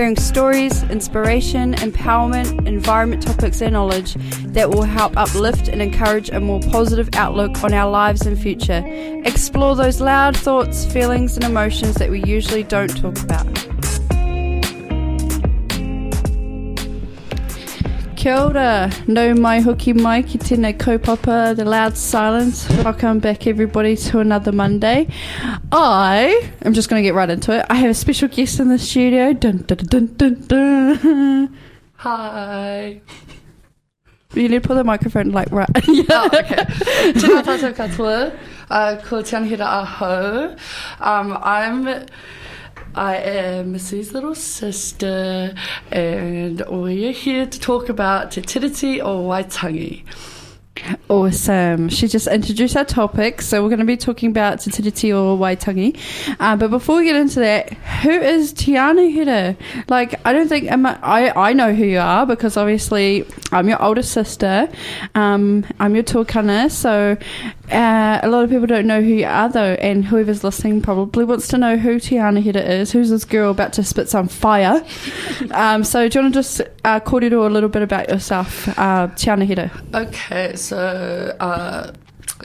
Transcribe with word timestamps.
hearing 0.00 0.16
stories, 0.16 0.82
inspiration, 0.84 1.74
empowerment, 1.74 2.66
environment 2.66 3.22
topics 3.22 3.60
and 3.60 3.74
knowledge 3.74 4.14
that 4.46 4.70
will 4.70 4.80
help 4.80 5.14
uplift 5.14 5.68
and 5.68 5.82
encourage 5.82 6.30
a 6.30 6.40
more 6.40 6.58
positive 6.70 7.10
outlook 7.12 7.62
on 7.62 7.74
our 7.74 7.90
lives 7.90 8.22
and 8.22 8.40
future. 8.40 8.82
Explore 9.26 9.76
those 9.76 10.00
loud 10.00 10.34
thoughts, 10.34 10.90
feelings 10.90 11.36
and 11.36 11.44
emotions 11.44 11.96
that 11.96 12.08
we 12.08 12.24
usually 12.24 12.62
don't 12.62 12.96
talk 12.96 13.20
about. 13.22 13.69
Kia 18.20 18.36
ora, 18.36 18.90
no 19.06 19.34
mai 19.34 19.62
hoki 19.62 19.94
mai 19.94 20.20
ki 20.20 20.36
tēnei 20.36 20.74
kaupapa, 20.76 21.56
the 21.56 21.64
loud 21.64 21.96
silence. 21.96 22.68
Welcome 22.84 23.18
back 23.18 23.46
everybody 23.46 23.96
to 23.96 24.18
another 24.18 24.52
Monday. 24.52 25.08
I 25.72 26.52
am 26.60 26.74
just 26.74 26.90
going 26.90 27.02
to 27.02 27.02
get 27.02 27.14
right 27.14 27.30
into 27.30 27.58
it. 27.58 27.64
I 27.70 27.76
have 27.76 27.88
a 27.88 27.94
special 27.94 28.28
guest 28.28 28.60
in 28.60 28.68
the 28.68 28.78
studio. 28.78 29.32
Dun, 29.32 29.64
dun, 29.66 29.78
dun, 29.78 30.06
dun, 30.18 30.34
dun. 30.48 31.56
Hi. 31.94 33.00
You 34.34 34.48
need 34.50 34.62
to 34.62 34.68
put 34.68 34.74
the 34.74 34.84
microphone 34.84 35.30
like 35.30 35.50
right. 35.50 35.70
Oh, 36.10 36.30
okay. 36.34 36.64
Tēnā 37.16 37.40
tātou 37.40 37.72
katoa, 37.72 38.36
uh, 38.68 39.00
ko 39.02 39.22
Tianahira 39.22 39.64
Aho. 39.80 40.56
Um, 41.00 41.38
I'm, 41.40 42.04
I 42.94 43.16
am 43.18 43.72
Missy's 43.72 44.12
little 44.12 44.34
sister, 44.34 45.54
and 45.92 46.60
we're 46.68 47.12
here 47.12 47.46
to 47.46 47.60
talk 47.60 47.88
about 47.88 48.32
Te 48.32 48.42
Tiriti 48.42 49.00
o 49.00 49.22
Waitangi. 49.28 50.02
Awesome. 51.08 51.88
She 51.88 52.08
just 52.08 52.26
introduced 52.26 52.76
our 52.76 52.84
topic, 52.84 53.42
so 53.42 53.62
we're 53.62 53.68
going 53.68 53.80
to 53.80 53.84
be 53.84 53.96
talking 53.96 54.30
about 54.30 54.60
Te 54.60 54.70
Tiriti 54.70 55.12
o 55.12 55.36
Waitangi. 55.36 55.98
Uh, 56.38 56.56
but 56.56 56.70
before 56.70 56.98
we 56.98 57.04
get 57.04 57.16
into 57.16 57.40
that, 57.40 57.72
who 58.02 58.10
is 58.10 58.52
Tiana 58.54 59.12
Hira? 59.12 59.56
Like, 59.88 60.24
I 60.24 60.32
don't 60.32 60.48
think 60.48 60.70
am 60.70 60.86
I, 60.86 60.98
I, 61.02 61.50
I 61.50 61.52
know 61.52 61.74
who 61.74 61.84
you 61.84 61.98
are 61.98 62.26
because 62.26 62.56
obviously 62.56 63.26
I'm 63.52 63.68
your 63.68 63.82
older 63.82 64.02
sister. 64.02 64.68
Um, 65.14 65.66
I'm 65.80 65.94
your 65.94 66.04
tuakana, 66.04 66.70
so 66.70 67.16
uh, 67.70 68.20
a 68.22 68.28
lot 68.28 68.44
of 68.44 68.50
people 68.50 68.66
don't 68.66 68.86
know 68.86 69.02
who 69.02 69.14
you 69.14 69.26
are 69.26 69.48
though, 69.48 69.74
and 69.74 70.04
whoever's 70.04 70.44
listening 70.44 70.80
probably 70.80 71.24
wants 71.24 71.48
to 71.48 71.58
know 71.58 71.76
who 71.76 71.96
Tiana 71.96 72.40
Hira 72.40 72.62
is. 72.62 72.92
Who's 72.92 73.10
this 73.10 73.24
girl 73.24 73.50
about 73.50 73.72
to 73.74 73.82
spit 73.82 74.08
some 74.08 74.28
fire? 74.28 74.84
um, 75.50 75.82
so 75.82 76.08
do 76.08 76.18
you 76.18 76.22
want 76.22 76.34
to 76.34 76.38
just 76.38 76.60
uh, 76.84 77.00
kōrero 77.00 77.46
a 77.46 77.50
little 77.50 77.68
bit 77.68 77.82
about 77.82 78.08
yourself, 78.08 78.68
uh, 78.78 79.08
Tiana 79.16 79.44
Hira? 79.44 79.70
Okay, 79.92 80.54
so 80.56 80.69
uh, 80.76 81.90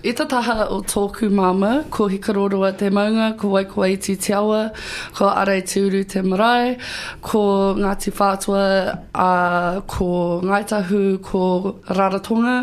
i 0.03 0.11
tā 0.15 0.25
taha 0.27 0.67
o 0.73 0.81
tōku 0.83 1.29
māma, 1.31 1.85
ko 1.93 2.07
hikaroroa 2.11 2.71
te 2.77 2.89
maunga, 2.93 3.29
ko 3.39 3.53
waikowai 3.53 3.95
ti 4.01 4.15
te 4.19 4.33
awa, 4.35 4.67
ko 5.15 5.29
arai 5.29 5.61
te 5.63 5.81
uru 5.85 6.03
te 6.03 6.21
marae, 6.25 6.75
ko 7.23 7.41
Ngāti 7.79 8.11
Whātua, 8.15 8.65
uh, 9.13 9.79
ko 9.87 10.41
Ngaitahu, 10.43 11.01
ko 11.23 11.43
Raratonga, 11.87 12.57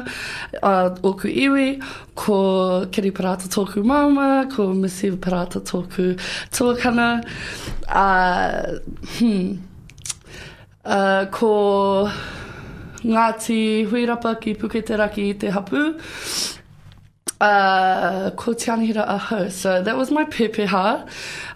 uh, 0.63 0.91
oku 1.03 1.33
iwi, 1.33 1.81
ko 2.15 2.87
Kiri 2.93 3.13
Parata 3.17 3.49
tōku 3.49 3.85
māma, 3.87 4.45
ko 4.53 4.73
Missy 4.75 5.11
Parata 5.17 5.63
tōku 5.65 6.13
tuakana, 6.53 7.25
uh, 7.89 8.79
hmm, 9.17 9.57
uh, 10.85 11.25
ko 11.33 12.11
Ngāti 13.05 13.87
Huirapa 13.89 14.41
ki 14.41 14.55
Puketeraki 14.55 15.31
i 15.31 15.33
te 15.35 15.49
hapu. 15.51 15.99
Uh, 17.41 18.31
ko 18.37 18.55
tianihira 18.55 19.05
Aho. 19.09 19.49
So 19.49 19.83
that 19.83 19.97
was 19.97 20.13
my 20.13 20.25
pepeha. 20.25 21.09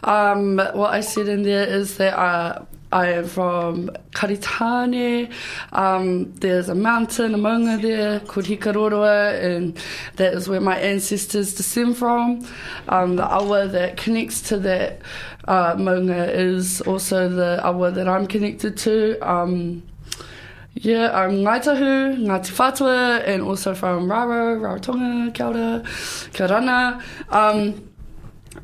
Um, 0.02 0.56
what 0.56 0.92
I 0.92 1.00
said 1.00 1.28
in 1.28 1.44
there 1.44 1.64
is 1.64 1.98
that 1.98 2.18
uh, 2.18 2.64
I 2.90 3.08
am 3.12 3.26
from 3.26 3.90
Karitane. 4.10 5.32
Um, 5.72 6.32
there's 6.32 6.68
a 6.68 6.74
mountain, 6.74 7.34
a 7.34 7.38
maunga 7.38 7.80
there 7.80 8.18
called 8.20 8.46
Hikaroroa, 8.46 9.40
and 9.40 9.78
that 10.16 10.34
is 10.34 10.48
where 10.48 10.60
my 10.60 10.78
ancestors 10.78 11.54
descend 11.54 11.96
from. 11.96 12.44
Um, 12.88 13.14
the 13.14 13.24
awa 13.24 13.68
that 13.68 13.96
connects 13.96 14.40
to 14.48 14.58
that 14.58 15.00
uh, 15.46 15.74
maunga 15.76 16.28
is 16.34 16.80
also 16.80 17.28
the 17.28 17.64
awa 17.64 17.92
that 17.92 18.08
I'm 18.08 18.26
connected 18.26 18.76
to. 18.78 19.18
Um, 19.20 19.84
yeah, 20.76 21.10
I'm 21.18 21.38
Ngaitahu, 21.38 22.18
Ngāti 22.18 22.52
Whātua, 22.52 23.26
and 23.26 23.42
also 23.42 23.74
from 23.74 24.10
Raro, 24.10 24.60
Rarotonga, 24.60 25.32
Kia 25.32 25.46
ora, 25.46 25.82
Kia 26.32 26.48
rana. 26.48 27.02
Um, 27.30 27.90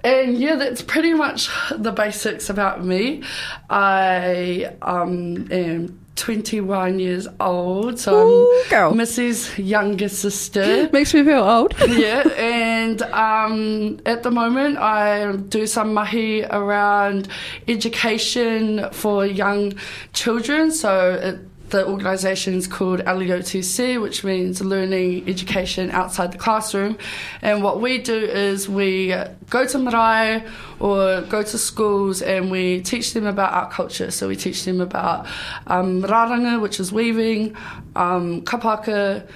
and 0.05 0.37
yeah, 0.37 0.56
that's 0.56 0.83
pretty 0.83 1.15
much 1.15 1.49
the 1.71 1.93
basics 1.93 2.50
about 2.50 2.84
me. 2.84 3.23
I 3.71 4.75
um, 4.83 5.49
am 5.50 5.99
21 6.17 6.99
years 6.99 7.27
old, 7.41 7.99
so 7.99 8.29
Ooh, 8.29 8.62
I'm 8.65 8.71
girl. 8.71 8.94
Missy's 8.94 9.59
younger 9.59 10.09
sister. 10.09 10.89
Makes 10.93 11.15
me 11.15 11.25
feel 11.25 11.43
old. 11.43 11.75
yeah, 11.89 12.29
and 12.37 13.00
um, 13.03 14.00
at 14.05 14.23
the 14.23 14.31
moment 14.31 14.77
I 14.79 15.34
do 15.37 15.67
some 15.67 15.94
mahi 15.94 16.44
around 16.44 17.29
education 17.69 18.89
for 18.93 19.25
young 19.25 19.73
children. 20.12 20.71
So 20.71 21.12
it, 21.15 21.39
the 21.72 21.87
organisation 21.88 22.55
is 22.55 22.66
called 22.66 23.00
LEOTC, 23.00 24.00
which 24.00 24.22
means 24.22 24.60
Learning 24.60 25.28
Education 25.28 25.91
Outside 25.91 26.33
the 26.33 26.38
Classroom. 26.38 26.99
And 27.41 27.65
what 27.65 27.81
we 27.81 27.99
do 27.99 28.15
is 28.15 28.69
we 28.69 29.15
go 29.49 29.66
to 29.66 29.78
marae 29.78 30.44
or 30.78 31.22
go 31.22 31.43
to 31.43 31.59
schools 31.59 32.21
and 32.22 32.50
we 32.50 32.82
teach 32.82 33.15
them 33.15 33.27
about 33.27 33.53
our 33.55 33.71
culture. 33.71 34.11
So 34.11 34.28
we 34.28 34.37
teach 34.37 34.65
them 34.65 34.81
about 34.81 35.27
um, 35.66 36.03
raranga, 36.03 36.61
which 36.61 36.78
is 36.78 36.93
weaving, 36.93 37.56
um, 37.97 38.43
kapa 38.43 38.77
haka, 38.77 39.27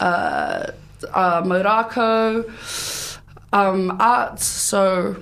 uh, 0.00 0.72
uh, 1.14 2.42
um, 3.52 3.96
arts, 4.00 4.44
so 4.44 5.16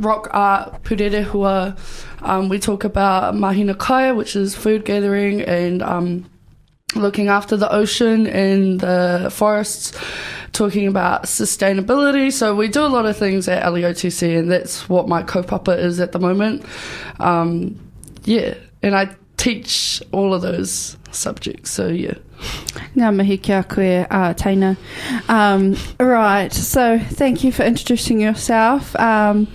rock 0.00 0.28
art, 0.32 0.82
purerehua. 0.84 1.78
Um, 2.22 2.48
we 2.48 2.58
talk 2.58 2.84
about 2.84 3.34
mahinga 3.34 3.78
kai, 3.78 4.12
which 4.12 4.36
is 4.36 4.54
food 4.54 4.84
gathering 4.84 5.42
and 5.42 5.82
um, 5.82 6.30
looking 6.94 7.28
after 7.28 7.56
the 7.56 7.70
ocean 7.72 8.26
and 8.26 8.80
the 8.80 9.28
forests, 9.32 9.98
talking 10.52 10.86
about 10.86 11.24
sustainability. 11.24 12.32
So 12.32 12.54
we 12.54 12.68
do 12.68 12.82
a 12.82 12.88
lot 12.88 13.06
of 13.06 13.16
things 13.16 13.48
at 13.48 13.62
LEOTC, 13.64 14.38
and 14.38 14.50
that's 14.50 14.88
what 14.88 15.08
my 15.08 15.22
kaupapa 15.22 15.78
is 15.78 16.00
at 16.00 16.12
the 16.12 16.18
moment. 16.18 16.64
Um, 17.20 17.78
yeah, 18.24 18.54
and 18.82 18.94
I 18.94 19.14
teach 19.36 20.02
all 20.12 20.34
of 20.34 20.42
those 20.42 20.96
subjects. 21.10 21.70
So 21.70 21.88
yeah. 21.88 22.14
Ngā 22.96 23.14
mihi 23.14 23.36
kia 23.38 23.62
koe, 23.62 24.06
uh, 24.10 24.34
Taina. 24.34 24.76
Um, 25.28 25.76
right, 26.00 26.52
so 26.52 26.98
thank 26.98 27.44
you 27.44 27.52
for 27.52 27.62
introducing 27.64 28.20
yourself. 28.20 28.94
Um, 28.96 29.48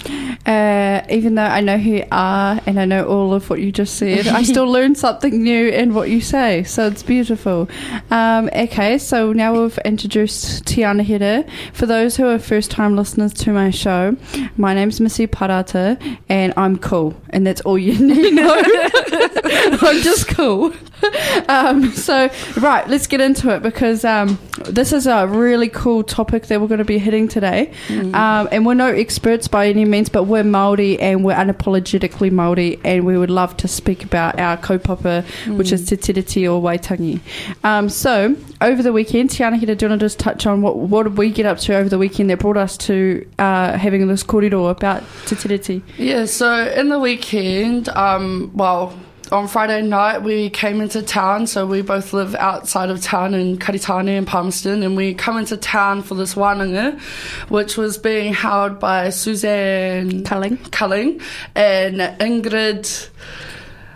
uh, 0.46 1.02
even 1.10 1.36
though 1.36 1.44
I 1.44 1.62
know 1.62 1.78
who 1.78 1.92
you 1.92 2.06
are 2.12 2.60
and 2.66 2.80
I 2.80 2.86
know 2.86 3.06
all 3.06 3.34
of 3.34 3.50
what 3.50 3.60
you 3.60 3.72
just 3.72 3.96
said, 3.98 4.28
I 4.28 4.44
still 4.44 4.68
learn 4.78 4.96
something 4.96 5.42
new 5.42 5.70
in 5.70 5.94
what 5.94 6.10
you 6.10 6.22
say, 6.22 6.64
so 6.64 6.88
it's 6.88 7.04
beautiful. 7.04 7.70
Um, 8.12 8.50
okay, 8.54 8.98
so 8.98 9.34
now 9.34 9.60
we've 9.60 9.78
introduced 9.80 10.66
Tiana 10.66 11.04
Hira. 11.04 11.46
For 11.74 11.86
those 11.86 12.18
who 12.18 12.28
are 12.28 12.40
first 12.40 12.72
time 12.72 12.96
listeners 12.96 13.34
to 13.34 13.52
my 13.52 13.70
show, 13.70 14.16
my 14.58 14.74
name's 14.74 15.00
Missy 15.00 15.28
Parata 15.28 16.00
and 16.30 16.54
I'm 16.58 16.78
cool, 16.78 17.16
and 17.30 17.46
that's 17.46 17.62
all 17.62 17.78
you 17.78 17.98
need 18.00 18.24
to 18.24 18.32
know. 18.32 18.64
I'm 19.82 20.02
just 20.02 20.28
cool. 20.30 20.74
Um, 21.48 21.92
so, 21.92 22.30
right, 22.58 22.73
let's 22.88 23.08
get 23.08 23.22
into 23.22 23.50
it 23.56 23.62
because 23.62 24.04
um, 24.04 24.40
this 24.66 24.94
is 24.94 25.08
a 25.08 25.28
really 25.28 25.70
cool 25.70 26.04
topic 26.04 26.48
that 26.48 26.60
we're 26.60 26.68
going 26.68 26.80
to 26.80 26.86
be 26.86 26.98
hitting 26.98 27.28
today. 27.28 27.72
Um, 27.90 28.50
and 28.52 28.66
we're 28.66 28.74
no 28.74 28.88
experts 28.88 29.48
by 29.48 29.68
any 29.68 29.86
means, 29.86 30.10
but 30.10 30.24
we're 30.24 30.44
Māori 30.44 30.98
and 31.00 31.24
we're 31.24 31.36
unapologetically 31.36 32.32
Māori, 32.32 32.80
and 32.84 33.06
we 33.06 33.18
would 33.18 33.30
love 33.30 33.56
to 33.58 33.68
speak 33.68 34.04
about 34.04 34.40
our 34.40 34.58
kaupapa, 34.58 35.24
which 35.58 35.72
is 35.72 35.86
Te 35.86 35.98
Tiriti 35.98 36.48
o 36.48 36.62
Waitangi. 36.62 37.20
Um, 37.64 37.90
so, 37.90 38.36
over 38.62 38.82
the 38.82 38.94
weekend, 38.94 39.30
Tiana 39.30 39.58
Hira, 39.58 39.76
do 39.76 39.86
you 39.86 39.90
want 39.90 40.00
to 40.00 40.06
just 40.06 40.20
touch 40.20 40.46
on 40.46 40.62
what, 40.62 40.78
what 40.78 41.04
did 41.04 41.18
we 41.18 41.30
get 41.30 41.46
up 41.46 41.58
to 41.60 41.76
over 41.76 41.90
the 41.90 41.98
weekend 41.98 42.30
that 42.30 42.40
brought 42.40 42.58
us 42.58 42.78
to 42.78 43.28
uh, 43.40 43.78
having 43.78 44.08
this 44.08 44.24
kōrero 44.24 44.70
about 44.70 45.04
Te 45.26 45.36
Tiriti? 45.36 45.82
Yeah, 45.98 46.26
so 46.26 46.68
in 46.70 46.90
the 46.90 47.00
weekend, 47.00 47.90
um, 47.90 48.52
well, 48.54 48.98
on 49.34 49.48
Friday 49.48 49.82
night, 49.82 50.22
we 50.22 50.52
came 50.52 50.80
into 50.80 51.02
town. 51.02 51.48
So 51.48 51.66
we 51.66 51.82
both 51.82 52.14
live 52.14 52.36
outside 52.36 52.90
of 52.90 53.02
town 53.02 53.34
in 53.34 53.58
Karitane 53.58 54.18
and 54.18 54.28
Palmerston, 54.28 54.84
and 54.84 54.96
we 54.96 55.16
come 55.16 55.38
into 55.38 55.58
town 55.58 56.04
for 56.04 56.14
this 56.14 56.36
wānanga, 56.36 57.00
which 57.50 57.76
was 57.76 57.98
being 57.98 58.34
held 58.34 58.80
by 58.80 59.10
Suzanne 59.10 60.24
Culling. 60.24 60.58
Culling 60.72 61.20
and 61.56 61.98
Ingrid. 62.20 63.10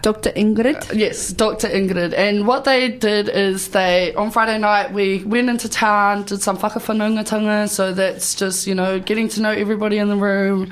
Dr. 0.07 0.31
Ingrid. 0.31 0.97
Yes, 0.97 1.33
Dr. 1.33 1.67
Ingrid. 1.67 2.13
And 2.13 2.47
what 2.47 2.63
they 2.63 2.87
did 2.87 3.27
is 3.27 3.71
they, 3.71 4.13
on 4.15 4.31
Friday 4.31 4.57
night, 4.57 4.93
we 4.93 5.21
went 5.25 5.49
into 5.49 5.67
town, 5.67 6.23
did 6.23 6.41
some 6.41 6.57
whakawhanaungatanga. 6.57 7.67
So 7.67 7.91
that's 7.91 8.33
just, 8.33 8.67
you 8.67 8.73
know, 8.73 9.01
getting 9.01 9.27
to 9.27 9.41
know 9.41 9.51
everybody 9.51 9.97
in 9.97 10.07
the 10.07 10.15
room, 10.15 10.71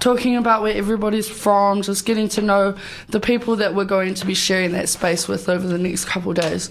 talking 0.00 0.36
about 0.36 0.60
where 0.60 0.74
everybody's 0.76 1.26
from, 1.26 1.80
just 1.80 2.04
getting 2.04 2.28
to 2.28 2.42
know 2.42 2.76
the 3.08 3.20
people 3.20 3.56
that 3.56 3.74
we're 3.74 3.86
going 3.86 4.12
to 4.12 4.26
be 4.26 4.34
sharing 4.34 4.72
that 4.72 4.90
space 4.90 5.28
with 5.28 5.48
over 5.48 5.66
the 5.66 5.78
next 5.78 6.04
couple 6.04 6.34
days. 6.34 6.68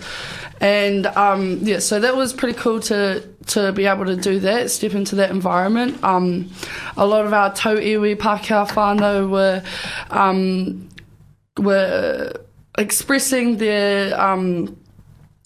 And 0.62 1.08
um, 1.08 1.62
yeah, 1.64 1.80
so 1.80 2.00
that 2.00 2.16
was 2.16 2.32
pretty 2.32 2.60
cool 2.60 2.80
to 2.82 3.28
to 3.48 3.72
be 3.72 3.86
able 3.88 4.06
to 4.06 4.16
do 4.16 4.40
that, 4.42 4.70
step 4.70 4.94
into 4.94 5.16
that 5.16 5.32
environment. 5.32 6.02
Um, 6.04 6.52
a 6.96 7.08
lot 7.08 7.26
of 7.26 7.34
our 7.34 7.54
tau 7.54 7.76
iwi 7.76 8.16
Pākehā 8.18 8.70
whānau 8.70 9.30
were 9.30 9.64
um, 10.12 10.88
were 11.58 12.34
expressing 12.78 13.58
their 13.58 14.20
um, 14.20 14.78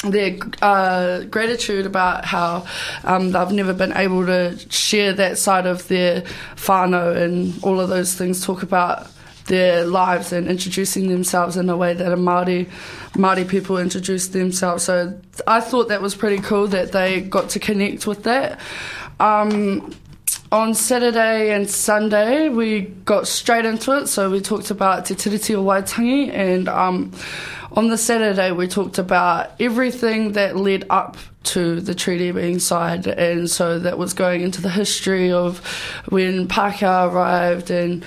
their 0.04 0.38
uh, 0.62 1.22
gratitude 1.24 1.86
about 1.86 2.24
how 2.24 2.66
um, 3.04 3.32
they've 3.32 3.52
never 3.52 3.74
been 3.74 3.94
able 3.94 4.26
to 4.26 4.58
share 4.70 5.12
that 5.14 5.38
side 5.38 5.66
of 5.66 5.88
their 5.88 6.22
whānau 6.56 7.16
and 7.16 7.64
all 7.64 7.80
of 7.80 7.90
those 7.90 8.14
things, 8.14 8.46
talk 8.46 8.62
about 8.62 9.08
their 9.48 9.86
lives 9.86 10.32
and 10.32 10.48
introducing 10.48 11.10
themselves 11.10 11.58
in 11.58 11.70
a 11.70 11.76
way 11.76 11.94
that 11.94 12.12
a 12.12 12.18
Māori, 12.18 12.70
Māori 13.14 13.48
people 13.48 13.78
introduce 13.78 14.28
themselves. 14.28 14.84
So 14.84 15.20
I 15.48 15.62
thought 15.62 15.88
that 15.88 16.02
was 16.02 16.16
pretty 16.16 16.42
cool 16.44 16.68
that 16.68 16.92
they 16.92 17.22
got 17.22 17.50
to 17.52 17.60
connect 17.60 18.06
with 18.06 18.24
that. 18.24 18.60
Um, 19.20 19.96
on 20.52 20.74
Saturday 20.74 21.54
and 21.54 21.70
Sunday, 21.70 22.50
we 22.50 22.82
got 22.82 23.28
straight 23.28 23.66
into 23.66 23.98
it. 23.98 24.08
So 24.08 24.30
we 24.30 24.40
talked 24.40 24.72
about 24.72 25.06
Te 25.06 25.16
Tiriti 25.16 25.56
o 25.56 25.64
Waitangi, 25.64 26.32
and 26.32 26.70
um, 26.70 27.12
on 27.74 27.90
the 27.90 27.98
Saturday, 27.98 28.52
we 28.52 28.68
talked 28.68 28.98
about 28.98 29.52
everything 29.60 30.34
that 30.34 30.56
led 30.56 30.86
up 30.90 31.18
to 31.44 31.82
the 31.82 31.96
treaty 31.96 32.32
being 32.32 32.60
signed. 32.60 33.08
And 33.08 33.50
so 33.50 33.80
that 33.80 33.98
was 33.98 34.14
going 34.14 34.42
into 34.42 34.62
the 34.62 34.70
history 34.70 35.32
of 35.32 35.60
when 36.10 36.48
Pākehā 36.48 37.12
arrived 37.12 37.72
and 37.72 38.04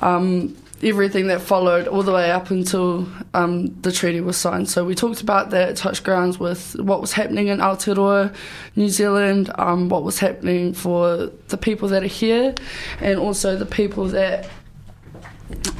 um, 0.00 0.56
everything 0.82 1.28
that 1.28 1.40
followed 1.40 1.86
all 1.86 2.02
the 2.02 2.12
way 2.12 2.30
up 2.30 2.50
until 2.50 3.06
um, 3.34 3.80
the 3.82 3.92
treaty 3.92 4.20
was 4.20 4.36
signed. 4.36 4.68
So 4.68 4.84
we 4.84 4.94
talked 4.94 5.20
about 5.20 5.50
that, 5.50 5.76
touch 5.76 6.02
grounds 6.02 6.38
with 6.38 6.74
what 6.80 7.00
was 7.00 7.12
happening 7.12 7.48
in 7.48 7.58
Aotearoa, 7.58 8.34
New 8.74 8.88
Zealand, 8.88 9.50
um, 9.56 9.88
what 9.88 10.02
was 10.02 10.18
happening 10.18 10.74
for 10.74 11.30
the 11.48 11.56
people 11.56 11.88
that 11.88 12.02
are 12.02 12.06
here, 12.06 12.54
and 13.00 13.18
also 13.18 13.56
the 13.56 13.66
people 13.66 14.06
that. 14.08 14.48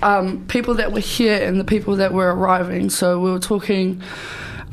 Um, 0.02 0.44
people 0.49 0.75
that 0.75 0.93
were 0.93 1.00
here 1.00 1.43
and 1.43 1.58
the 1.58 1.64
people 1.64 1.96
that 1.96 2.12
were 2.12 2.34
arriving. 2.34 2.90
So 2.90 3.19
we 3.19 3.31
were 3.31 3.38
talking 3.38 4.02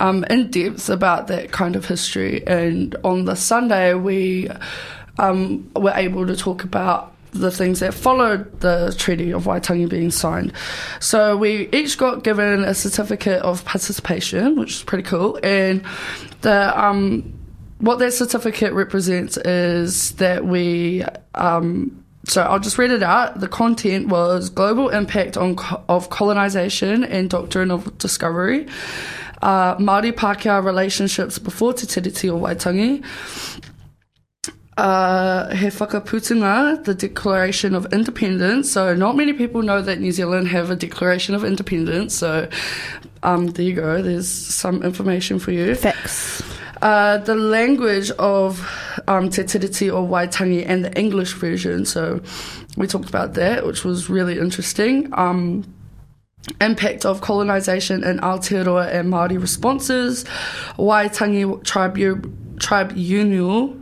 um, 0.01 0.25
in 0.25 0.51
depth 0.51 0.89
about 0.89 1.27
that 1.27 1.51
kind 1.51 1.77
of 1.77 1.85
history. 1.85 2.45
And 2.45 2.95
on 3.05 3.23
the 3.23 3.35
Sunday, 3.35 3.93
we 3.93 4.49
um, 5.17 5.71
were 5.73 5.93
able 5.95 6.27
to 6.27 6.35
talk 6.35 6.63
about 6.65 7.13
the 7.31 7.51
things 7.51 7.79
that 7.79 7.93
followed 7.93 8.59
the 8.61 8.93
Treaty 8.97 9.31
of 9.31 9.45
Waitangi 9.45 9.89
being 9.89 10.11
signed. 10.11 10.53
So 10.99 11.37
we 11.37 11.69
each 11.71 11.97
got 11.97 12.23
given 12.23 12.63
a 12.63 12.73
certificate 12.73 13.41
of 13.41 13.63
participation, 13.65 14.55
which 14.55 14.71
is 14.71 14.83
pretty 14.83 15.03
cool. 15.03 15.39
And 15.43 15.83
the 16.41 16.79
um, 16.79 17.33
what 17.79 17.99
that 17.99 18.13
certificate 18.13 18.73
represents 18.73 19.37
is 19.37 20.13
that 20.13 20.45
we. 20.45 21.03
Um, 21.35 22.03
so 22.25 22.43
I'll 22.43 22.59
just 22.59 22.77
read 22.77 22.91
it 22.91 23.01
out. 23.01 23.39
The 23.39 23.47
content 23.47 24.09
was 24.09 24.49
global 24.49 24.89
impact 24.89 25.37
on 25.37 25.57
of 25.87 26.09
colonization 26.09 27.03
and 27.03 27.29
doctrine 27.29 27.71
of 27.71 27.97
discovery, 27.97 28.67
uh, 29.41 29.77
Māori 29.77 30.11
Pākehā 30.11 30.63
relationships 30.63 31.39
before 31.39 31.73
Te 31.73 31.87
Tiriti 31.87 32.29
o 32.29 32.39
Waitangi, 32.39 33.03
uh, 34.79 35.53
he 35.53 35.67
whakaputanga, 35.67 36.81
the 36.85 36.95
Declaration 36.95 37.75
of 37.75 37.91
Independence. 37.91 38.71
So 38.71 38.95
not 38.95 39.17
many 39.17 39.33
people 39.33 39.61
know 39.61 39.81
that 39.81 39.99
New 39.99 40.13
Zealand 40.13 40.47
have 40.47 40.71
a 40.71 40.75
Declaration 40.75 41.35
of 41.35 41.43
Independence. 41.43 42.15
So 42.15 42.47
um, 43.21 43.47
there 43.47 43.65
you 43.65 43.73
go. 43.73 44.01
There's 44.01 44.29
some 44.29 44.81
information 44.81 45.37
for 45.37 45.51
you. 45.51 45.75
Facts. 45.75 46.41
Uh, 46.81 47.17
the 47.17 47.35
language 47.35 48.09
of 48.11 48.65
um, 49.09 49.29
Te 49.29 49.43
Tiriti 49.43 49.89
o 49.91 50.07
Waitangi 50.07 50.63
and 50.65 50.85
the 50.85 50.97
English 50.97 51.33
version. 51.33 51.85
So 51.85 52.21
we 52.77 52.87
talked 52.87 53.09
about 53.09 53.33
that, 53.33 53.65
which 53.65 53.83
was 53.83 54.09
really 54.09 54.39
interesting. 54.39 55.09
Um, 55.11 55.65
impact 56.61 57.05
of 57.05 57.19
colonisation 57.19 58.05
in 58.05 58.19
Aotearoa 58.19 58.93
and 58.93 59.11
Māori 59.11 59.41
responses, 59.41 60.23
Waitangi 60.77 61.61
tribu- 61.65 62.59
tribunal 62.59 63.78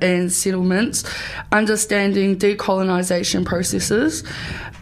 and 0.00 0.32
settlements, 0.32 1.04
understanding 1.52 2.36
decolonisation 2.36 3.44
processes, 3.44 4.24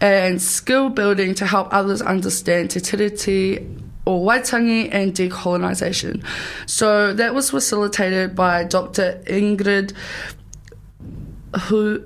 and 0.01 0.41
skill 0.41 0.89
building 0.89 1.33
to 1.35 1.45
help 1.45 1.67
others 1.73 2.01
understand 2.01 2.71
Te 2.71 2.79
Tiriti 2.79 3.81
o 4.05 4.19
Waitangi 4.23 4.89
and 4.91 5.13
decolonisation. 5.13 6.23
So 6.65 7.13
that 7.13 7.33
was 7.35 7.49
facilitated 7.51 8.35
by 8.35 8.63
Dr. 8.63 9.21
Ingrid 9.25 9.93
Hu. 11.67 12.03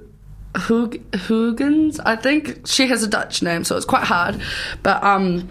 Hug- 0.53 0.99
Huygens, 1.15 1.97
I 2.01 2.17
think 2.17 2.67
she 2.67 2.87
has 2.87 3.03
a 3.03 3.07
Dutch 3.07 3.41
name, 3.41 3.63
so 3.63 3.77
it's 3.77 3.85
quite 3.85 4.03
hard. 4.03 4.41
But 4.83 5.01
um, 5.01 5.49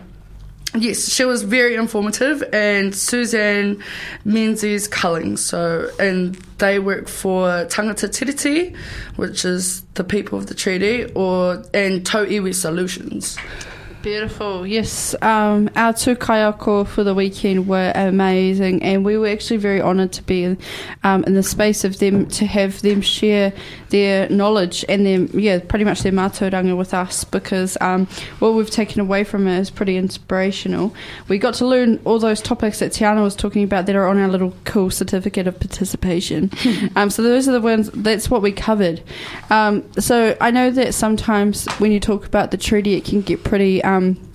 yes, 0.77 1.13
she 1.13 1.25
was 1.25 1.43
very 1.43 1.75
informative, 1.75 2.43
and 2.53 2.95
Suzanne 2.95 3.83
Menzies 4.25 4.89
Culling. 4.89 5.37
So, 5.37 5.91
and 5.99 6.35
they 6.59 6.79
work 6.79 7.09
for 7.09 7.49
Tangata 7.67 8.09
Tiriti, 8.09 8.77
which 9.17 9.45
is 9.45 9.83
the 9.95 10.05
people 10.05 10.39
of 10.39 10.47
the 10.47 10.55
treaty, 10.55 11.11
or 11.15 11.65
and 11.75 12.05
Tau 12.05 12.25
Iwi 12.25 12.55
Solutions. 12.55 13.39
Beautiful. 14.03 14.67
Yes, 14.67 15.15
um, 15.21 15.69
our 15.77 15.93
two 15.93 16.17
kaiako 16.17 16.87
for 16.87 17.05
the 17.05 17.15
weekend 17.15 17.69
were 17.69 17.93
amazing, 17.95 18.83
and 18.83 19.05
we 19.05 19.19
were 19.19 19.29
actually 19.29 19.59
very 19.59 19.83
honoured 19.83 20.13
to 20.13 20.23
be 20.23 20.45
in, 20.45 20.59
um, 21.05 21.23
in 21.25 21.35
the 21.35 21.43
space 21.43 21.85
of 21.85 21.99
them 21.99 22.27
to 22.29 22.47
have 22.47 22.81
them 22.81 23.03
share 23.03 23.53
their 23.91 24.27
knowledge 24.31 24.87
and 24.89 25.05
their 25.05 25.21
yeah, 25.39 25.59
pretty 25.59 25.85
much 25.85 26.01
their 26.03 26.13
mātauranga 26.13 26.79
with 26.79 26.95
us 26.95 27.25
because 27.25 27.77
um, 27.83 28.07
what 28.39 28.55
we've 28.55 28.71
taken 28.71 29.01
away 29.03 29.23
from 29.23 29.47
it 29.47 29.59
is 29.59 29.69
pretty 29.69 29.99
inspirational. 29.99 30.95
We 31.29 31.37
got 31.37 31.55
to 31.55 31.67
learn 31.67 32.01
all 32.07 32.19
those 32.19 32.41
topics 32.41 32.79
that 32.79 32.93
Tiana 32.93 33.23
was 33.23 33.37
talking 33.37 33.65
about 33.65 33.85
that 33.85 33.97
are 33.97 34.09
on 34.09 34.17
our 34.19 34.29
little 34.29 34.55
cool 34.65 34.91
certificate 34.91 35.47
of 35.47 35.61
participation. 35.61 36.51
um, 36.97 37.11
so 37.11 37.23
those 37.23 37.49
are 37.49 37.53
the 37.53 37.61
ones. 37.61 37.91
That's 37.93 38.31
what 38.31 38.41
we 38.41 38.53
covered. 38.53 39.03
Um, 39.51 39.85
so 39.95 40.39
I 40.41 40.51
know 40.51 40.71
that 40.71 40.95
sometimes 40.95 41.67
when 41.73 41.93
you 41.93 42.01
talk 42.01 42.25
about 42.25 42.51
the 42.51 42.57
treaty, 42.57 42.95
it 42.95 43.05
can 43.05 43.21
get 43.21 43.45
pretty 43.45 43.83
um, 43.97 44.31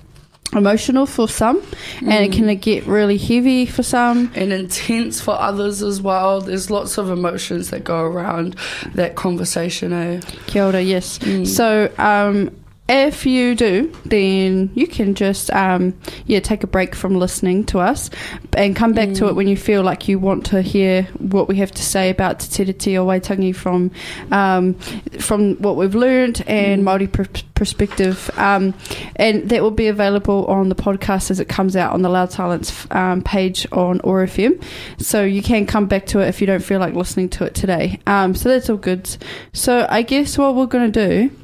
emotional 0.54 1.06
for 1.06 1.28
some, 1.28 1.62
and 2.00 2.12
it 2.12 2.32
can 2.32 2.54
get 2.58 2.86
really 2.86 3.18
heavy 3.18 3.66
for 3.66 3.84
some. 3.84 4.32
and 4.36 4.54
intense 4.54 5.22
for 5.22 5.32
others 5.32 5.82
as 5.82 6.02
well. 6.02 6.42
There's 6.42 6.70
lots 6.70 6.98
of 6.98 7.10
emotions 7.10 7.70
that 7.72 7.84
go 7.84 8.02
around 8.02 8.56
that 8.94 9.16
conversation. 9.16 9.94
Eh? 9.94 10.22
Kia 10.48 10.64
ora, 10.66 10.82
yes. 10.82 11.20
So, 11.56 11.92
um, 11.98 12.52
if 12.88 13.26
you 13.26 13.56
do, 13.56 13.92
then 14.06 14.70
you 14.76 14.86
can 14.86 15.16
just 15.16 15.52
um, 15.52 15.98
yeah 16.28 16.40
take 16.40 16.64
a 16.64 16.68
break 16.68 16.94
from 16.94 17.16
listening 17.16 17.66
to 17.66 17.80
us 17.80 18.12
and 18.54 18.76
come 18.76 18.94
back 18.94 19.14
to 19.16 19.28
it 19.28 19.36
when 19.36 19.48
you 19.48 19.58
feel 19.58 19.82
like 19.82 20.08
you 20.08 20.20
want 20.20 20.46
to 20.48 20.62
hear 20.62 21.04
what 21.18 21.48
we 21.48 21.56
have 21.58 21.72
to 21.72 21.82
say 21.82 22.12
about 22.12 22.40
Te 22.40 22.64
Tiriti 22.64 22.96
o 22.96 23.06
Waitangi 23.06 23.56
from 23.56 23.90
um, 24.32 24.76
from 25.20 25.56
what 25.56 25.76
we've 25.78 25.96
learned 25.96 26.44
and 26.48 26.84
Māori 26.84 27.12
pr- 27.12 27.24
perspective. 27.56 28.30
Um, 28.38 28.76
and 29.16 29.50
that 29.50 29.64
will 29.64 29.72
be 29.72 29.88
available 29.88 30.46
on 30.46 30.70
the 30.70 30.76
podcast 30.76 31.32
as 31.32 31.40
it 31.40 31.50
comes 31.50 31.76
out 31.76 31.94
on 31.94 32.04
the 32.04 32.10
Loud 32.10 32.32
Silence 32.32 32.86
um, 32.92 33.24
page 33.24 33.66
on 33.72 34.00
OAR 34.04 34.28
FM. 34.28 34.62
So 35.02 35.24
you 35.24 35.42
can 35.42 35.66
come 35.66 35.88
back 35.88 36.06
to 36.08 36.20
it 36.20 36.28
if 36.28 36.40
you 36.40 36.48
don't 36.48 36.64
feel 36.64 36.80
like 36.80 36.94
listening 36.94 37.30
to 37.30 37.46
it 37.46 37.56
today. 37.56 38.00
Um, 38.06 38.36
so 38.36 38.50
that's 38.50 38.70
all 38.70 38.78
good. 38.78 39.18
So 39.54 39.88
I 39.90 40.04
guess 40.04 40.38
what 40.38 40.56
we're 40.56 40.68
going 40.68 40.92
to 40.92 41.08
do 41.08 41.36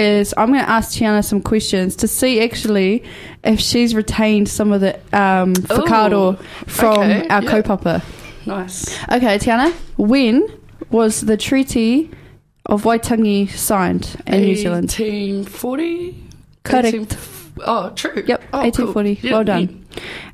is 0.00 0.34
I'm 0.36 0.48
going 0.48 0.64
to 0.64 0.68
ask 0.68 0.98
Tiana 0.98 1.24
some 1.24 1.40
questions 1.42 1.94
to 1.96 2.08
see 2.08 2.40
actually 2.40 3.04
if 3.44 3.60
she's 3.60 3.94
retained 3.94 4.48
some 4.48 4.72
of 4.72 4.80
the 4.80 4.98
um, 5.12 5.54
from 5.54 7.00
okay, 7.00 7.28
our 7.28 7.42
yeah. 7.42 7.50
kaupapa. 7.50 8.02
Nice. 8.46 8.98
Okay, 9.04 9.38
Tiana, 9.38 9.72
when 9.96 10.48
was 10.90 11.20
the 11.20 11.36
Treaty 11.36 12.10
of 12.66 12.84
Waitangi 12.84 13.50
signed 13.50 14.20
in 14.26 14.42
New 14.42 14.56
Zealand? 14.56 14.90
1840? 14.90 16.24
Correct. 16.62 16.86
18 16.86 17.06
Oh, 17.66 17.90
true. 17.90 18.22
Yep, 18.26 18.42
Oh, 18.52 18.58
1840. 18.60 19.16
cool. 19.16 19.30
Well 19.30 19.44
done. 19.44 19.86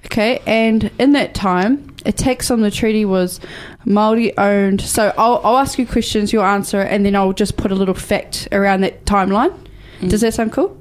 Okay, 0.07 0.41
and 0.47 0.91
in 0.99 1.13
that 1.13 1.35
time, 1.35 1.95
a 2.05 2.13
tax 2.13 2.51
on 2.51 2.61
the 2.61 2.71
treaty 2.71 3.05
was 3.05 3.41
Maori 3.85 4.37
owned. 4.39 4.81
So 4.81 5.13
I'll, 5.19 5.41
I'll 5.45 5.59
ask 5.59 5.79
you 5.79 5.87
questions, 5.87 6.33
you'll 6.33 6.45
answer, 6.45 6.81
and 6.81 7.05
then 7.05 7.17
I'll 7.17 7.33
just 7.33 7.57
put 7.57 7.73
a 7.73 7.75
little 7.75 7.95
fact 7.95 8.49
around 8.53 8.83
that 8.83 9.05
timeline. 9.05 9.57
Mm. 10.01 10.11
Does 10.11 10.21
that 10.21 10.35
sound 10.35 10.53
cool? 10.53 10.81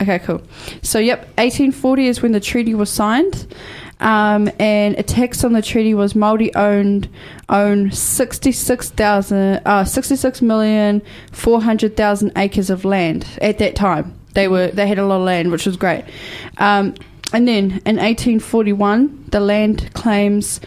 Okay, 0.00 0.18
cool. 0.20 0.40
So, 0.80 0.98
yep, 0.98 1.20
1840 1.38 2.06
is 2.06 2.22
when 2.22 2.32
the 2.32 2.40
treaty 2.40 2.74
was 2.74 2.88
signed, 2.88 3.46
um, 4.00 4.50
and 4.58 4.98
a 4.98 5.02
tax 5.02 5.44
on 5.44 5.52
the 5.52 5.60
treaty 5.62 5.92
was 5.92 6.14
Maori 6.14 6.52
owned 6.54 7.08
own 7.50 7.90
66,000, 7.92 9.60
uh, 9.66 9.84
66 9.84 10.40
million 10.42 11.02
400,000 11.32 12.32
acres 12.36 12.70
of 12.70 12.84
land 12.84 13.26
at 13.42 13.58
that 13.58 13.76
time. 13.76 14.18
They 14.34 14.48
were 14.48 14.68
they 14.68 14.86
had 14.86 14.98
a 14.98 15.06
lot 15.06 15.16
of 15.16 15.22
land, 15.22 15.50
which 15.50 15.66
was 15.66 15.76
great. 15.76 16.04
Um, 16.58 16.94
and 17.32 17.48
then 17.48 17.80
in 17.86 17.96
1841, 17.96 19.26
the 19.30 19.40
land 19.40 19.92
claims 19.94 20.60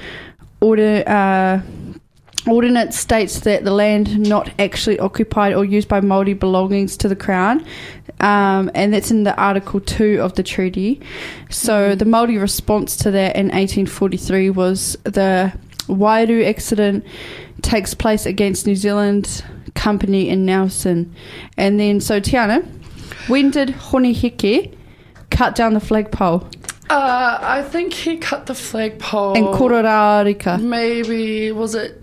order. 0.61 1.03
Uh, 1.07 1.61
Ordinance 2.47 2.95
states 2.95 3.39
that 3.39 3.63
the 3.63 3.71
land 3.71 4.19
not 4.19 4.51
actually 4.59 4.99
occupied 4.99 5.53
or 5.53 5.65
used 5.65 5.87
by 5.87 5.99
Māori 5.99 6.39
belongings 6.39 6.95
to 6.97 7.07
the 7.07 7.15
Crown, 7.15 7.65
um, 8.19 8.69
and 8.75 8.93
that's 8.93 9.09
in 9.09 9.23
the 9.23 9.35
Article 9.35 9.79
2 9.79 10.21
of 10.21 10.35
the 10.35 10.43
treaty. 10.43 11.01
So 11.49 11.95
the 11.95 12.05
Māori 12.05 12.39
response 12.39 12.95
to 12.97 13.09
that 13.09 13.35
in 13.35 13.47
1843 13.47 14.51
was 14.51 14.95
the 15.05 15.51
Wairau 15.87 16.47
accident 16.47 17.03
takes 17.61 17.95
place 17.95 18.27
against 18.27 18.67
New 18.67 18.75
Zealand 18.75 19.43
Company 19.73 20.29
in 20.29 20.45
Nelson. 20.45 21.15
And 21.57 21.79
then, 21.79 21.99
so 21.99 22.19
Tiana, 22.19 22.67
when 23.27 23.49
did 23.51 23.69
Hone 23.71 24.13
Heke 24.13 24.73
cut 25.29 25.55
down 25.55 25.73
the 25.73 25.79
flagpole 25.79 26.47
Uh, 26.89 27.39
I 27.41 27.63
think 27.63 27.93
he 27.93 28.17
cut 28.17 28.45
the 28.45 28.53
flagpole. 28.55 29.33
in 29.33 29.43
Kororareka? 29.45 30.61
Maybe 30.61 31.51
was 31.51 31.73
it 31.75 32.01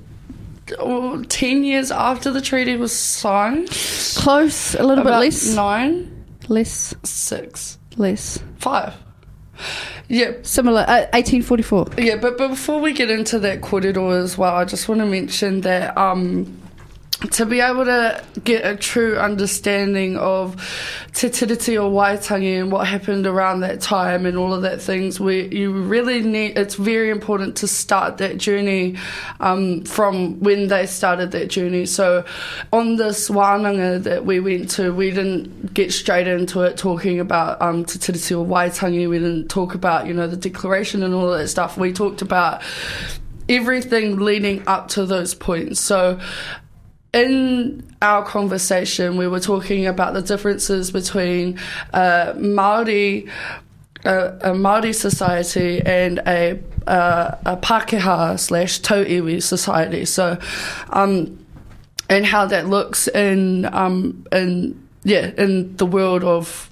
ten 1.29 1.65
years 1.65 1.91
after 1.91 2.31
the 2.31 2.41
treaty 2.41 2.77
was 2.77 2.93
signed? 2.93 3.69
Close, 4.17 4.75
a 4.75 4.83
little 4.83 5.05
bit 5.05 5.11
less. 5.11 5.55
Nine, 5.55 6.25
Less, 6.49 6.95
six, 7.05 7.79
less. 7.97 8.39
five. 8.59 8.95
Yeah, 10.09 10.33
Similar, 10.43 10.81
uh, 10.83 11.07
1844. 11.13 11.87
yeah, 11.99 12.17
but, 12.17 12.37
but 12.37 12.49
before 12.49 12.81
we 12.81 12.93
get 12.93 13.11
into 13.11 13.39
that 13.41 13.61
kōrero 13.61 14.21
as 14.21 14.37
well, 14.37 14.55
I 14.57 14.65
just 14.65 14.89
want 14.89 15.01
to 15.01 15.07
mention 15.07 15.61
that 15.63 15.97
um, 15.97 16.61
to 17.31 17.47
be 17.47 17.61
able 17.61 17.85
to 17.85 18.23
get 18.43 18.67
a 18.67 18.77
true 18.77 19.17
understanding 19.17 20.17
of 20.17 20.57
Te 21.15 21.29
Tiriti 21.29 21.77
o 21.77 21.91
Waitangi 21.91 22.61
and 22.61 22.73
what 22.73 22.87
happened 22.87 23.27
around 23.27 23.61
that 23.61 23.81
time 23.81 24.27
and 24.27 24.37
all 24.37 24.53
of 24.53 24.63
that 24.63 24.83
things, 24.83 25.21
we 25.21 25.49
you 25.49 25.73
really 25.73 26.23
need. 26.23 26.59
It's 26.59 26.75
very 26.75 27.11
important 27.11 27.57
to 27.59 27.69
start 27.69 28.19
that 28.19 28.39
journey 28.39 28.97
um, 29.41 29.85
from 29.85 30.41
when 30.41 30.69
they 30.69 30.87
started 30.87 31.31
that 31.33 31.49
journey. 31.49 31.87
So 31.87 32.25
on 32.73 32.97
this 32.97 33.29
wānanga 33.29 34.03
that 34.03 34.25
we 34.25 34.41
went 34.41 34.71
to, 34.71 34.93
we 34.93 35.11
didn't 35.11 35.75
get 35.75 35.93
straight 35.93 36.27
into 36.27 36.63
it 36.63 36.77
talking 36.77 37.21
about 37.21 37.63
um, 37.63 37.85
Te 37.85 37.99
Tiriti 37.99 38.33
o 38.33 38.45
Waitangi. 38.45 39.09
We 39.09 39.19
didn't 39.19 39.49
talk 39.49 39.75
about 39.75 40.07
you 40.07 40.15
know 40.15 40.27
the 40.27 40.37
declaration 40.37 41.03
and 41.03 41.15
all 41.15 41.31
that 41.31 41.49
stuff. 41.49 41.79
We 41.79 41.93
talked 41.93 42.23
about 42.23 42.63
everything 43.49 44.17
leading 44.19 44.67
up 44.67 44.89
to 44.89 45.05
those 45.05 45.35
points. 45.35 45.81
So 45.81 46.21
in 47.13 47.85
our 48.01 48.25
conversation, 48.25 49.17
we 49.17 49.29
were 49.29 49.41
talking 49.41 49.87
about 49.87 50.15
the 50.15 50.23
differences 50.23 50.91
between 50.91 51.59
uh, 51.93 52.33
Maori, 52.37 53.29
uh, 54.05 54.33
a 54.41 54.55
Maori 54.55 54.93
society, 54.93 55.83
and 55.85 56.19
a 56.27 56.59
uh, 56.87 57.37
a 57.47 57.57
Pākehā 57.57 58.39
slash 58.39 58.81
Tauiwi 58.81 59.43
society. 59.43 60.05
So, 60.05 60.39
um, 60.91 61.39
and 62.09 62.27
how 62.27 62.47
that 62.47 62.69
looks 62.69 63.09
in 63.09 63.67
um, 63.73 64.27
in 64.33 64.89
yeah 65.05 65.33
in 65.37 65.77
the 65.77 65.87
world 65.87 66.25
of 66.25 66.72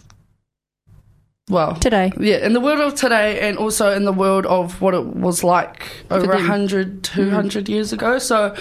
well 1.51 1.75
Today. 1.75 2.13
yeah, 2.19 2.37
in 2.37 2.53
the 2.53 2.61
world 2.61 2.81
of 2.81 2.95
today 2.95 3.41
and 3.41 3.59
also 3.59 3.93
in 3.93 4.05
the 4.05 4.13
world 4.13 4.47
of 4.47 4.81
what 4.81 4.95
it 4.95 5.05
was 5.17 5.45
like 5.45 5.89
over 6.11 6.27
them. 6.27 6.37
100, 6.37 7.03
200 7.03 7.69
years 7.69 7.93
ago. 7.93 8.19
So 8.19 8.55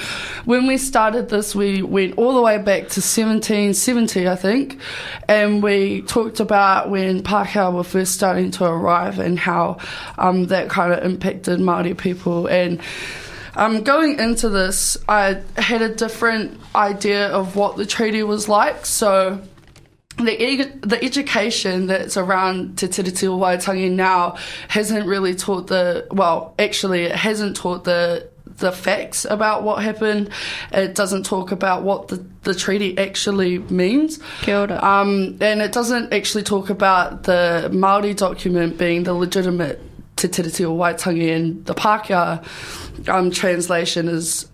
when 0.46 0.68
we 0.68 0.78
started 0.78 1.30
this, 1.30 1.56
we 1.56 1.82
went 1.82 2.18
all 2.18 2.34
the 2.34 2.42
way 2.42 2.58
back 2.58 2.90
to 2.90 3.02
1770, 3.02 4.28
I 4.28 4.36
think, 4.36 4.80
and 5.28 5.62
we 5.62 6.02
talked 6.04 6.40
about 6.40 6.90
when 6.90 7.24
Pākehā 7.24 7.74
were 7.74 7.84
first 7.84 8.14
starting 8.14 8.52
to 8.52 8.66
arrive 8.66 9.20
and 9.20 9.38
how 9.38 9.78
um, 10.18 10.48
that 10.48 10.70
kind 10.70 10.94
of 10.94 11.04
impacted 11.04 11.60
Māori 11.60 11.98
people. 11.98 12.48
And 12.48 12.82
um, 13.56 13.84
going 13.84 14.20
into 14.20 14.50
this, 14.50 14.98
I 15.08 15.42
had 15.58 15.82
a 15.82 15.94
different 15.94 16.60
idea 16.76 17.28
of 17.28 17.56
what 17.56 17.78
the 17.78 17.86
treaty 17.86 18.24
was 18.24 18.48
like. 18.48 18.86
So 18.86 19.42
the, 20.26 20.72
the 20.82 21.04
education 21.04 21.88
that's 21.88 22.18
around 22.18 22.78
Te 22.78 22.88
Tiriti 22.88 23.28
o 23.28 23.38
Waitangi 23.38 23.92
now 23.92 24.38
hasn't 24.68 25.06
really 25.06 25.36
taught 25.36 25.68
the 25.68 26.08
well 26.12 26.54
actually 26.60 27.04
it 27.04 27.16
hasn't 27.16 27.56
taught 27.56 27.84
the 27.84 28.30
the 28.58 28.72
facts 28.72 29.26
about 29.26 29.64
what 29.64 29.82
happened. 29.82 30.30
It 30.72 30.94
doesn't 30.94 31.26
talk 31.26 31.52
about 31.52 31.84
what 31.84 32.10
the, 32.10 32.26
the 32.44 32.54
treaty 32.54 32.98
actually 32.98 33.60
means. 33.60 34.20
Um, 34.84 35.38
and 35.40 35.62
it 35.62 35.72
doesn't 35.72 36.14
actually 36.14 36.44
talk 36.44 36.70
about 36.70 37.24
the 37.24 37.70
Maori 37.72 38.14
document 38.14 38.78
being 38.78 39.04
the 39.04 39.14
legitimate 39.14 39.82
Te 40.18 40.28
Tiriti 40.28 40.66
o 40.66 40.76
Waitangi 40.76 41.34
and 41.34 41.66
the 41.66 41.74
Pākehā 41.74 43.08
um, 43.08 43.32
translation 43.32 44.10
is 44.10 44.50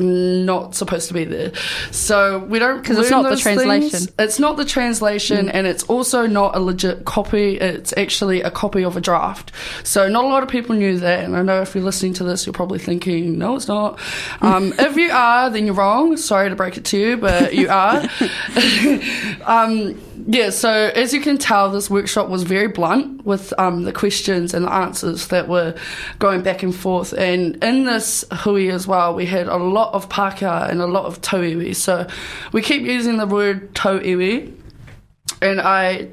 not 0.00 0.74
supposed 0.74 1.08
to 1.08 1.14
be 1.14 1.24
there. 1.24 1.52
So 1.90 2.38
we 2.38 2.58
don't 2.58 2.80
because 2.80 2.98
it's 2.98 3.10
not 3.10 3.22
the 3.22 3.30
those 3.30 3.42
things. 3.42 3.62
translation. 3.62 4.14
It's 4.18 4.38
not 4.38 4.56
the 4.56 4.64
translation, 4.64 5.48
and 5.48 5.66
it's 5.66 5.82
also 5.84 6.26
not 6.26 6.56
a 6.56 6.60
legit 6.60 7.04
copy. 7.04 7.58
It's 7.58 7.92
actually 7.96 8.42
a 8.42 8.50
copy 8.50 8.84
of 8.84 8.96
a 8.96 9.00
draft. 9.00 9.52
So 9.84 10.08
not 10.08 10.24
a 10.24 10.28
lot 10.28 10.42
of 10.42 10.48
people 10.48 10.74
knew 10.74 10.98
that. 10.98 11.24
And 11.24 11.36
I 11.36 11.42
know 11.42 11.62
if 11.62 11.74
you're 11.74 11.84
listening 11.84 12.14
to 12.14 12.24
this, 12.24 12.46
you're 12.46 12.52
probably 12.52 12.78
thinking, 12.78 13.38
"No, 13.38 13.56
it's 13.56 13.68
not." 13.68 13.98
Um, 14.42 14.72
if 14.78 14.96
you 14.96 15.10
are, 15.10 15.50
then 15.50 15.66
you're 15.66 15.74
wrong. 15.74 16.16
Sorry 16.16 16.48
to 16.48 16.56
break 16.56 16.76
it 16.76 16.84
to 16.86 16.98
you, 16.98 17.16
but 17.16 17.54
you 17.54 17.68
are. 17.68 18.02
um, 19.44 20.00
yeah. 20.26 20.50
So 20.50 20.70
as 20.70 21.12
you 21.12 21.20
can 21.20 21.38
tell, 21.38 21.70
this 21.70 21.90
workshop 21.90 22.28
was 22.28 22.42
very 22.42 22.68
blunt 22.68 23.24
with 23.24 23.52
um, 23.58 23.82
the 23.82 23.92
questions 23.92 24.54
and 24.54 24.64
the 24.64 24.72
answers 24.72 25.28
that 25.28 25.48
were 25.48 25.74
going 26.18 26.42
back 26.42 26.62
and 26.62 26.74
forth. 26.74 27.12
And 27.12 27.62
in 27.62 27.84
this 27.84 28.24
hui 28.32 28.70
as 28.70 28.86
well, 28.86 29.14
we 29.14 29.26
had 29.26 29.46
a 29.46 29.56
lot 29.56 29.89
of 29.92 30.08
Pākehā 30.08 30.68
and 30.68 30.80
a 30.80 30.86
lot 30.86 31.04
of 31.04 31.20
tauiwi. 31.20 31.74
So 31.74 32.06
we 32.52 32.62
keep 32.62 32.82
using 32.82 33.16
the 33.16 33.26
word 33.26 33.74
tauiwi, 33.74 34.54
and 35.42 35.60
I, 35.60 36.08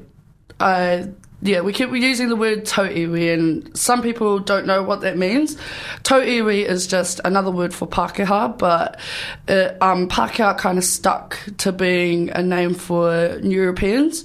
I, 0.60 1.08
yeah, 1.40 1.60
we 1.60 1.72
keep 1.72 1.90
using 1.92 2.28
the 2.28 2.36
word 2.36 2.64
tauiwi, 2.64 3.32
and 3.32 3.76
some 3.76 4.02
people 4.02 4.38
don't 4.38 4.66
know 4.66 4.82
what 4.82 5.02
that 5.02 5.16
means. 5.16 5.56
Tauiwi 6.02 6.64
is 6.64 6.86
just 6.86 7.20
another 7.24 7.50
word 7.50 7.72
for 7.72 7.86
Pākehā, 7.86 8.58
but 8.58 8.98
it, 9.46 9.80
um, 9.80 10.08
Pākehā 10.08 10.58
kind 10.58 10.78
of 10.78 10.84
stuck 10.84 11.38
to 11.58 11.72
being 11.72 12.30
a 12.30 12.42
name 12.42 12.74
for 12.74 13.38
Europeans. 13.42 14.24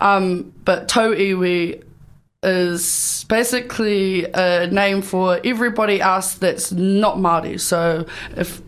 Um, 0.00 0.52
but 0.64 0.88
tauiwi 0.88 1.82
is 2.42 3.24
basically 3.28 4.24
a 4.32 4.68
name 4.68 5.02
for 5.02 5.40
everybody 5.44 6.00
else 6.00 6.34
that's 6.34 6.70
not 6.70 7.16
Māori. 7.16 7.60
So 7.60 8.06
if 8.36 8.62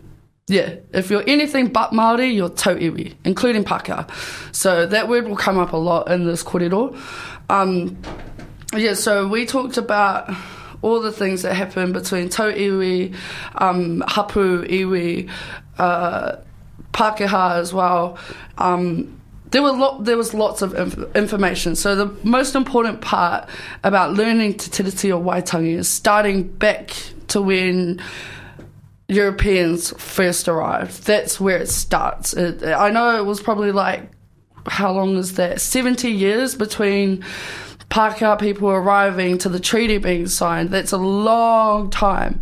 yeah, 0.49 0.75
if 0.93 1.11
you're 1.11 1.23
anything 1.27 1.67
but 1.67 1.91
Māori, 1.91 2.33
you're 2.33 2.49
tauiwi, 2.49 3.15
including 3.23 3.63
Pākehā. 3.63 4.09
So 4.53 4.87
that 4.87 5.07
word 5.07 5.27
will 5.27 5.35
come 5.35 5.59
up 5.59 5.73
a 5.73 5.77
lot 5.77 6.09
in 6.09 6.25
this 6.25 6.43
korero. 6.43 6.99
Um, 7.49 7.97
yeah, 8.75 8.95
so 8.95 9.27
we 9.27 9.45
talked 9.45 9.77
about 9.77 10.35
all 10.81 11.01
the 11.01 11.11
things 11.11 11.43
that 11.43 11.53
happen 11.53 11.91
between 11.91 12.29
tauiwi, 12.29 13.15
um, 13.55 14.03
hapu 14.07 14.63
iwi, 14.63 15.29
uh, 15.77 16.37
Pākehā 16.93 17.57
as 17.57 17.71
well. 17.71 18.17
Um, 18.57 19.21
there 19.51 19.61
were 19.61 19.97
there 20.01 20.17
was 20.17 20.33
lots 20.33 20.63
of 20.63 20.73
inf- 20.73 21.15
information. 21.15 21.75
So 21.75 21.95
the 21.95 22.07
most 22.23 22.55
important 22.55 23.01
part 23.01 23.47
about 23.83 24.13
learning 24.13 24.55
Te 24.55 24.69
Tiriti 24.71 25.11
o 25.11 25.21
Waitangi 25.21 25.77
is 25.77 25.87
starting 25.87 26.43
back 26.43 26.95
to 27.27 27.41
when 27.41 28.01
Europeans 29.09 29.91
first 30.01 30.47
arrived. 30.47 31.03
That's 31.03 31.39
where 31.39 31.57
it 31.57 31.67
starts. 31.67 32.33
It, 32.33 32.63
I 32.63 32.89
know 32.91 33.17
it 33.17 33.25
was 33.25 33.41
probably 33.41 33.71
like 33.71 34.11
how 34.67 34.91
long 34.91 35.17
is 35.17 35.33
that? 35.35 35.59
Seventy 35.59 36.11
years 36.11 36.55
between 36.55 37.23
Pākehā 37.89 38.39
people 38.39 38.69
arriving 38.69 39.39
to 39.39 39.49
the 39.49 39.59
treaty 39.59 39.97
being 39.97 40.27
signed. 40.27 40.69
That's 40.69 40.91
a 40.91 40.97
long 40.97 41.89
time, 41.89 42.39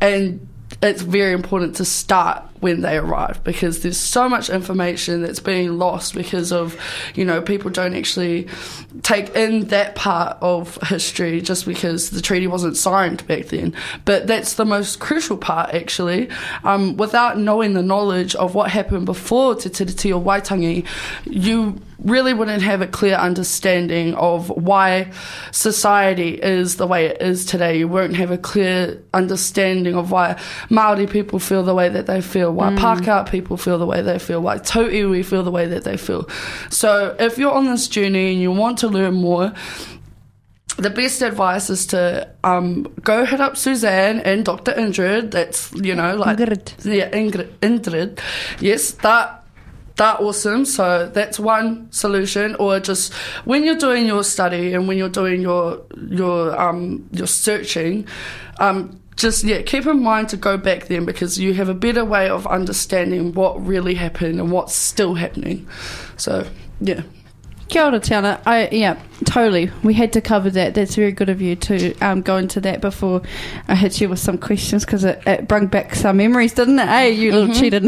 and 0.00 0.46
it's 0.82 1.00
very 1.00 1.32
important 1.32 1.76
to 1.76 1.86
start 1.86 2.44
when 2.64 2.80
they 2.80 2.96
arrive 2.96 3.44
because 3.44 3.82
there's 3.82 3.98
so 3.98 4.26
much 4.26 4.48
information 4.48 5.20
that's 5.20 5.38
being 5.38 5.76
lost 5.78 6.14
because 6.14 6.50
of, 6.50 6.74
you 7.14 7.22
know, 7.22 7.42
people 7.42 7.70
don't 7.70 7.94
actually 7.94 8.48
take 9.02 9.28
in 9.36 9.66
that 9.66 9.94
part 9.94 10.38
of 10.40 10.78
history 10.84 11.42
just 11.42 11.66
because 11.66 12.08
the 12.08 12.22
treaty 12.22 12.46
wasn't 12.46 12.74
signed 12.74 13.26
back 13.26 13.44
then. 13.48 13.74
But 14.06 14.26
that's 14.26 14.54
the 14.54 14.64
most 14.64 14.98
crucial 14.98 15.36
part, 15.36 15.74
actually. 15.74 16.30
Um, 16.64 16.96
without 16.96 17.36
knowing 17.36 17.74
the 17.74 17.82
knowledge 17.82 18.34
of 18.36 18.54
what 18.54 18.70
happened 18.70 19.04
before 19.04 19.56
Te 19.56 19.68
Tiriti 19.68 20.10
o 20.10 20.18
Waitangi, 20.18 20.86
you 21.26 21.78
really 21.98 22.34
wouldn't 22.34 22.62
have 22.62 22.80
a 22.80 22.86
clear 22.86 23.14
understanding 23.14 24.14
of 24.14 24.48
why 24.50 25.12
society 25.52 26.30
is 26.30 26.76
the 26.76 26.86
way 26.86 27.06
it 27.06 27.22
is 27.22 27.44
today. 27.44 27.78
You 27.78 27.88
won't 27.88 28.16
have 28.16 28.30
a 28.30 28.38
clear 28.38 29.02
understanding 29.12 29.94
of 29.94 30.10
why 30.10 30.40
Maori 30.70 31.06
people 31.06 31.38
feel 31.38 31.62
the 31.62 31.74
way 31.74 31.88
that 31.88 32.06
they 32.06 32.20
feel, 32.20 32.52
why 32.52 32.70
mm. 32.70 32.78
Pākehā 32.78 33.28
people 33.30 33.56
feel 33.56 33.78
the 33.78 33.86
way 33.86 34.02
they 34.02 34.18
feel, 34.18 34.40
why 34.40 34.58
Tauiwi 34.58 35.24
feel 35.24 35.42
the 35.42 35.50
way 35.50 35.66
that 35.66 35.84
they 35.84 35.96
feel. 35.96 36.28
So 36.70 37.14
if 37.18 37.38
you're 37.38 37.52
on 37.52 37.66
this 37.66 37.88
journey 37.88 38.32
and 38.32 38.40
you 38.40 38.52
want 38.52 38.78
to 38.78 38.88
learn 38.88 39.14
more, 39.14 39.52
the 40.76 40.90
best 40.90 41.22
advice 41.22 41.70
is 41.70 41.86
to 41.86 42.28
um, 42.42 42.82
go 43.02 43.24
hit 43.24 43.40
up 43.40 43.56
Suzanne 43.56 44.20
and 44.20 44.44
Dr. 44.44 44.72
Ingrid. 44.72 45.30
That's 45.30 45.72
you 45.72 45.94
know 45.94 46.16
like 46.16 46.38
Ingrid. 46.38 46.84
Yeah, 46.84 47.10
Ingrid. 47.10 47.48
Ingrid. 47.60 48.18
Yes, 48.60 48.92
that 48.92 49.43
that 49.96 50.20
awesome. 50.20 50.64
So 50.64 51.08
that's 51.08 51.38
one 51.38 51.90
solution. 51.92 52.56
Or 52.56 52.80
just 52.80 53.12
when 53.44 53.64
you're 53.64 53.78
doing 53.78 54.06
your 54.06 54.24
study 54.24 54.74
and 54.74 54.88
when 54.88 54.98
you're 54.98 55.08
doing 55.08 55.40
your 55.40 55.82
your 56.10 56.58
um 56.60 57.08
your 57.12 57.26
searching, 57.26 58.06
um, 58.58 59.00
just 59.16 59.44
yeah, 59.44 59.62
keep 59.62 59.86
in 59.86 60.02
mind 60.02 60.28
to 60.30 60.36
go 60.36 60.56
back 60.56 60.86
then 60.86 61.04
because 61.04 61.38
you 61.38 61.54
have 61.54 61.68
a 61.68 61.74
better 61.74 62.04
way 62.04 62.28
of 62.28 62.46
understanding 62.46 63.32
what 63.34 63.64
really 63.64 63.94
happened 63.94 64.40
and 64.40 64.50
what's 64.50 64.74
still 64.74 65.14
happening. 65.14 65.68
So 66.16 66.46
yeah. 66.80 67.02
Kia 67.68 67.84
ora, 67.84 68.00
Tiana. 68.00 68.40
I, 68.46 68.68
yeah, 68.70 69.00
totally. 69.24 69.70
We 69.82 69.94
had 69.94 70.12
to 70.14 70.20
cover 70.20 70.50
that. 70.50 70.74
That's 70.74 70.94
very 70.94 71.12
good 71.12 71.28
of 71.28 71.40
you 71.40 71.56
to 71.56 71.94
um, 72.00 72.22
go 72.22 72.36
into 72.36 72.60
that 72.60 72.80
before 72.80 73.22
I 73.68 73.74
hit 73.74 74.00
you 74.00 74.08
with 74.08 74.18
some 74.18 74.38
questions 74.38 74.84
because 74.84 75.04
it, 75.04 75.22
it 75.26 75.48
brought 75.48 75.70
back 75.70 75.94
some 75.94 76.18
memories, 76.18 76.52
didn't 76.52 76.78
it? 76.78 76.88
Hey, 76.88 77.12
you 77.12 77.32
little 77.32 77.48
mm-hmm. 77.48 77.60
cheated. 77.60 77.84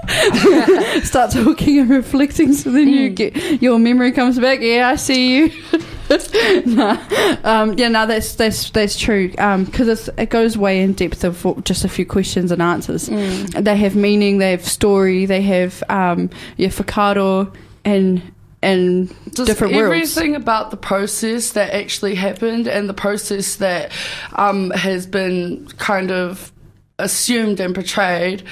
Start 1.04 1.30
talking 1.30 1.78
and 1.78 1.90
reflecting, 1.90 2.52
so 2.52 2.70
then 2.70 2.88
mm. 2.88 2.92
you 2.92 3.10
get 3.10 3.62
your 3.62 3.78
memory 3.78 4.12
comes 4.12 4.38
back. 4.38 4.60
Yeah, 4.60 4.88
I 4.88 4.96
see 4.96 5.36
you. 5.36 5.52
no, 6.66 7.00
um, 7.44 7.78
yeah, 7.78 7.88
no, 7.88 8.06
that's 8.06 8.34
that's 8.34 8.70
that's 8.70 8.98
true 8.98 9.28
because 9.28 10.08
um, 10.08 10.14
it 10.18 10.28
goes 10.30 10.58
way 10.58 10.82
in 10.82 10.92
depth 10.94 11.22
of 11.22 11.62
just 11.64 11.84
a 11.84 11.88
few 11.88 12.04
questions 12.04 12.50
and 12.50 12.60
answers. 12.60 13.08
Mm. 13.08 13.64
They 13.64 13.76
have 13.76 13.94
meaning, 13.94 14.38
they 14.38 14.50
have 14.50 14.66
story, 14.66 15.26
they 15.26 15.42
have 15.42 15.84
um, 15.88 16.28
yeah, 16.56 16.70
and 17.84 18.32
and 18.62 19.08
Just 19.34 19.46
different 19.46 19.74
everything 19.74 20.34
about 20.36 20.70
the 20.70 20.76
process 20.76 21.52
that 21.52 21.72
actually 21.72 22.14
happened 22.14 22.66
and 22.66 22.88
the 22.88 22.94
process 22.94 23.56
that 23.56 23.92
um, 24.34 24.70
has 24.70 25.06
been 25.06 25.66
kind 25.78 26.10
of 26.10 26.52
assumed 26.98 27.60
and 27.60 27.74
portrayed 27.74 28.42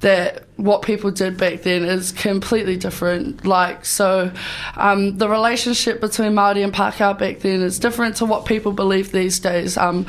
that 0.00 0.48
what 0.56 0.82
people 0.82 1.12
did 1.12 1.36
back 1.36 1.62
then 1.62 1.84
is 1.84 2.10
completely 2.10 2.76
different. 2.76 3.46
Like, 3.46 3.84
so 3.84 4.32
um, 4.76 5.16
the 5.18 5.28
relationship 5.28 6.00
between 6.00 6.32
Māori 6.32 6.64
and 6.64 6.72
Pākehā 6.72 7.16
back 7.16 7.38
then 7.38 7.62
is 7.62 7.78
different 7.78 8.16
to 8.16 8.24
what 8.24 8.44
people 8.44 8.72
believe 8.72 9.12
these 9.12 9.38
days. 9.38 9.76
Um, 9.76 10.06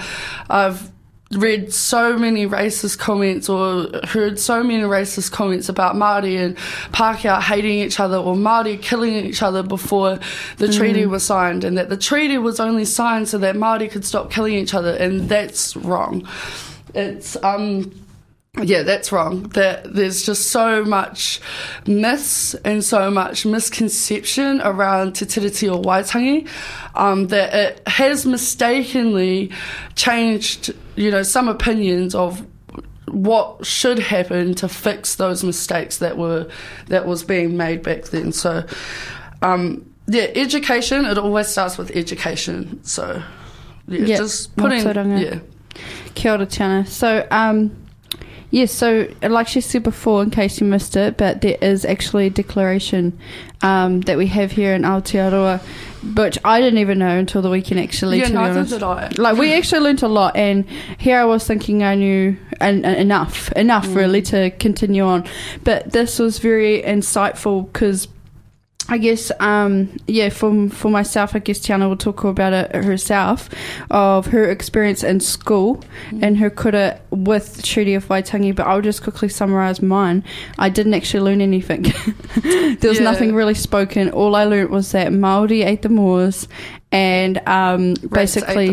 I've 0.50 0.90
read 1.36 1.74
so 1.74 2.18
many 2.18 2.46
racist 2.48 2.98
comments 3.00 3.50
or 3.50 3.90
heard 4.06 4.40
so 4.40 4.64
many 4.64 4.84
racist 4.84 5.32
comments 5.32 5.70
about 5.70 5.96
Māori 5.96 6.38
and 6.38 6.58
Pākehā 6.94 7.42
hating 7.42 7.80
each 7.80 8.00
other 8.00 8.18
or 8.18 8.36
Māori 8.36 8.82
killing 8.82 9.14
each 9.14 9.42
other 9.42 9.64
before 9.64 10.20
the 10.58 10.68
mm. 10.68 10.78
treaty 10.78 11.06
was 11.06 11.24
signed 11.24 11.64
and 11.64 11.78
that 11.78 11.90
the 11.90 11.98
treaty 11.98 12.38
was 12.38 12.60
only 12.60 12.86
signed 12.86 13.28
so 13.28 13.38
that 13.38 13.56
Māori 13.56 13.90
could 13.90 14.06
stop 14.06 14.32
killing 14.32 14.54
each 14.54 14.74
other 14.74 14.96
and 14.96 15.30
that's 15.30 15.76
wrong. 15.76 16.28
It's 16.94 17.36
um 17.44 17.92
yeah, 18.62 18.84
that's 18.84 19.12
wrong. 19.12 19.44
That 19.50 19.96
there's 19.96 20.24
just 20.24 20.52
so 20.52 20.86
much 20.86 21.42
myths 21.88 22.54
and 22.54 22.84
so 22.84 23.10
much 23.10 23.48
misconception 23.48 24.62
around 24.62 25.14
Te 25.14 25.26
Tiriti 25.26 25.70
o 25.70 25.82
Waitangi 25.82 26.48
um, 26.94 27.28
that 27.28 27.54
it 27.54 27.88
has 27.88 28.28
mistakenly 28.28 29.52
changed, 29.96 30.72
you 30.96 31.10
know, 31.10 31.24
some 31.24 31.48
opinions 31.48 32.14
of 32.14 32.46
what 33.08 33.66
should 33.66 33.98
happen 33.98 34.54
to 34.56 34.68
fix 34.68 35.16
those 35.16 35.44
mistakes 35.44 35.98
that 35.98 36.18
were 36.18 36.48
that 36.88 37.08
was 37.08 37.24
being 37.24 37.58
made 37.58 37.82
back 37.82 38.06
then. 38.06 38.32
So, 38.32 38.64
um, 39.42 39.84
yeah, 40.06 40.28
education. 40.36 41.06
It 41.06 41.18
always 41.18 41.48
starts 41.48 41.80
with 41.80 41.90
education. 41.96 42.84
So, 42.84 43.24
yeah, 43.88 44.00
yep. 44.02 44.18
just 44.20 44.56
putting 44.58 44.86
yeah. 45.18 45.40
Kia 46.14 46.34
ora, 46.34 46.46
Tiana. 46.46 46.88
So, 46.88 47.28
um, 47.32 47.83
Yes, 48.54 48.72
so 48.72 49.08
like 49.24 49.48
she 49.48 49.62
said 49.62 49.82
before, 49.82 50.22
in 50.22 50.30
case 50.30 50.62
you 50.62 50.68
missed 50.68 50.96
it, 50.96 51.18
but 51.18 51.42
there 51.42 51.58
is 51.60 51.86
actually 51.86 52.28
a 52.28 52.30
declaration 52.30 53.18
um, 53.64 54.02
that 54.02 54.16
we 54.16 54.28
have 54.28 54.52
here 54.52 54.76
in 54.76 54.84
Aotearoa, 54.84 55.60
which 56.16 56.38
I 56.46 56.62
didn't 56.62 56.78
even 56.78 57.00
know 57.00 57.18
until 57.18 57.42
the 57.42 57.50
weekend 57.50 57.80
actually. 57.80 58.20
Yeah, 58.20 58.28
neither 58.28 58.64
did 58.64 58.84
I. 58.84 59.10
Like 59.18 59.38
we 59.38 59.54
actually 59.54 59.82
learnt 59.82 60.04
a 60.04 60.08
lot, 60.08 60.36
and 60.36 60.70
here 61.00 61.18
I 61.18 61.26
was 61.26 61.48
thinking 61.48 61.82
I 61.82 61.96
knew 61.96 62.38
en- 62.62 62.86
enough, 62.86 63.52
enough 63.54 63.88
mm. 63.88 63.96
really 63.96 64.22
to 64.22 64.52
continue 64.52 65.04
on, 65.04 65.28
but 65.64 65.92
this 65.92 66.20
was 66.20 66.38
very 66.38 66.84
insightful 66.84 67.74
because 67.74 68.08
I 68.90 68.98
guess, 68.98 69.32
um, 69.40 69.96
yeah, 70.08 70.30
for, 70.30 70.70
for 70.70 70.92
myself, 70.92 71.36
I 71.36 71.40
guess 71.40 71.60
Tiana 71.60 71.88
will 71.88 71.98
talk 71.98 72.24
about 72.26 72.52
it 72.52 72.76
herself 72.76 73.50
of 73.90 74.28
her 74.28 74.50
experience 74.50 75.04
in 75.04 75.22
school 75.22 75.82
mm. 76.10 76.22
and 76.22 76.38
her 76.38 76.50
kura 76.50 77.00
with 77.10 77.64
Treaty 77.64 77.94
of 77.94 78.08
Waitangi, 78.08 78.54
but 78.54 78.68
I'll 78.68 78.82
just 78.82 79.02
quickly 79.02 79.30
summarise 79.30 79.82
mine. 79.82 80.24
I 80.60 80.70
didn't 80.70 80.96
actually 80.96 81.22
learn 81.22 81.40
anything. 81.40 81.84
there 82.44 82.90
was 82.90 83.00
yeah. 83.00 83.06
nothing 83.06 83.34
really 83.34 83.54
spoken. 83.54 84.10
All 84.10 84.36
I 84.36 84.44
learned 84.44 84.70
was 84.70 84.92
that 84.92 85.12
Māori 85.12 85.66
ate 85.66 85.82
the 85.82 85.90
Moriori 85.90 86.48
and 86.94 87.42
um, 87.48 87.96
basically 88.12 88.70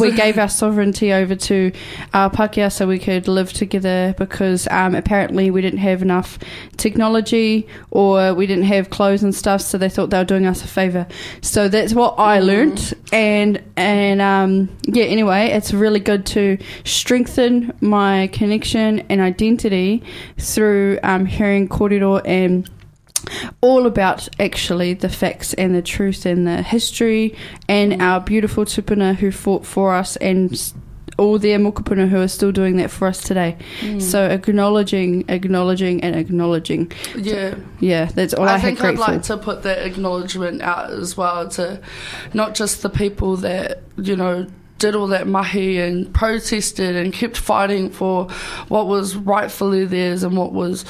we 0.00 0.10
gave 0.16 0.36
our 0.36 0.48
sovereignty 0.48 1.12
over 1.12 1.36
to 1.36 1.70
our 2.12 2.28
Pākehā 2.28 2.72
so 2.72 2.88
we 2.88 2.98
could 2.98 3.28
live 3.28 3.52
together 3.52 4.16
because 4.18 4.66
um, 4.72 4.96
apparently 4.96 5.52
we 5.52 5.62
didn't 5.62 5.78
have 5.78 6.02
enough 6.02 6.40
technology 6.76 7.68
or 7.92 8.34
we 8.34 8.48
didn't 8.48 8.64
have 8.64 8.90
clothes 8.90 9.22
and 9.22 9.32
stuff 9.32 9.60
so 9.60 9.78
they 9.78 9.88
thought 9.88 10.10
they 10.10 10.18
were 10.18 10.24
doing 10.24 10.44
us 10.44 10.64
a 10.64 10.66
favour 10.66 11.06
so 11.40 11.68
that's 11.68 11.94
what 11.94 12.16
I 12.18 12.40
mm. 12.40 12.46
learnt. 12.46 12.92
And 13.12 13.62
and 13.76 14.20
um, 14.20 14.76
yeah 14.82 15.04
anyway 15.04 15.46
it's 15.50 15.72
really 15.72 16.00
good 16.00 16.26
to 16.26 16.58
strengthen 16.84 17.72
my 17.80 18.26
connection 18.32 19.00
and 19.08 19.20
identity 19.20 20.02
through 20.36 20.98
um, 21.04 21.26
hearing 21.26 21.68
kōrero 21.68 22.20
and 22.24 22.68
all 23.60 23.86
about 23.86 24.28
actually 24.40 24.94
the 24.94 25.08
facts 25.08 25.54
and 25.54 25.74
the 25.74 25.82
truth 25.82 26.26
and 26.26 26.46
the 26.46 26.62
history 26.62 27.36
and 27.68 27.92
mm. 27.92 28.00
our 28.00 28.20
beautiful 28.20 28.64
tupuna 28.64 29.14
who 29.14 29.30
fought 29.30 29.66
for 29.66 29.94
us 29.94 30.16
and 30.16 30.72
all 31.18 31.38
the 31.38 31.48
mokopuna 31.50 32.08
who 32.08 32.20
are 32.20 32.28
still 32.28 32.52
doing 32.52 32.76
that 32.76 32.90
for 32.90 33.08
us 33.08 33.22
today. 33.22 33.56
Mm. 33.80 34.02
So 34.02 34.26
acknowledging, 34.26 35.24
acknowledging, 35.28 36.02
and 36.02 36.14
acknowledging. 36.14 36.92
Yeah, 37.16 37.54
yeah, 37.80 38.06
that's 38.06 38.34
all 38.34 38.48
I, 38.48 38.54
I 38.54 38.60
think 38.60 38.82
I'd 38.82 38.98
like 38.98 39.22
to 39.22 39.36
put 39.36 39.62
that 39.62 39.86
acknowledgement 39.86 40.62
out 40.62 40.90
as 40.90 41.16
well 41.16 41.48
to 41.50 41.80
not 42.34 42.54
just 42.54 42.82
the 42.82 42.90
people 42.90 43.36
that 43.38 43.82
you 43.96 44.16
know 44.16 44.46
did 44.78 44.94
all 44.94 45.06
that 45.08 45.26
mahi 45.26 45.78
and 45.78 46.12
protested 46.12 46.96
and 46.96 47.12
kept 47.12 47.36
fighting 47.36 47.90
for 47.90 48.28
what 48.68 48.86
was 48.86 49.16
rightfully 49.16 49.86
theirs 49.86 50.22
and 50.22 50.36
what 50.36 50.52
was, 50.52 50.84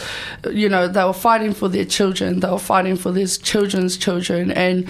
you 0.50 0.68
know, 0.68 0.88
they 0.88 1.04
were 1.04 1.12
fighting 1.12 1.52
for 1.52 1.68
their 1.68 1.84
children. 1.84 2.40
They 2.40 2.50
were 2.50 2.58
fighting 2.58 2.96
for 2.96 3.12
their 3.12 3.26
children's 3.26 3.96
children. 3.96 4.50
And 4.50 4.88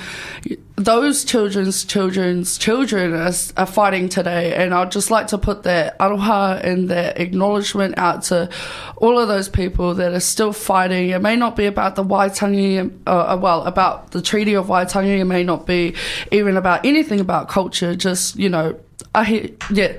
those 0.76 1.24
children's 1.24 1.84
children's 1.84 2.58
children 2.58 3.14
are, 3.14 3.32
are 3.56 3.66
fighting 3.66 4.08
today. 4.08 4.54
And 4.54 4.74
I'd 4.74 4.90
just 4.90 5.10
like 5.10 5.26
to 5.28 5.38
put 5.38 5.62
that 5.64 5.98
aroha 5.98 6.62
and 6.62 6.90
that 6.90 7.18
acknowledgement 7.18 7.96
out 7.98 8.22
to 8.24 8.50
all 8.96 9.18
of 9.18 9.28
those 9.28 9.48
people 9.48 9.94
that 9.94 10.12
are 10.12 10.20
still 10.20 10.52
fighting. 10.52 11.10
It 11.10 11.20
may 11.20 11.36
not 11.36 11.56
be 11.56 11.66
about 11.66 11.96
the 11.96 12.04
Waitangi, 12.04 12.98
uh, 13.06 13.10
uh 13.10 13.38
well, 13.40 13.62
about 13.64 14.10
the 14.10 14.22
Treaty 14.22 14.54
of 14.54 14.66
Waitangi. 14.66 15.18
It 15.18 15.24
may 15.24 15.44
not 15.44 15.66
be 15.66 15.94
even 16.30 16.56
about 16.56 16.84
anything 16.84 17.20
about 17.20 17.48
culture. 17.48 17.94
Just, 17.94 18.36
you 18.36 18.48
know, 18.48 18.78
I 19.14 19.24
hear, 19.24 19.50
yeah, 19.70 19.94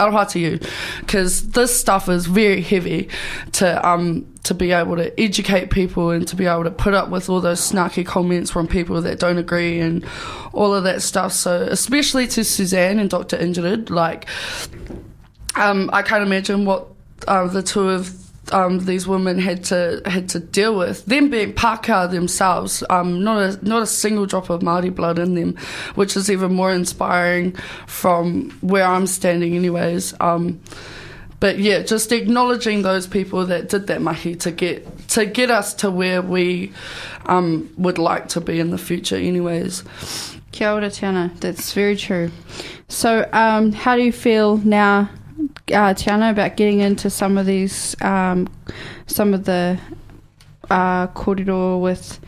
aroha 0.00 0.28
to 0.30 0.38
you, 0.38 0.58
because 1.00 1.50
this 1.50 1.78
stuff 1.78 2.08
is 2.08 2.26
very 2.26 2.60
heavy 2.60 3.08
to 3.52 3.86
um 3.86 4.26
to 4.44 4.54
be 4.54 4.70
able 4.70 4.96
to 4.96 5.20
educate 5.20 5.70
people 5.70 6.10
and 6.10 6.26
to 6.28 6.36
be 6.36 6.46
able 6.46 6.62
to 6.62 6.70
put 6.70 6.94
up 6.94 7.08
with 7.08 7.28
all 7.28 7.40
those 7.40 7.60
snarky 7.60 8.06
comments 8.06 8.50
from 8.50 8.68
people 8.68 9.02
that 9.02 9.18
don't 9.18 9.38
agree 9.38 9.80
and 9.80 10.06
all 10.52 10.72
of 10.72 10.84
that 10.84 11.02
stuff. 11.02 11.32
So 11.32 11.62
especially 11.62 12.28
to 12.28 12.44
Suzanne 12.44 13.00
and 13.00 13.10
Dr. 13.10 13.36
Ingrid, 13.38 13.90
like 13.90 14.26
um, 15.56 15.90
I 15.92 16.02
can't 16.02 16.22
imagine 16.22 16.64
what 16.64 16.86
uh, 17.26 17.48
the 17.48 17.62
two 17.62 17.88
of 17.88 18.25
um, 18.52 18.80
these 18.80 19.06
women 19.06 19.38
had 19.38 19.64
to 19.64 20.02
had 20.06 20.28
to 20.30 20.40
deal 20.40 20.76
with. 20.76 21.04
Them 21.06 21.30
being 21.30 21.52
Pākehā 21.52 22.10
themselves, 22.10 22.82
um, 22.90 23.22
not 23.22 23.42
a 23.42 23.64
not 23.64 23.82
a 23.82 23.86
single 23.86 24.26
drop 24.26 24.50
of 24.50 24.60
Māori 24.60 24.94
blood 24.94 25.18
in 25.18 25.34
them, 25.34 25.56
which 25.94 26.16
is 26.16 26.30
even 26.30 26.52
more 26.54 26.72
inspiring 26.72 27.52
from 27.86 28.50
where 28.60 28.84
I'm 28.84 29.06
standing, 29.06 29.54
anyways. 29.54 30.14
Um, 30.20 30.60
but 31.38 31.58
yeah, 31.58 31.82
just 31.82 32.12
acknowledging 32.12 32.82
those 32.82 33.06
people 33.06 33.46
that 33.46 33.68
did 33.68 33.88
that 33.88 34.00
mahi 34.00 34.36
to 34.36 34.50
get 34.50 35.08
to 35.08 35.26
get 35.26 35.50
us 35.50 35.74
to 35.74 35.90
where 35.90 36.22
we 36.22 36.72
um, 37.26 37.70
would 37.76 37.98
like 37.98 38.28
to 38.28 38.40
be 38.40 38.58
in 38.58 38.70
the 38.70 38.78
future, 38.78 39.16
anyways. 39.16 39.82
Kia 40.52 40.70
ora, 40.70 40.88
Tiana. 40.88 41.38
That's 41.40 41.72
very 41.74 41.96
true. 41.96 42.30
So, 42.88 43.28
um, 43.32 43.72
how 43.72 43.96
do 43.96 44.02
you 44.02 44.12
feel 44.12 44.56
now, 44.58 45.10
uh, 45.38 45.94
Tiana, 45.94 46.30
about 46.30 46.56
getting 46.56 46.80
into 46.80 47.10
some 47.10 47.38
of 47.38 47.46
these, 47.46 48.00
um, 48.02 48.48
some 49.06 49.34
of 49.34 49.44
the 49.44 49.78
uh, 50.70 51.06
korero 51.08 51.80
with 51.80 52.20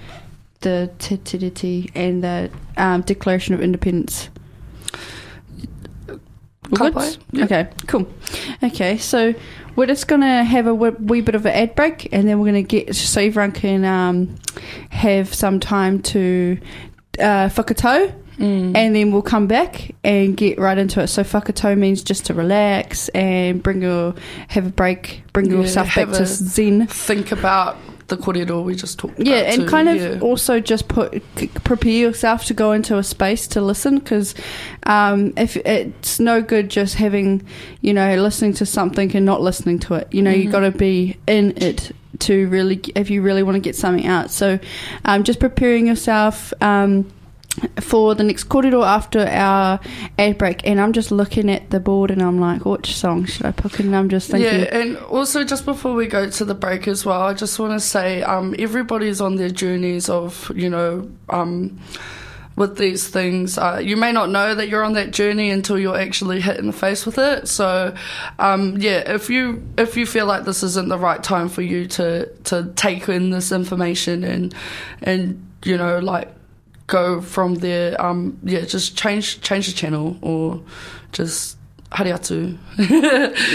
the 0.61 0.91
Te 0.99 1.91
and 1.95 2.23
the 2.23 2.51
um, 2.77 3.03
Declaration 3.03 3.55
of 3.55 3.61
Independence? 3.61 4.29
Good? 6.71 7.19
Okay, 7.39 7.69
cool. 7.87 8.07
Okay, 8.63 8.99
so 8.99 9.35
we're 9.75 9.87
just 9.87 10.07
gonna 10.07 10.45
have 10.45 10.67
a 10.67 10.75
wee 10.75 11.21
bit 11.23 11.35
of 11.35 11.47
an 11.47 11.53
ad 11.53 11.75
break, 11.75 12.13
and 12.13 12.29
then 12.29 12.39
we're 12.41 12.47
gonna 12.47 12.63
get 12.63 12.95
so 12.95 13.23
everyone 13.23 13.53
can 13.53 13.85
um, 13.85 14.35
have 14.91 15.33
some 15.33 15.61
time 15.61 16.03
to 16.03 16.59
uh, 17.19 17.49
whakatau, 17.49 18.13
Mm. 18.39 18.77
and 18.77 18.95
then 18.95 19.11
we'll 19.13 19.23
come 19.23 19.47
back 19.49 19.95
and 20.05 20.37
get 20.37 20.59
right 20.59 20.79
into 20.79 21.01
it. 21.01 21.09
So 21.09 21.23
whakatau 21.25 21.77
means 21.77 22.03
just 22.03 22.27
to 22.27 22.35
relax 22.35 23.09
and 23.11 23.61
bring 23.63 23.83
your 23.83 24.15
have 24.49 24.67
a 24.67 24.71
break, 24.71 25.23
bring 25.33 25.51
Yeah, 25.51 25.59
yourself 25.59 25.95
back 25.95 26.09
to 26.13 26.25
Zen. 26.27 26.87
Think 26.87 27.33
about 27.33 27.77
the 28.07 28.17
kōrero 28.17 28.65
we 28.65 28.75
just 28.75 28.99
talked 28.99 29.19
Yeah, 29.19 29.53
and 29.53 29.63
too, 29.63 29.69
kind 29.69 29.89
of 29.89 29.97
yeah. 29.97 30.19
also 30.21 30.61
just 30.61 30.89
put 30.89 31.23
prepare 31.65 31.93
yourself 31.93 32.45
to 32.47 32.55
go 32.55 32.73
into 32.73 32.97
a 32.97 33.03
space 33.03 33.47
to 33.49 33.61
listen 33.61 33.99
because 33.99 34.35
um, 34.85 35.35
if 35.37 35.57
it's 35.59 36.19
no 36.19 36.41
good 36.41 36.71
just 36.71 36.95
having 36.95 37.45
you 37.83 37.93
know 37.93 38.15
listening 38.17 38.55
to 38.55 38.65
something 38.67 39.15
and 39.17 39.27
not 39.27 39.43
listening 39.43 39.79
to 39.81 39.95
it. 39.95 40.09
You 40.11 40.23
know, 40.23 40.31
you 40.31 40.49
Mhm. 40.49 40.53
got 40.53 40.61
to 40.61 40.71
be 40.71 41.17
in 41.27 41.53
it 41.59 41.93
to 42.21 42.49
really 42.49 42.81
if 42.95 43.11
you 43.11 43.21
really 43.21 43.43
want 43.43 43.57
to 43.57 43.61
get 43.61 43.77
something 43.77 44.07
out. 44.07 44.31
So, 44.31 44.59
um, 45.05 45.23
just 45.25 45.39
preparing 45.41 45.87
yourself. 45.87 46.53
Um, 46.63 47.07
for 47.81 48.15
the 48.15 48.25
next 48.25 48.49
korero 48.49 48.85
after 48.87 49.21
our 49.21 49.81
ad 50.19 50.39
break, 50.39 50.67
and 50.67 50.81
I'm 50.81 50.93
just 50.93 51.11
looking 51.11 51.51
at 51.51 51.71
the 51.71 51.81
board 51.81 52.11
and 52.11 52.23
I'm 52.23 52.41
like, 52.41 52.65
which 52.65 52.95
song 52.95 53.25
should 53.25 53.47
I 53.47 53.53
pick? 53.53 53.81
And 53.81 53.95
I'm 53.95 54.09
just 54.09 54.31
thinking, 54.31 54.61
Yeah, 54.61 54.77
and 54.77 54.97
also 54.99 55.45
just 55.45 55.65
before 55.65 55.95
we 55.95 56.07
go 56.07 56.29
to 56.29 56.45
the 56.45 56.55
break 56.55 56.89
as 56.89 57.05
well, 57.05 57.21
I 57.21 57.35
just 57.35 57.59
want 57.59 57.73
to 57.73 57.81
say 57.81 58.23
um, 58.23 58.55
everybody's 58.59 59.21
on 59.21 59.37
their 59.37 59.51
journeys 59.51 60.09
of, 60.09 60.51
you 60.55 60.71
know, 60.71 61.11
um, 61.29 61.79
with 62.59 62.77
these 62.77 63.09
things. 63.09 63.57
Uh, 63.57 63.81
you 63.83 63.97
may 63.97 64.11
not 64.11 64.31
know 64.31 64.55
that 64.55 64.69
you're 64.69 64.83
on 64.83 64.95
that 64.95 65.13
journey 65.13 65.51
until 65.51 65.79
you're 65.79 65.97
actually 65.97 66.41
hit 66.41 66.59
in 66.59 66.67
the 66.67 66.73
face 66.73 67.07
with 67.07 67.17
it. 67.17 67.47
So, 67.47 67.95
um, 68.41 68.77
yeah, 68.79 69.13
if 69.15 69.31
you 69.31 69.63
if 69.79 69.97
you 69.97 70.05
feel 70.05 70.27
like 70.27 70.45
this 70.45 70.63
isn't 70.65 70.89
the 70.89 70.99
right 70.99 71.23
time 71.23 71.49
for 71.49 71.63
you 71.63 71.87
to 71.87 72.27
to 72.45 72.73
take 72.75 73.09
in 73.09 73.31
this 73.31 73.53
information 73.53 74.25
and 74.25 74.55
and 75.03 75.47
you 75.65 75.77
know 75.77 76.01
like 76.01 76.35
go 76.89 77.21
from 77.21 77.55
there, 77.57 77.95
um, 78.05 78.37
yeah, 78.43 78.63
just 78.65 78.97
change 78.97 79.41
change 79.41 79.69
the 79.69 79.73
channel 79.73 80.17
or 80.23 80.61
just 81.13 81.57
hariatu. 81.93 82.59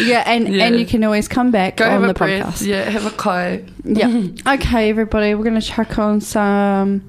yeah, 0.07 0.23
and 0.25 0.47
Yeah. 0.47 0.65
and 0.65 0.79
you 0.79 0.85
can 0.85 1.03
always 1.03 1.27
come 1.27 1.51
back 1.51 1.75
Go 1.77 1.85
on 1.85 1.91
have 1.91 2.01
the 2.03 2.09
a 2.09 2.13
breath. 2.13 2.45
podcast. 2.45 2.65
Yeah, 2.65 2.89
have 2.89 3.05
a 3.05 3.11
kai. 3.11 3.65
Yeah. 3.83 4.27
okay, 4.55 4.89
everybody, 4.89 5.35
we're 5.35 5.43
going 5.43 5.59
to 5.59 5.67
chuck 5.67 5.99
on 5.99 6.21
some. 6.21 7.01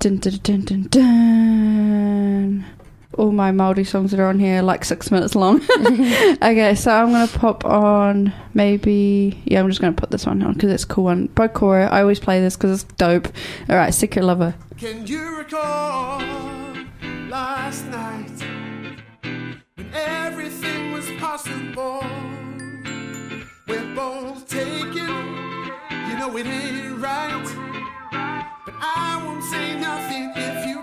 Dun, 0.00 0.18
dun, 0.18 0.38
dun, 0.42 0.60
dun, 0.62 0.82
dun. 0.90 2.64
All 3.16 3.32
my 3.32 3.52
Māori 3.52 3.86
songs 3.86 4.10
that 4.10 4.20
are 4.20 4.26
on 4.26 4.38
here, 4.38 4.62
like 4.62 4.84
six 4.84 5.10
minutes 5.10 5.34
long. 5.34 5.60
okay, 5.72 6.74
so 6.74 6.90
I'm 6.90 7.10
going 7.10 7.28
to 7.28 7.38
pop 7.38 7.64
on 7.64 8.32
maybe. 8.54 9.40
Yeah, 9.44 9.60
I'm 9.60 9.68
just 9.68 9.80
going 9.80 9.94
to 9.94 10.00
put 10.00 10.10
this 10.10 10.26
one 10.26 10.42
on 10.42 10.54
because 10.54 10.70
it's 10.70 10.84
a 10.84 10.86
cool 10.86 11.04
one. 11.04 11.26
By 11.28 11.48
Cora. 11.48 11.86
I 11.86 12.00
always 12.00 12.20
play 12.20 12.40
this 12.40 12.56
because 12.56 12.82
it's 12.82 12.92
dope. 12.94 13.28
All 13.68 13.76
right, 13.76 13.94
Secret 13.94 14.24
Lover. 14.24 14.54
Can 14.78 15.06
you 15.06 15.36
recall 15.38 16.20
last 17.28 17.86
night 17.86 18.30
when 19.76 19.90
everything 19.94 20.92
was 20.92 21.08
possible? 21.12 22.02
We're 23.68 23.94
both 23.94 24.48
taken, 24.48 24.90
you 24.92 26.18
know 26.18 26.36
it 26.36 26.46
ain't 26.46 26.98
right. 26.98 27.44
But 28.66 28.74
I 28.80 29.22
won't 29.24 29.44
say 29.44 29.78
nothing 29.78 30.32
if 30.36 30.66
you 30.66 30.82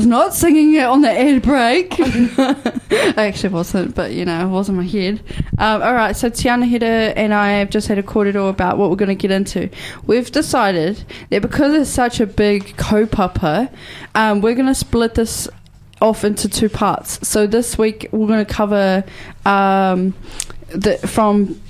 was 0.00 0.06
not 0.06 0.32
singing 0.32 0.76
it 0.76 0.84
on 0.84 1.02
the 1.02 1.10
ad 1.10 1.42
break. 1.42 1.94
I 2.00 3.26
actually 3.26 3.52
wasn't, 3.52 3.94
but 3.94 4.12
you 4.12 4.24
know, 4.24 4.46
it 4.46 4.48
was 4.48 4.70
in 4.70 4.76
my 4.76 4.84
head. 4.84 5.20
Um, 5.58 5.82
all 5.82 5.92
right, 5.92 6.16
so 6.16 6.30
Tiana 6.30 6.66
Hira 6.66 7.12
and 7.18 7.34
I 7.34 7.50
have 7.58 7.68
just 7.68 7.86
had 7.86 7.98
a 7.98 8.02
kōrero 8.02 8.48
about 8.48 8.78
what 8.78 8.88
we're 8.88 8.96
going 8.96 9.10
to 9.10 9.14
get 9.14 9.30
into. 9.30 9.68
We've 10.06 10.30
decided 10.32 11.04
that 11.28 11.42
because 11.42 11.74
it's 11.74 11.90
such 11.90 12.18
a 12.18 12.26
big 12.26 12.78
kaupapa, 12.78 13.70
um, 14.14 14.40
we're 14.40 14.54
going 14.54 14.68
to 14.68 14.74
split 14.74 15.16
this 15.16 15.50
off 16.00 16.24
into 16.24 16.48
two 16.48 16.70
parts. 16.70 17.28
So 17.28 17.46
this 17.46 17.76
week 17.76 18.08
we're 18.10 18.26
going 18.26 18.46
to 18.46 18.50
cover 18.50 19.04
um, 19.44 20.14
the 20.68 20.96
from 20.96 21.60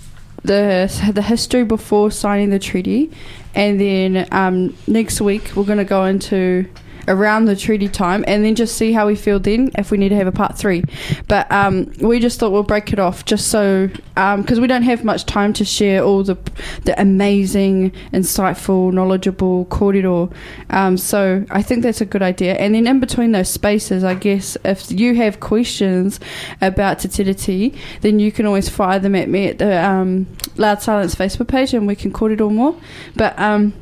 the 0.45 1.11
the 1.13 1.23
history 1.23 1.65
before 1.65 2.13
signing 2.13 2.51
the 2.51 2.61
treaty, 2.61 3.11
and 3.57 3.81
then 3.81 4.29
um, 4.31 4.77
next 4.87 5.21
week 5.21 5.51
we're 5.57 5.65
going 5.65 5.79
to 5.79 5.85
go 5.85 6.05
into 6.05 6.69
around 7.11 7.45
the 7.45 7.57
treaty 7.57 7.89
time, 7.89 8.25
and 8.27 8.45
then 8.45 8.55
just 8.55 8.77
see 8.77 8.93
how 8.93 9.07
we 9.07 9.17
feel 9.17 9.39
then 9.39 9.71
if 9.77 9.91
we 9.91 9.99
need 9.99 10.09
to 10.11 10.17
have 10.17 10.27
a 10.27 10.33
part 10.33 10.57
three. 10.57 10.83
But 11.29 11.51
um, 11.53 11.93
we 12.01 12.21
just 12.21 12.39
thought 12.39 12.53
we'll 12.53 12.63
break 12.63 12.93
it 12.93 12.99
off 12.99 13.25
just 13.25 13.49
so 13.49 13.89
because 14.15 14.61
we 14.61 14.67
don't 14.67 14.83
have 14.83 15.05
much 15.05 15.27
time 15.27 15.53
to 15.55 15.65
share 15.65 16.03
all 16.03 16.23
the 16.23 16.39
the 16.85 16.99
amazing, 17.01 17.91
insightful, 18.13 18.93
knowledgeable 18.93 19.67
kōrero. 19.67 20.33
Um, 20.71 20.97
so 20.97 21.45
I 21.51 21.63
think 21.63 21.83
that's 21.83 22.01
a 22.01 22.07
good 22.07 22.23
idea. 22.23 22.55
And 22.55 22.75
then 22.75 22.87
in 22.87 23.01
between 23.01 23.33
those 23.33 23.51
spaces, 23.51 24.05
I 24.05 24.15
guess 24.15 24.57
if 24.65 24.91
you 24.91 25.15
have 25.17 25.41
questions 25.41 26.21
about 26.61 27.01
Te 27.01 27.75
then 28.01 28.19
you 28.19 28.33
can 28.33 28.47
always 28.47 28.69
fire 28.69 28.99
them 28.99 29.15
at 29.15 29.29
me 29.29 29.49
at 29.49 29.59
the 29.59 29.85
um, 29.85 30.27
Loud 30.57 30.81
Silence 30.83 31.15
Facebook 31.15 31.49
page, 31.49 31.75
and 31.75 31.87
we 31.87 31.97
can 31.97 32.13
kōrero 32.13 32.53
more. 32.53 32.77
But 33.17 33.39
um, 33.39 33.73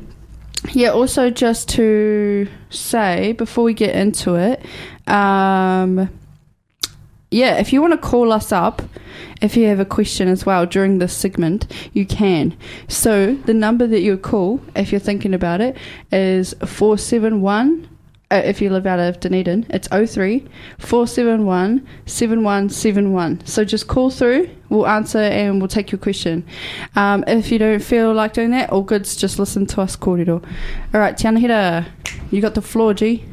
yeah, 0.73 0.89
also 0.89 1.29
just 1.29 1.69
to 1.69 2.47
say 2.69 3.33
before 3.33 3.63
we 3.63 3.73
get 3.73 3.95
into 3.95 4.35
it, 4.35 4.63
um, 5.07 6.09
yeah, 7.31 7.57
if 7.57 7.71
you 7.71 7.81
want 7.81 7.93
to 7.93 7.97
call 7.97 8.31
us 8.31 8.51
up, 8.51 8.81
if 9.41 9.55
you 9.55 9.67
have 9.67 9.79
a 9.79 9.85
question 9.85 10.27
as 10.27 10.45
well 10.45 10.65
during 10.65 10.97
this 10.97 11.13
segment, 11.13 11.71
you 11.93 12.05
can. 12.05 12.57
So 12.87 13.35
the 13.35 13.53
number 13.53 13.87
that 13.87 14.01
you 14.01 14.17
call, 14.17 14.61
if 14.75 14.91
you're 14.91 14.99
thinking 14.99 15.33
about 15.33 15.61
it, 15.61 15.77
is 16.11 16.53
471. 16.65 17.87
Uh, 18.31 18.43
if 18.45 18.61
you 18.61 18.69
live 18.69 18.85
out 18.85 18.99
of 18.99 19.19
Dunedin, 19.19 19.65
it's 19.71 19.87
03 19.87 20.47
471 20.77 21.87
7171. 22.05 23.43
So 23.45 23.65
just 23.65 23.87
call 23.87 24.11
through, 24.11 24.51
we'll 24.69 24.85
answer 24.85 25.17
and 25.17 25.59
we'll 25.59 25.67
take 25.67 25.91
your 25.91 25.97
question. 25.97 26.45
Um, 26.95 27.23
if 27.25 27.51
you 27.51 27.57
don't 27.57 27.81
feel 27.81 28.13
like 28.13 28.33
doing 28.33 28.51
that, 28.51 28.69
all 28.69 28.83
goods, 28.83 29.15
just 29.15 29.39
listen 29.39 29.65
to 29.67 29.81
us, 29.81 29.95
Kōrero. 29.95 30.43
All 30.93 30.99
right, 30.99 31.15
Tiana 31.15 31.39
Hira, 31.39 31.87
you 32.29 32.39
got 32.39 32.53
the 32.53 32.61
floor, 32.61 32.93
G. 32.93 33.25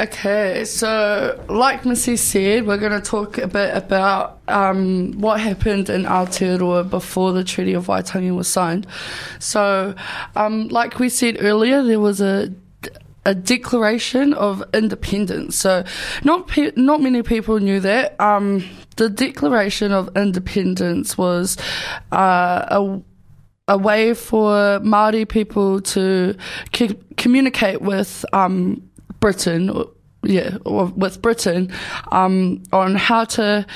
Okay, 0.00 0.64
so 0.64 1.44
like 1.50 1.84
Missy 1.84 2.16
said, 2.16 2.66
we're 2.66 2.78
going 2.78 2.98
to 2.98 3.02
talk 3.02 3.36
a 3.36 3.46
bit 3.46 3.76
about 3.76 4.40
um, 4.48 5.12
what 5.12 5.40
happened 5.40 5.90
in 5.90 6.04
Aotearoa 6.04 6.88
before 6.88 7.32
the 7.32 7.44
Treaty 7.44 7.74
of 7.74 7.86
Waitangi 7.86 8.34
was 8.34 8.48
signed. 8.48 8.86
So, 9.38 9.94
um, 10.34 10.68
like 10.68 10.98
we 10.98 11.10
said 11.10 11.36
earlier, 11.38 11.82
there 11.82 12.00
was 12.00 12.22
a 12.22 12.52
a 13.24 13.34
declaration 13.34 14.34
of 14.34 14.62
independence. 14.74 15.56
So, 15.56 15.84
not 16.24 16.48
pe- 16.48 16.72
not 16.76 17.00
many 17.00 17.22
people 17.22 17.58
knew 17.60 17.80
that. 17.80 18.20
Um, 18.20 18.64
the 18.96 19.08
Declaration 19.08 19.92
of 19.92 20.10
Independence 20.16 21.16
was 21.16 21.56
uh, 22.12 22.66
a 22.68 23.00
a 23.68 23.78
way 23.78 24.12
for 24.12 24.80
Maori 24.80 25.24
people 25.24 25.80
to 25.80 26.34
c- 26.74 26.98
communicate 27.16 27.80
with 27.80 28.24
um, 28.32 28.82
Britain. 29.20 29.70
or- 29.70 29.88
Yeah, 30.24 30.58
or 30.64 30.86
with 30.86 31.20
Britain 31.20 31.72
um, 32.12 32.62
on 32.72 32.94
how 32.94 33.24
to. 33.36 33.66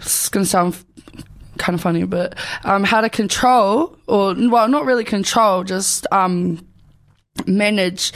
It's 0.00 0.28
going 0.28 0.44
to 0.44 0.50
sound 0.50 0.76
kind 1.56 1.74
of 1.74 1.80
funny, 1.80 2.04
but 2.04 2.34
um, 2.64 2.84
how 2.84 3.00
to 3.00 3.08
control, 3.08 3.96
or 4.06 4.34
well, 4.36 4.68
not 4.68 4.84
really 4.84 5.04
control, 5.04 5.64
just 5.64 6.06
um, 6.12 6.58
manage 7.46 8.12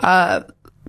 uh, 0.00 0.42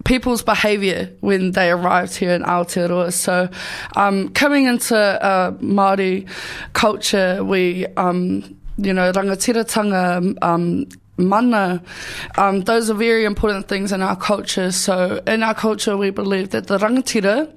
people's 0.05 0.43
behaviour 0.43 1.11
when 1.21 1.51
they 1.51 1.71
arrived 1.71 2.15
here 2.15 2.31
in 2.31 2.43
Aotearoa. 2.43 3.13
So, 3.13 3.49
um, 3.95 4.29
coming 4.29 4.65
into 4.65 4.97
uh, 4.97 5.51
Māori 5.53 6.27
culture, 6.73 7.43
we, 7.43 7.85
um, 7.97 8.57
you 8.77 8.93
know, 8.93 9.11
rangatiratanga, 9.11 10.37
um, 10.41 10.87
mana, 11.17 11.83
um, 12.37 12.61
those 12.61 12.89
are 12.89 12.95
very 12.95 13.25
important 13.25 13.67
things 13.67 13.91
in 13.91 14.01
our 14.01 14.15
culture. 14.15 14.71
So, 14.71 15.21
in 15.27 15.43
our 15.43 15.53
culture, 15.53 15.97
we 15.97 16.09
believe 16.09 16.49
that 16.51 16.67
the 16.67 16.77
rangatira, 16.77 17.53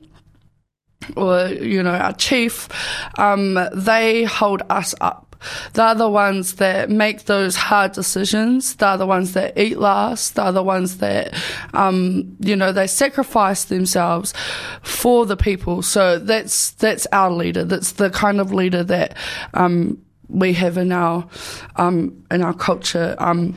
or 1.17 1.49
you 1.49 1.83
know 1.83 1.95
our 1.95 2.15
chief, 2.15 2.69
um, 3.19 3.59
they 3.75 4.25
hold 4.25 4.63
us 4.71 4.95
up. 5.01 5.34
They're 5.75 5.95
the 5.95 6.09
ones 6.09 6.55
that 6.55 6.91
make 6.91 7.25
those 7.25 7.57
hard 7.57 7.93
decisions. 7.93 8.77
They're 8.77 8.97
the 8.97 9.07
ones 9.07 9.33
that 9.33 9.59
eat 9.59 9.79
last. 9.79 10.35
They're 10.35 10.53
the 10.53 10.63
ones 10.63 10.99
that, 10.99 11.35
um, 11.73 12.37
you 12.41 12.57
know, 12.57 12.73
they 12.73 12.87
sacrifice 12.87 13.65
themselves 13.65 14.35
for 14.83 15.27
the 15.27 15.37
people. 15.37 15.83
So 15.83 16.19
that's 16.19 16.71
that's 16.73 17.07
our 17.13 17.31
leader. 17.31 17.65
That's 17.65 17.93
the 17.93 18.11
kind 18.11 18.41
of 18.41 18.53
leader 18.53 18.83
that 18.85 19.17
um, 19.55 20.03
we 20.29 20.53
have 20.55 20.79
in 20.79 20.93
our 20.93 21.29
um, 21.77 22.25
in 22.31 22.43
our 22.43 22.55
culture. 22.55 23.17
Um, 23.19 23.57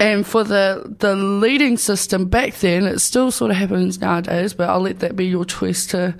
and 0.00 0.26
for 0.26 0.42
the 0.42 0.96
the 0.98 1.14
leading 1.14 1.76
system 1.76 2.26
back 2.26 2.54
then, 2.56 2.86
it 2.86 3.00
still 3.00 3.30
sort 3.30 3.50
of 3.50 3.58
happens 3.58 4.00
nowadays, 4.00 4.54
but 4.54 4.70
I'll 4.70 4.80
let 4.80 5.00
that 5.00 5.14
be 5.14 5.26
your 5.26 5.44
choice 5.44 5.86
to 5.88 6.16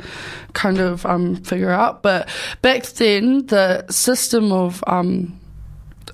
kind 0.52 0.78
of 0.78 1.06
um, 1.06 1.36
figure 1.36 1.70
out. 1.70 2.02
But 2.02 2.28
back 2.60 2.84
then, 2.84 3.46
the 3.46 3.90
system 3.90 4.52
of 4.52 4.84
um, 4.86 5.40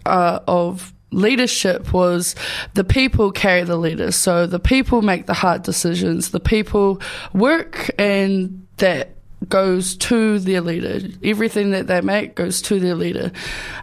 uh, 0.06 0.38
of 0.46 0.94
leadership 1.10 1.92
was 1.92 2.36
the 2.74 2.84
people 2.84 3.32
carry 3.32 3.64
the 3.64 3.76
leaders. 3.76 4.14
So 4.14 4.46
the 4.46 4.60
people 4.60 5.02
make 5.02 5.26
the 5.26 5.34
hard 5.34 5.64
decisions. 5.64 6.30
The 6.30 6.40
people 6.40 7.00
work, 7.32 7.90
and 7.98 8.64
that 8.76 9.16
goes 9.48 9.96
to 9.96 10.38
their 10.38 10.60
leader. 10.60 11.00
Everything 11.24 11.72
that 11.72 11.88
they 11.88 12.00
make 12.00 12.36
goes 12.36 12.62
to 12.62 12.78
their 12.78 12.94
leader. 12.94 13.32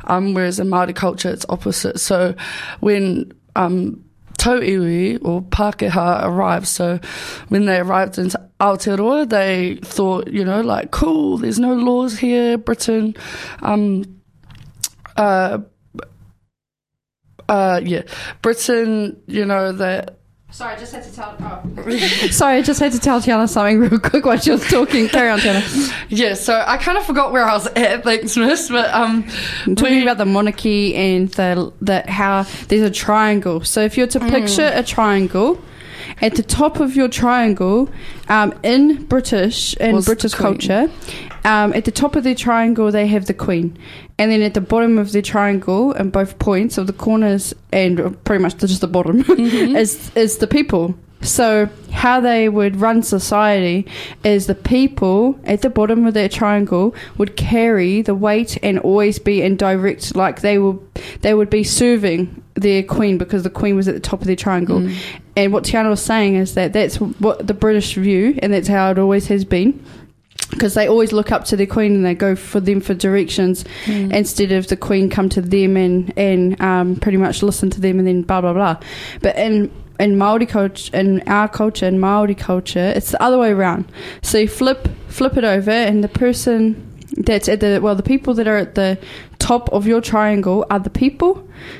Um, 0.05 0.33
whereas 0.33 0.57
in 0.57 0.67
Māori 0.67 0.95
culture, 0.95 1.29
it's 1.29 1.45
opposite. 1.49 1.99
So 1.99 2.33
when 2.79 3.33
um, 3.55 4.03
Tauiwi 4.37 5.19
or 5.23 5.41
Pākehā 5.41 6.23
arrived, 6.25 6.67
so 6.67 6.99
when 7.49 7.65
they 7.65 7.79
arrived 7.79 8.17
into 8.17 8.39
Aotearoa, 8.59 9.29
they 9.29 9.75
thought, 9.83 10.27
you 10.27 10.43
know, 10.43 10.61
like, 10.61 10.91
cool, 10.91 11.37
there's 11.37 11.59
no 11.59 11.73
laws 11.73 12.17
here, 12.17 12.57
Britain, 12.57 13.15
um, 13.61 14.03
uh, 15.17 15.59
uh, 17.47 17.81
yeah, 17.83 18.03
Britain, 18.41 19.21
you 19.27 19.45
know, 19.45 19.71
that 19.71 20.19
Sorry, 20.53 20.75
I 20.75 20.79
just 20.79 20.93
had 20.93 21.03
to 21.03 21.11
tell. 21.11 21.35
Oh. 21.39 21.89
Sorry, 22.29 22.57
I 22.57 22.61
just 22.61 22.79
had 22.79 22.91
to 22.91 22.99
tell 22.99 23.19
Tiana 23.19 23.49
something 23.49 23.79
real 23.79 23.97
quick 23.97 24.23
while 24.23 24.37
she 24.37 24.51
was 24.51 24.63
talking. 24.69 25.07
Carry 25.09 25.31
on, 25.31 25.39
Tiana. 25.39 25.91
Yeah, 26.09 26.35
so 26.35 26.63
I 26.67 26.77
kind 26.77 26.95
of 26.95 27.05
forgot 27.05 27.31
where 27.31 27.43
I 27.43 27.53
was 27.53 27.65
at, 27.75 28.03
thanks, 28.03 28.37
Miss. 28.37 28.69
But 28.69 28.93
um, 28.93 29.27
I'm 29.65 29.75
talking 29.75 30.03
about 30.03 30.19
the 30.19 30.27
monarchy 30.27 30.93
and 30.93 31.27
the 31.29 31.73
the 31.81 32.03
how 32.07 32.43
there's 32.67 32.83
a 32.83 32.91
triangle. 32.91 33.63
So 33.63 33.81
if 33.81 33.97
you're 33.97 34.05
to 34.05 34.19
picture 34.19 34.69
a 34.71 34.83
triangle, 34.83 35.59
at 36.23 36.35
the 36.35 36.41
top 36.41 36.79
of 36.79 36.95
your 36.95 37.09
triangle, 37.09 37.89
um, 38.29 38.57
in 38.63 39.03
British 39.03 39.75
in 39.75 39.93
Was 39.93 40.05
British 40.05 40.33
culture, 40.33 40.89
um, 41.43 41.73
at 41.73 41.83
the 41.83 41.91
top 41.91 42.15
of 42.15 42.23
the 42.23 42.33
triangle 42.33 42.91
they 42.91 43.07
have 43.07 43.25
the 43.25 43.33
queen, 43.33 43.77
and 44.17 44.31
then 44.31 44.41
at 44.41 44.53
the 44.53 44.61
bottom 44.61 44.97
of 44.97 45.11
the 45.11 45.21
triangle, 45.21 45.91
and 45.91 46.11
both 46.13 46.39
points 46.39 46.77
of 46.77 46.87
the 46.87 46.93
corners 46.93 47.53
and 47.73 48.23
pretty 48.23 48.41
much 48.41 48.57
just 48.57 48.79
the 48.79 48.87
bottom, 48.87 49.19
is 49.37 50.11
is 50.15 50.37
the 50.37 50.47
people. 50.47 50.95
So 51.21 51.69
how 51.91 52.19
they 52.19 52.49
would 52.49 52.77
run 52.77 53.01
society 53.01 53.87
is 54.23 54.47
the 54.47 54.55
people 54.55 55.39
at 55.45 55.61
the 55.61 55.69
bottom 55.69 56.05
of 56.05 56.13
their 56.13 56.27
triangle 56.27 56.95
would 57.17 57.37
carry 57.37 58.01
the 58.01 58.15
weight 58.15 58.57
and 58.61 58.77
always 58.79 59.19
be 59.19 59.41
in 59.41 59.55
direct 59.55 60.15
like 60.15 60.41
they 60.41 60.57
will 60.57 60.83
they 61.21 61.33
would 61.33 61.49
be 61.49 61.63
serving 61.63 62.42
their 62.55 62.83
queen 62.83 63.17
because 63.17 63.43
the 63.43 63.49
queen 63.49 63.75
was 63.75 63.87
at 63.87 63.93
the 63.93 63.99
top 63.99 64.21
of 64.21 64.27
their 64.27 64.35
triangle. 64.35 64.87
And 65.35 65.51
what 65.51 65.63
Tiana 65.63 65.89
was 65.89 66.01
saying 66.01 66.35
is 66.35 66.53
that 66.55 66.73
that's 66.73 66.97
what 66.97 67.45
the 67.45 67.53
British 67.53 67.95
view 67.95 68.37
and 68.41 68.53
that's 68.53 68.67
how 68.67 68.91
it 68.91 68.99
always 68.99 69.27
has 69.27 69.43
been 69.45 69.83
because 70.51 70.75
they 70.75 70.87
always 70.87 71.11
look 71.11 71.31
up 71.31 71.45
to 71.45 71.55
their 71.55 71.65
queen 71.65 71.95
and 71.95 72.05
they 72.05 72.13
go 72.13 72.35
for 72.35 72.59
them 72.59 72.79
for 72.79 72.93
directions 72.93 73.65
instead 73.87 74.51
of 74.51 74.67
the 74.67 74.77
queen 74.77 75.09
come 75.09 75.29
to 75.29 75.41
them 75.41 75.75
and 75.75 76.13
and 76.17 76.59
um, 76.61 76.95
pretty 76.95 77.17
much 77.17 77.41
listen 77.41 77.69
to 77.69 77.81
them 77.81 77.97
and 77.99 78.07
then 78.07 78.21
blah 78.21 78.41
blah 78.41 78.53
blah. 78.53 78.77
But 79.21 79.35
in 79.35 79.71
in 79.99 80.17
Maori 80.17 80.45
culture, 80.45 80.95
in 80.95 81.21
our 81.27 81.47
culture, 81.47 81.85
in 81.85 81.99
Maori 81.99 82.35
culture, 82.35 82.93
it's 82.95 83.11
the 83.11 83.21
other 83.21 83.37
way 83.37 83.51
around. 83.51 83.91
So 84.21 84.39
you 84.39 84.47
flip 84.47 84.87
flip 85.07 85.37
it 85.37 85.43
over, 85.43 85.71
and 85.71 86.03
the 86.03 86.09
person 86.09 86.89
that's 87.17 87.47
at 87.47 87.59
the 87.59 87.79
well 87.81 87.95
the 87.95 88.03
people 88.03 88.33
that 88.33 88.47
are 88.47 88.57
at 88.57 88.75
the 88.75 88.97
top 89.51 89.69
of 89.77 89.81
your 89.91 90.01
triangle 90.01 90.59
are 90.69 90.79
the 90.87 90.89
people 91.03 91.31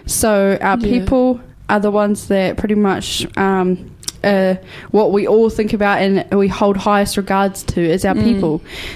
so 0.06 0.58
our 0.62 0.78
Yeah. 0.80 0.90
people 1.00 1.26
are 1.70 1.80
the 1.80 1.92
ones 2.04 2.28
that 2.28 2.58
pretty 2.58 2.76
much 2.90 3.26
um, 3.38 3.68
uh, 4.24 4.56
what 4.92 5.12
we 5.12 5.28
all 5.34 5.50
think 5.50 5.72
about 5.74 6.02
and 6.02 6.14
we 6.44 6.48
hold 6.48 6.78
highest 6.78 7.18
regards 7.18 7.64
to 7.74 7.80
is 7.96 8.06
our 8.06 8.16
Mm. 8.16 8.24
people 8.30 8.54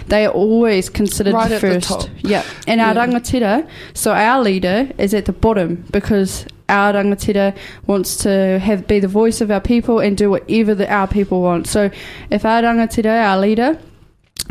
they 0.08 0.26
are 0.26 0.32
always 0.46 0.90
considered 0.90 1.34
Right 1.34 1.50
the 1.50 1.56
at 1.56 1.62
the 1.62 1.68
first 1.74 1.88
top. 1.90 2.04
yeah 2.34 2.44
and 2.68 2.80
our 2.82 2.94
Yeah. 2.94 3.00
rangatira 3.06 3.56
so 3.94 4.12
our 4.14 4.42
leader 4.50 4.80
is 4.98 5.14
at 5.14 5.26
the 5.26 5.34
bottom 5.46 5.84
because 5.92 6.46
our 6.70 6.94
rangatira 6.94 7.54
wants 7.88 8.18
to 8.26 8.60
have 8.68 8.88
be 8.88 9.00
the 9.00 9.08
voice 9.22 9.40
of 9.44 9.50
our 9.52 9.62
people 9.74 10.00
and 10.00 10.16
do 10.18 10.30
whatever 10.36 10.74
that 10.76 10.90
our 11.00 11.08
people 11.08 11.42
want 11.42 11.68
so 11.68 11.90
if 12.30 12.46
our 12.46 12.62
rangatira 12.62 13.14
our 13.30 13.40
leader 13.48 13.78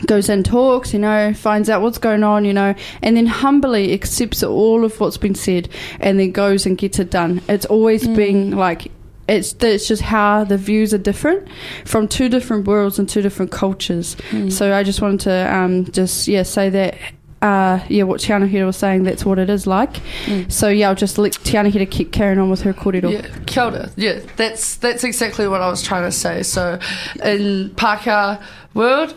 goes 0.07 0.29
and 0.29 0.45
talks, 0.45 0.93
you 0.93 0.99
know, 0.99 1.33
finds 1.35 1.71
out 1.71 1.81
what's 1.83 1.99
going 1.99 2.23
on, 2.23 2.45
you 2.45 2.53
know, 2.53 2.75
and 3.03 3.17
then 3.17 3.27
humbly 3.27 3.93
accepts 3.95 4.43
all 4.43 4.85
of 4.85 5.01
what's 5.01 5.17
been 5.17 5.35
said 5.35 5.69
and 6.01 6.21
then 6.21 6.33
goes 6.33 6.67
and 6.67 6.77
gets 6.77 6.99
it 6.99 7.11
done. 7.11 7.41
It's 7.49 7.65
always 7.67 8.05
Mm. 8.07 8.17
been 8.17 8.51
like 8.57 8.91
it's 9.29 9.55
it's 9.61 9.89
just 9.89 10.03
how 10.03 10.45
the 10.45 10.57
views 10.57 10.95
are 10.95 10.99
different 10.99 11.49
from 11.85 12.07
two 12.07 12.29
different 12.29 12.67
worlds 12.67 12.99
and 12.99 13.09
two 13.09 13.23
different 13.23 13.51
cultures. 13.51 14.17
Mm. 14.31 14.53
So 14.53 14.73
I 14.73 14.83
just 14.85 15.01
wanted 15.03 15.21
to 15.21 15.55
um, 15.57 15.85
just 15.87 16.29
yeah 16.29 16.43
say 16.45 16.71
that. 16.71 16.95
Uh, 17.43 17.81
yeah, 17.89 18.03
what 18.03 18.19
Tiana 18.21 18.49
Hira 18.49 18.65
was 18.67 18.79
saying, 18.79 19.03
that's 19.05 19.25
what 19.25 19.39
it 19.39 19.51
is 19.51 19.67
like. 19.67 20.01
Mm. 20.25 20.51
So 20.51 20.69
yeah, 20.69 20.89
I'll 20.89 20.95
just 20.95 21.19
let 21.19 21.33
Tiana 21.33 21.71
Hira 21.71 21.85
keep 21.85 22.11
carrying 22.11 22.39
on 22.39 22.49
with 22.51 22.63
her. 22.63 22.73
Yeah, 22.73 23.27
kia 23.45 23.65
ora. 23.65 23.91
Yeah, 23.95 24.21
that's 24.37 24.77
that's 24.77 25.05
exactly 25.05 25.47
what 25.47 25.61
I 25.61 25.69
was 25.69 25.83
trying 25.83 26.05
to 26.05 26.11
say. 26.13 26.43
So, 26.43 26.79
in 27.23 27.71
Pākehā 27.77 28.43
world 28.75 29.15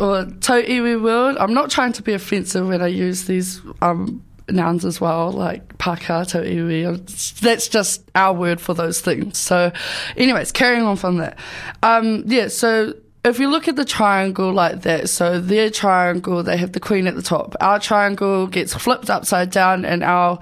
or 0.00 0.24
Tau 0.40 0.60
Iwi 0.60 1.02
world, 1.02 1.36
I'm 1.38 1.54
not 1.54 1.70
trying 1.70 1.92
to 1.94 2.02
be 2.02 2.12
offensive 2.12 2.66
when 2.66 2.82
I 2.82 2.88
use 2.88 3.24
these 3.24 3.60
um, 3.82 4.22
nouns 4.48 4.84
as 4.84 5.00
well, 5.00 5.32
like 5.32 5.76
Tau 5.78 5.94
Iwi. 5.94 7.40
That's 7.40 7.68
just 7.68 8.10
our 8.14 8.32
word 8.32 8.60
for 8.60 8.74
those 8.74 9.00
things. 9.00 9.38
So, 9.38 9.72
anyways, 10.16 10.52
carrying 10.52 10.84
on 10.84 10.96
from 10.96 11.18
that. 11.18 11.38
Um, 11.82 12.24
yeah, 12.26 12.48
so 12.48 12.94
if 13.24 13.38
you 13.38 13.48
look 13.48 13.68
at 13.68 13.76
the 13.76 13.84
triangle 13.84 14.52
like 14.52 14.82
that, 14.82 15.08
so 15.08 15.40
their 15.40 15.70
triangle, 15.70 16.42
they 16.42 16.56
have 16.56 16.72
the 16.72 16.80
queen 16.80 17.06
at 17.06 17.16
the 17.16 17.22
top. 17.22 17.56
Our 17.60 17.78
triangle 17.78 18.46
gets 18.46 18.74
flipped 18.74 19.08
upside 19.08 19.50
down, 19.50 19.84
and 19.84 20.02
our 20.02 20.38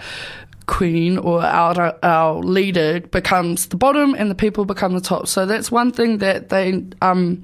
queen 0.67 1.19
or 1.19 1.43
our 1.43 1.97
our 2.03 2.39
leader 2.39 3.01
becomes 3.01 3.67
the 3.67 3.77
bottom, 3.77 4.15
and 4.15 4.31
the 4.31 4.35
people 4.35 4.65
become 4.65 4.95
the 4.95 5.01
top. 5.01 5.29
So 5.29 5.47
that's 5.47 5.71
one 5.71 5.93
thing 5.93 6.19
that 6.19 6.49
they 6.49 6.85
um 7.01 7.43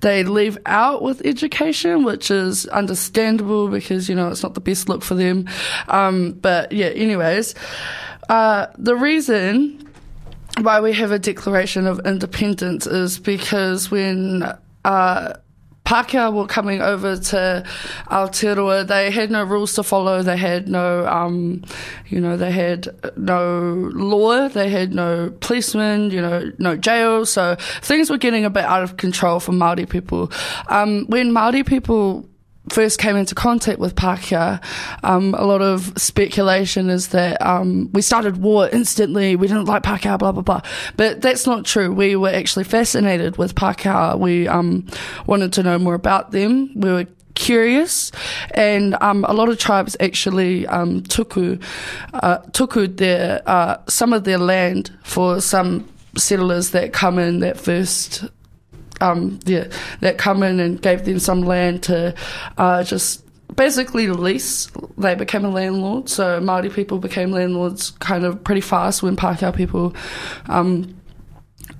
they 0.00 0.24
leave 0.24 0.58
out 0.66 1.02
with 1.02 1.24
education, 1.24 2.04
which 2.04 2.30
is 2.30 2.66
understandable 2.66 3.68
because 3.68 4.08
you 4.08 4.14
know 4.14 4.28
it's 4.28 4.42
not 4.42 4.54
the 4.54 4.60
best 4.60 4.88
look 4.88 5.02
for 5.02 5.14
them. 5.14 5.46
Um, 5.88 6.32
but 6.32 6.72
yeah, 6.72 6.86
anyways, 6.86 7.54
uh, 8.28 8.66
the 8.78 8.96
reason 8.96 9.86
why 10.60 10.80
we 10.80 10.92
have 10.92 11.12
a 11.12 11.18
Declaration 11.18 11.86
of 11.86 12.00
Independence 12.04 12.86
is 12.86 13.18
because 13.18 13.90
when 13.90 14.44
uh, 14.84 15.34
Pākehā 15.90 16.32
were 16.32 16.46
coming 16.46 16.80
over 16.80 17.16
to 17.16 17.64
Aotearoa, 18.12 18.86
they 18.86 19.10
had 19.10 19.28
no 19.28 19.42
rules 19.42 19.74
to 19.74 19.82
follow. 19.82 20.22
They 20.22 20.36
had 20.36 20.68
no, 20.68 21.04
um, 21.08 21.64
you 22.06 22.20
know, 22.20 22.36
they 22.36 22.52
had 22.52 22.86
no 23.16 23.90
law. 23.92 24.46
They 24.46 24.68
had 24.68 24.94
no 24.94 25.34
policemen, 25.40 26.12
you 26.12 26.22
know, 26.22 26.52
no 26.58 26.76
jail. 26.76 27.26
So 27.26 27.56
things 27.82 28.08
were 28.08 28.18
getting 28.18 28.44
a 28.44 28.50
bit 28.50 28.64
out 28.66 28.84
of 28.84 28.98
control 28.98 29.40
for 29.40 29.50
Māori 29.50 29.88
people. 29.88 30.30
Um, 30.68 31.06
when 31.08 31.32
Māori 31.32 31.66
people 31.66 32.29
first 32.70 32.98
came 32.98 33.16
into 33.16 33.34
contact 33.34 33.78
with 33.78 33.94
Pākehā, 33.94 34.62
um, 35.02 35.34
a 35.34 35.44
lot 35.44 35.62
of 35.62 35.92
speculation 35.96 36.88
is 36.90 37.08
that 37.08 37.40
um, 37.42 37.90
we 37.92 38.02
started 38.02 38.38
war 38.38 38.68
instantly. 38.68 39.36
We 39.36 39.48
didn't 39.48 39.66
like 39.66 39.82
Pākehā, 39.82 40.18
blah 40.18 40.32
blah 40.32 40.42
blah. 40.42 40.62
But 40.96 41.20
that's 41.20 41.46
not 41.46 41.64
true. 41.64 41.92
We 41.92 42.16
were 42.16 42.30
actually 42.30 42.64
fascinated 42.64 43.36
with 43.36 43.54
Pākehā. 43.54 44.18
We 44.18 44.48
um, 44.48 44.86
wanted 45.26 45.52
to 45.54 45.62
know 45.62 45.78
more 45.78 45.94
about 45.94 46.30
them. 46.30 46.72
We 46.74 46.90
were 46.90 47.06
curious, 47.34 48.12
and 48.52 48.96
um, 49.00 49.24
a 49.28 49.32
lot 49.32 49.48
of 49.48 49.58
tribes 49.58 49.96
actually 50.00 50.66
um, 50.66 51.02
tuku 51.02 51.62
uh, 52.14 52.86
their 52.96 53.42
uh, 53.46 53.78
some 53.88 54.12
of 54.12 54.24
their 54.24 54.38
land 54.38 54.90
for 55.02 55.40
some 55.40 55.88
settlers 56.16 56.70
that 56.70 56.92
come 56.92 57.18
in 57.18 57.40
that 57.40 57.58
first 57.58 58.24
um, 59.00 59.38
yeah, 59.44 59.68
that 60.00 60.18
come 60.18 60.42
in 60.42 60.60
and 60.60 60.80
gave 60.80 61.04
them 61.04 61.18
some 61.18 61.42
land 61.42 61.82
to 61.84 62.14
uh, 62.58 62.84
just 62.84 63.24
basically 63.56 64.08
lease. 64.08 64.70
They 64.98 65.14
became 65.14 65.44
a 65.44 65.50
landlord, 65.50 66.08
so 66.08 66.40
Māori 66.40 66.72
people 66.72 66.98
became 66.98 67.30
landlords 67.30 67.90
kind 67.90 68.24
of 68.24 68.42
pretty 68.44 68.60
fast 68.60 69.02
when 69.02 69.16
Pākehā 69.16 69.54
people 69.54 69.94
um, 70.48 70.96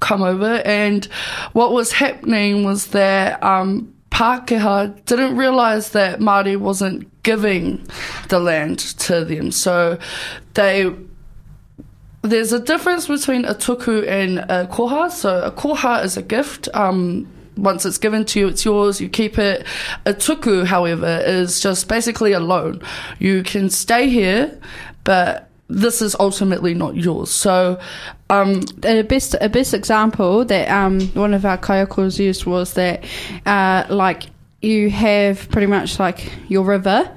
come 0.01 0.23
over. 0.23 0.63
And 0.65 1.05
what 1.53 1.73
was 1.73 1.93
happening 1.93 2.65
was 2.65 2.89
that 2.89 3.43
um, 3.43 3.93
Pākehā 4.11 5.05
didn't 5.05 5.37
realise 5.37 5.91
that 5.91 6.21
Māori 6.21 6.57
wasn't 6.57 7.23
giving 7.23 7.87
the 8.29 8.41
land 8.41 8.79
to 8.79 9.25
them, 9.25 9.51
so 9.51 9.99
they 10.55 10.95
there's 12.23 12.53
a 12.53 12.61
difference 12.61 13.07
between 13.07 13.45
a 13.45 13.55
tuku 13.55 14.07
and 14.07 14.39
a 14.39 14.67
koha. 14.71 15.11
So 15.11 15.43
a 15.43 15.51
koha 15.51 16.05
is 16.05 16.17
a 16.17 16.23
gift. 16.23 16.69
Um, 16.75 17.27
once 17.57 17.85
it's 17.85 17.99
given 17.99 18.25
to 18.27 18.41
you, 18.41 18.49
it's 18.49 18.65
yours. 18.65 19.01
You 19.01 19.09
keep 19.09 19.39
it. 19.39 19.67
A 20.07 20.15
tuku, 20.15 20.67
however, 20.67 21.23
is 21.25 21.61
just 21.61 21.89
basically 21.89 22.33
a 22.33 22.41
loan. 22.41 22.83
You 23.19 23.43
can 23.43 23.71
stay 23.71 24.09
here, 24.09 24.59
but 25.05 25.49
this 25.69 26.03
is 26.03 26.17
ultimately 26.19 26.75
not 26.75 26.97
yours. 26.97 27.31
So, 27.31 27.79
um, 28.29 28.63
a 28.85 29.03
best 29.03 29.37
a 29.41 29.49
best 29.49 29.73
example 29.73 30.45
that 30.47 30.69
um, 30.69 31.01
one 31.09 31.33
of 31.33 31.45
our 31.45 31.59
kaiakos 31.59 32.19
used 32.19 32.45
was 32.45 32.75
that 32.75 33.05
uh, 33.47 33.85
like 33.89 34.25
you 34.63 34.91
have 34.91 35.49
pretty 35.51 35.67
much 35.67 35.99
like 35.99 36.33
your 36.49 36.65
river 36.65 37.11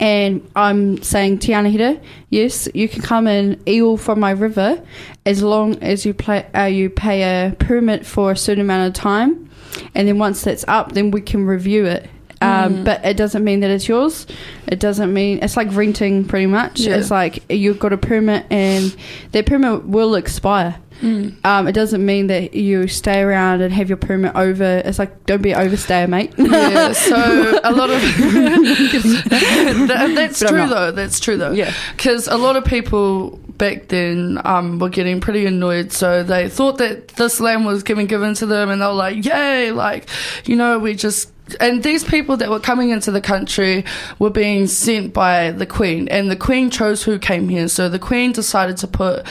and 0.00 0.48
I'm 0.56 1.02
saying 1.02 1.38
Tiana 1.38 1.70
Hira, 1.70 2.00
yes, 2.30 2.68
you 2.74 2.88
can 2.88 3.02
come 3.02 3.26
and 3.26 3.66
eel 3.68 3.96
from 3.96 4.20
my 4.20 4.32
river 4.32 4.82
as 5.24 5.42
long 5.42 5.82
as 5.82 6.04
you 6.04 6.14
play 6.14 6.46
uh, 6.54 6.64
you 6.64 6.90
pay 6.90 7.22
a 7.22 7.54
permit 7.56 8.04
for 8.04 8.32
a 8.32 8.36
certain 8.36 8.62
amount 8.62 8.88
of 8.88 8.94
time 9.00 9.48
and 9.94 10.08
then 10.08 10.18
once 10.18 10.42
that's 10.42 10.64
up 10.68 10.92
then 10.92 11.10
we 11.10 11.20
can 11.20 11.46
review 11.46 11.86
it. 11.86 12.08
Um, 12.40 12.82
But 12.82 13.04
it 13.04 13.16
doesn't 13.16 13.44
mean 13.44 13.60
that 13.60 13.70
it's 13.70 13.86
yours. 13.86 14.26
It 14.66 14.80
doesn't 14.80 15.12
mean 15.14 15.38
it's 15.42 15.56
like 15.56 15.68
renting, 15.72 16.24
pretty 16.24 16.46
much. 16.46 16.80
Yeah. 16.80 16.96
It's 16.96 17.10
like 17.10 17.48
you've 17.48 17.78
got 17.78 17.92
a 17.92 17.96
permit, 17.96 18.46
and 18.50 18.94
that 19.30 19.46
permit 19.46 19.84
will 19.84 20.16
expire. 20.16 20.74
Um, 21.02 21.66
it 21.66 21.72
doesn't 21.72 22.04
mean 22.04 22.28
that 22.28 22.54
you 22.54 22.86
stay 22.86 23.20
around 23.22 23.60
and 23.60 23.72
have 23.74 23.88
your 23.88 23.96
permit 23.96 24.36
over. 24.36 24.82
It's 24.84 24.98
like 25.00 25.26
don't 25.26 25.42
be 25.42 25.50
an 25.52 25.68
overstayer, 25.68 26.08
mate. 26.08 26.32
yeah, 26.38 26.92
so 26.92 27.60
a 27.64 27.72
lot 27.72 27.90
of 27.90 28.00
That- 29.02 30.12
that's 30.14 30.40
But 30.42 30.48
true 30.48 30.66
though. 30.68 30.90
That's 30.92 31.20
true 31.20 31.36
though. 31.36 31.52
Yeah. 31.52 31.72
because 31.96 32.28
a 32.28 32.36
lot 32.36 32.56
of 32.56 32.64
people 32.64 33.38
back 33.58 33.88
then 33.88 34.40
um, 34.44 34.78
were 34.78 34.88
getting 34.88 35.20
pretty 35.20 35.46
annoyed. 35.46 35.92
So 35.92 36.22
they 36.22 36.48
thought 36.48 36.78
that 36.78 37.08
this 37.08 37.40
land 37.40 37.66
was 37.66 37.82
given 37.82 38.06
given 38.06 38.34
to 38.34 38.46
them, 38.46 38.70
and 38.70 38.80
they 38.80 38.86
were 38.86 38.92
like, 38.92 39.24
"Yay!" 39.24 39.72
Like, 39.72 40.08
you 40.46 40.56
know, 40.56 40.78
we 40.78 40.94
just. 40.94 41.30
And 41.60 41.82
these 41.82 42.02
people 42.04 42.36
that 42.38 42.48
were 42.48 42.60
coming 42.60 42.90
into 42.90 43.10
the 43.10 43.20
country 43.20 43.84
were 44.18 44.30
being 44.30 44.66
sent 44.68 45.12
by 45.12 45.50
the 45.50 45.66
Queen, 45.66 46.08
and 46.08 46.30
the 46.30 46.36
Queen 46.36 46.70
chose 46.70 47.02
who 47.02 47.18
came 47.18 47.48
here. 47.48 47.68
So 47.68 47.88
the 47.88 47.98
Queen 47.98 48.32
decided 48.32 48.76
to 48.78 48.86
put 48.86 49.26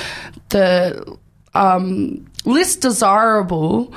the 0.50 1.18
um, 1.54 2.26
less 2.46 2.76
desirable 2.76 3.94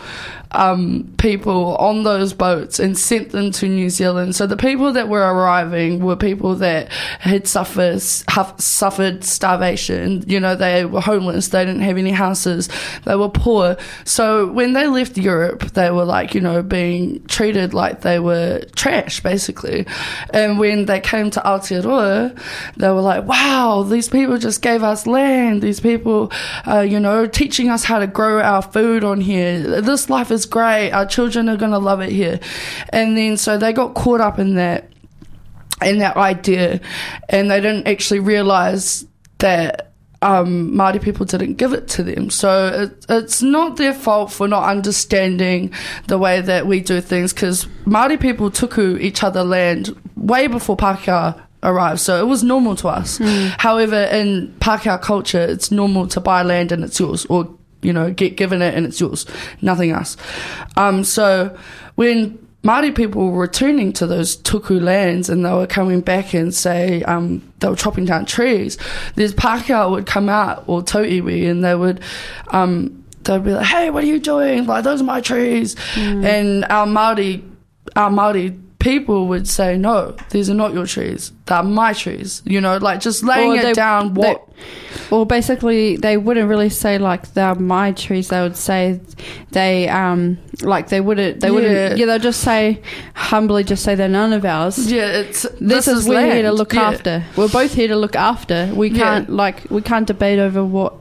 um, 0.54 1.12
people 1.18 1.76
on 1.76 2.04
those 2.04 2.32
boats 2.32 2.78
and 2.78 2.96
sent 2.96 3.30
them 3.30 3.50
to 3.52 3.68
New 3.68 3.90
Zealand. 3.90 4.36
So 4.36 4.46
the 4.46 4.56
people 4.56 4.92
that 4.92 5.08
were 5.08 5.20
arriving 5.20 6.04
were 6.04 6.16
people 6.16 6.54
that 6.56 6.90
had 6.92 7.46
suffered 7.46 8.02
huff, 8.28 8.60
suffered 8.60 9.24
starvation. 9.24 10.24
You 10.26 10.40
know, 10.40 10.54
they 10.54 10.84
were 10.84 11.00
homeless. 11.00 11.48
They 11.48 11.64
didn't 11.64 11.82
have 11.82 11.98
any 11.98 12.12
houses. 12.12 12.68
They 13.04 13.16
were 13.16 13.28
poor. 13.28 13.76
So 14.04 14.50
when 14.50 14.72
they 14.72 14.86
left 14.86 15.18
Europe, 15.18 15.62
they 15.72 15.90
were 15.90 16.04
like, 16.04 16.34
you 16.34 16.40
know, 16.40 16.62
being 16.62 17.24
treated 17.26 17.74
like 17.74 18.02
they 18.02 18.18
were 18.18 18.62
trash, 18.76 19.20
basically. 19.20 19.86
And 20.30 20.58
when 20.58 20.86
they 20.86 21.00
came 21.00 21.30
to 21.30 21.40
Aotearoa, 21.40 22.40
they 22.76 22.88
were 22.88 23.00
like, 23.00 23.24
wow, 23.24 23.82
these 23.82 24.08
people 24.08 24.38
just 24.38 24.62
gave 24.62 24.82
us 24.82 25.06
land. 25.06 25.62
These 25.62 25.80
people, 25.80 26.30
uh, 26.66 26.80
you 26.80 27.00
know, 27.00 27.26
teaching 27.26 27.70
us 27.70 27.84
how 27.84 27.98
to 27.98 28.06
grow 28.06 28.40
our 28.40 28.62
food 28.62 29.04
on 29.04 29.20
here. 29.20 29.80
This 29.80 30.08
life 30.08 30.30
is 30.30 30.43
great. 30.46 30.90
Our 30.90 31.06
children 31.06 31.48
are 31.48 31.56
going 31.56 31.72
to 31.72 31.78
love 31.78 32.00
it 32.00 32.10
here. 32.10 32.40
And 32.90 33.16
then 33.16 33.36
so 33.36 33.58
they 33.58 33.72
got 33.72 33.94
caught 33.94 34.20
up 34.20 34.38
in 34.38 34.54
that, 34.54 34.90
in 35.82 35.98
that 35.98 36.16
idea, 36.16 36.80
and 37.28 37.50
they 37.50 37.60
didn't 37.60 37.86
actually 37.86 38.20
realize 38.20 39.06
that 39.38 39.92
um, 40.22 40.70
Māori 40.72 41.02
people 41.02 41.26
didn't 41.26 41.54
give 41.54 41.72
it 41.72 41.86
to 41.88 42.02
them. 42.02 42.30
So 42.30 42.68
it, 42.68 43.06
it's 43.08 43.42
not 43.42 43.76
their 43.76 43.92
fault 43.92 44.32
for 44.32 44.48
not 44.48 44.64
understanding 44.64 45.72
the 46.06 46.16
way 46.18 46.40
that 46.40 46.66
we 46.66 46.80
do 46.80 47.00
things 47.00 47.32
because 47.32 47.66
Māori 47.84 48.18
people 48.18 48.50
tuku 48.50 48.98
each 49.00 49.22
other 49.22 49.44
land 49.44 49.94
way 50.16 50.46
before 50.46 50.76
Pākehā 50.76 51.40
arrived, 51.62 52.00
so 52.00 52.20
it 52.20 52.26
was 52.26 52.42
normal 52.42 52.76
to 52.76 52.88
us. 52.88 53.18
However, 53.58 54.04
in 54.04 54.54
Pākehā 54.60 55.00
culture, 55.00 55.40
it's 55.40 55.70
normal 55.70 56.06
to 56.08 56.20
buy 56.20 56.42
land 56.42 56.72
and 56.72 56.84
it's 56.84 56.98
yours, 57.00 57.26
or 57.26 57.54
you 57.84 57.92
know, 57.92 58.12
get 58.12 58.36
given 58.36 58.62
it 58.62 58.74
and 58.74 58.86
it's 58.86 59.00
yours, 59.00 59.26
nothing 59.60 59.90
else. 59.90 60.16
Um, 60.76 61.04
so 61.04 61.56
when 61.94 62.38
Māori 62.64 62.94
people 62.94 63.30
were 63.30 63.40
returning 63.40 63.92
to 63.92 64.06
those 64.06 64.38
tuku 64.38 64.80
lands 64.80 65.28
and 65.28 65.44
they 65.44 65.52
were 65.52 65.66
coming 65.66 66.00
back 66.00 66.32
and 66.32 66.52
say 66.54 67.02
um, 67.02 67.42
they 67.60 67.68
were 67.68 67.76
chopping 67.76 68.06
down 68.06 68.24
trees, 68.24 68.78
these 69.16 69.34
Pākehā 69.34 69.90
would 69.90 70.06
come 70.06 70.30
out, 70.30 70.64
or 70.66 70.80
tauiwi, 70.82 71.48
and 71.50 71.62
they 71.62 71.74
would 71.74 72.00
um, 72.48 73.04
they'd 73.24 73.44
be 73.44 73.52
like, 73.52 73.66
"Hey, 73.66 73.90
what 73.90 74.02
are 74.02 74.06
you 74.06 74.18
doing? 74.18 74.64
Like 74.64 74.82
those 74.82 75.02
are 75.02 75.04
my 75.04 75.20
trees," 75.20 75.76
and 75.94 76.64
our 76.70 76.86
Māori 76.86 77.42
our 77.96 78.10
Māori 78.10 78.58
people 78.78 79.28
would 79.28 79.46
say, 79.46 79.76
"No, 79.76 80.16
these 80.30 80.48
are 80.48 80.54
not 80.54 80.72
your 80.72 80.86
trees. 80.86 81.32
They're 81.46 81.62
my 81.62 81.92
trees." 81.92 82.42
You 82.44 82.60
know, 82.60 82.76
like 82.78 83.00
just 83.00 83.22
laying 83.24 83.52
Or 83.52 83.56
it 83.56 83.62
they- 83.62 83.72
down. 83.74 84.14
What? 84.14 84.48
Well, 85.10 85.24
basically, 85.24 85.96
they 85.96 86.16
wouldn't 86.16 86.48
really 86.48 86.68
say 86.70 86.96
like 86.98 87.34
they're 87.34 87.54
my 87.56 87.92
trees. 87.92 88.28
They 88.28 88.40
would 88.40 88.56
say 88.56 89.00
they 89.50 89.88
um 89.88 90.38
like 90.62 90.88
they 90.88 91.00
wouldn't 91.00 91.40
they 91.40 91.50
wouldn't 91.50 91.72
Yeah. 91.72 91.94
yeah 91.94 92.06
they'll 92.06 92.18
just 92.20 92.40
say 92.40 92.80
humbly 93.14 93.64
just 93.64 93.82
say 93.82 93.94
they're 93.96 94.08
none 94.08 94.32
of 94.32 94.44
ours. 94.44 94.90
yeah, 94.90 95.06
it's 95.06 95.42
This, 95.60 95.88
is, 95.88 96.08
we're 96.08 96.24
here 96.32 96.42
to 96.42 96.52
look 96.52 96.72
Yeah. 96.72 96.82
after. 96.88 97.24
We're 97.36 97.48
both 97.48 97.74
here 97.74 97.88
to 97.88 97.96
look 97.96 98.14
after. 98.16 98.70
We 98.74 98.90
can't 98.90 99.28
like 99.28 99.64
we 99.70 99.82
can't 99.82 100.06
debate 100.06 100.38
over 100.38 100.64
what 100.64 100.94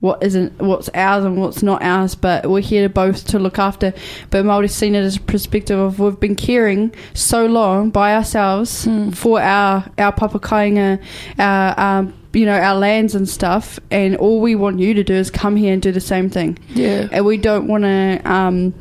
what 0.00 0.22
isn't 0.22 0.60
what's 0.60 0.88
ours 0.94 1.24
and 1.24 1.38
what's 1.38 1.62
not 1.62 1.82
ours, 1.82 2.14
but 2.14 2.48
we're 2.48 2.60
here 2.60 2.82
to 2.86 2.92
both 2.92 3.26
to 3.28 3.38
look 3.38 3.58
after. 3.58 3.92
But 4.30 4.44
Maori 4.44 4.68
seen 4.68 4.94
it 4.94 5.00
as 5.02 5.16
a 5.16 5.20
perspective 5.20 5.78
of 5.78 5.98
we've 5.98 6.20
been 6.20 6.36
caring 6.36 6.94
so 7.14 7.46
long 7.46 7.88
by 7.90 8.14
ourselves 8.14 8.84
Hmm. 8.84 9.10
for 9.10 9.40
our 9.40 9.84
our 9.96 10.12
papakainga, 10.12 11.02
our 11.38 11.80
um, 12.00 12.14
you 12.32 12.44
know 12.44 12.58
our 12.58 12.74
lands 12.74 13.14
and 13.14 13.28
stuff, 13.28 13.78
and 13.90 14.16
all 14.16 14.40
we 14.40 14.54
want 14.54 14.78
you 14.78 14.94
to 14.94 15.02
do 15.04 15.14
is 15.14 15.30
come 15.30 15.56
here 15.56 15.72
and 15.72 15.80
do 15.82 15.92
the 15.92 16.00
same 16.00 16.28
thing 16.30 16.58
Yeah. 16.74 17.08
and 17.10 17.24
we 17.24 17.36
don't 17.38 17.66
want 17.68 17.84
to 17.84 18.20
um, 18.30 18.74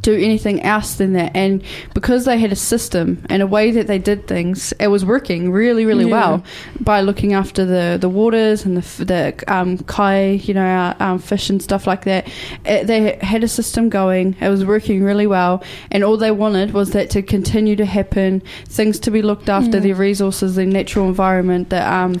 do 0.00 0.14
anything 0.14 0.62
else 0.62 0.94
than 0.94 1.12
that. 1.12 1.32
And 1.36 1.62
because 1.92 2.24
they 2.24 2.38
had 2.38 2.52
a 2.52 2.56
system 2.56 3.22
and 3.28 3.42
a 3.42 3.46
way 3.46 3.70
that 3.72 3.86
they 3.86 3.98
did 3.98 4.26
things, 4.26 4.72
it 4.80 4.86
was 4.88 5.04
working 5.04 5.50
really, 5.52 5.84
really 5.84 6.04
Yeah. 6.06 6.10
well 6.10 6.44
by 6.80 7.02
looking 7.02 7.34
after 7.34 7.64
the, 7.66 7.98
the 8.00 8.08
waters 8.08 8.64
and 8.64 8.76
the, 8.78 9.04
the 9.04 9.44
um, 9.52 9.76
kai, 9.78 10.40
you 10.44 10.54
know, 10.54 10.64
our, 10.64 10.96
um, 11.00 11.18
fish 11.18 11.50
and 11.50 11.62
stuff 11.62 11.86
like 11.86 12.04
that. 12.04 12.26
It, 12.64 12.86
they 12.86 13.18
had 13.20 13.44
a 13.44 13.48
system 13.48 13.88
going. 13.90 14.36
It 14.40 14.48
was 14.48 14.64
working 14.64 15.02
really 15.02 15.26
well, 15.26 15.62
and 15.90 16.02
all 16.02 16.16
they 16.16 16.30
wanted 16.30 16.72
was 16.72 16.90
that 16.92 17.10
to 17.10 17.20
continue 17.22 17.76
to 17.76 17.84
happen, 17.84 18.42
things 18.66 18.98
to 19.00 19.10
be 19.10 19.20
looked 19.22 19.48
after, 19.48 19.78
Mm. 19.78 19.82
their 19.82 19.94
resources, 19.94 20.54
their 20.54 20.66
natural 20.66 21.08
environment, 21.08 21.68
the, 21.70 21.92
um, 21.92 22.14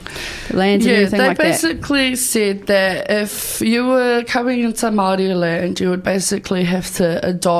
the 0.48 0.56
lands 0.56 0.84
and 0.86 0.94
everything 0.96 1.20
like 1.20 1.36
that. 1.38 1.42
They 1.42 1.50
basically 1.50 2.16
said 2.16 2.66
that 2.66 3.10
if 3.10 3.60
you 3.60 3.86
were 3.86 4.22
coming 4.26 4.60
into 4.60 4.86
Māori 4.86 5.34
land, 5.34 5.80
you 5.80 5.88
would 5.90 6.02
basically 6.02 6.64
have 6.64 6.92
to 6.96 7.24
adopt 7.26 7.53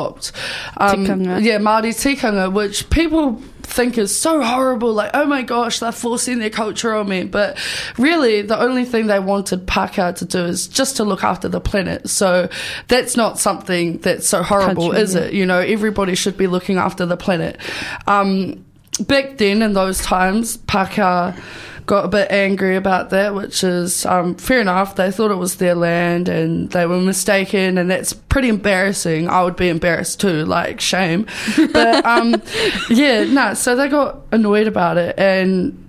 um, 0.76 1.04
Tikanga. 1.04 1.42
Yeah, 1.42 1.58
Māori 1.58 1.94
tikanga, 1.94 2.52
which 2.52 2.88
people 2.90 3.40
think 3.62 3.98
is 3.98 4.18
so 4.18 4.42
horrible. 4.42 4.92
Like, 4.92 5.10
oh 5.14 5.26
my 5.26 5.42
gosh, 5.42 5.80
they're 5.80 5.92
forcing 5.92 6.38
their 6.38 6.50
culture 6.50 6.94
on 6.94 7.08
me. 7.08 7.24
But 7.24 7.58
really, 7.98 8.42
the 8.42 8.58
only 8.58 8.84
thing 8.84 9.06
they 9.06 9.20
wanted 9.20 9.66
Pākehā 9.66 10.16
to 10.16 10.24
do 10.24 10.44
is 10.44 10.68
just 10.68 10.96
to 10.96 11.04
look 11.04 11.24
after 11.24 11.48
the 11.48 11.60
planet. 11.60 12.08
So 12.08 12.48
that's 12.88 13.16
not 13.16 13.38
something 13.38 13.98
that's 13.98 14.28
so 14.28 14.42
horrible, 14.42 14.90
Country, 14.90 15.00
is 15.00 15.14
yeah. 15.14 15.22
it? 15.22 15.34
You 15.34 15.46
know, 15.46 15.58
everybody 15.58 16.14
should 16.14 16.36
be 16.36 16.46
looking 16.46 16.76
after 16.76 17.06
the 17.06 17.16
planet. 17.16 17.58
Um, 18.06 18.63
back 19.00 19.38
then, 19.38 19.62
in 19.62 19.72
those 19.72 20.00
times, 20.00 20.56
Pākehā 20.56 21.40
got 21.86 22.06
a 22.06 22.08
bit 22.08 22.30
angry 22.30 22.76
about 22.76 23.10
that, 23.10 23.34
which 23.34 23.62
is 23.62 24.06
um, 24.06 24.34
fair 24.36 24.60
enough. 24.60 24.96
They 24.96 25.10
thought 25.10 25.30
it 25.30 25.36
was 25.36 25.56
their 25.56 25.74
land 25.74 26.28
and 26.28 26.70
they 26.70 26.86
were 26.86 27.00
mistaken, 27.00 27.78
and 27.78 27.90
that's 27.90 28.12
pretty 28.12 28.48
embarrassing. 28.48 29.28
I 29.28 29.42
would 29.42 29.56
be 29.56 29.68
embarrassed 29.68 30.20
too, 30.20 30.44
like 30.44 30.80
shame. 30.80 31.26
But 31.72 32.04
um, 32.04 32.42
yeah, 32.90 33.24
no, 33.24 33.54
so 33.54 33.76
they 33.76 33.88
got 33.88 34.20
annoyed 34.32 34.66
about 34.66 34.96
it, 34.96 35.18
and 35.18 35.83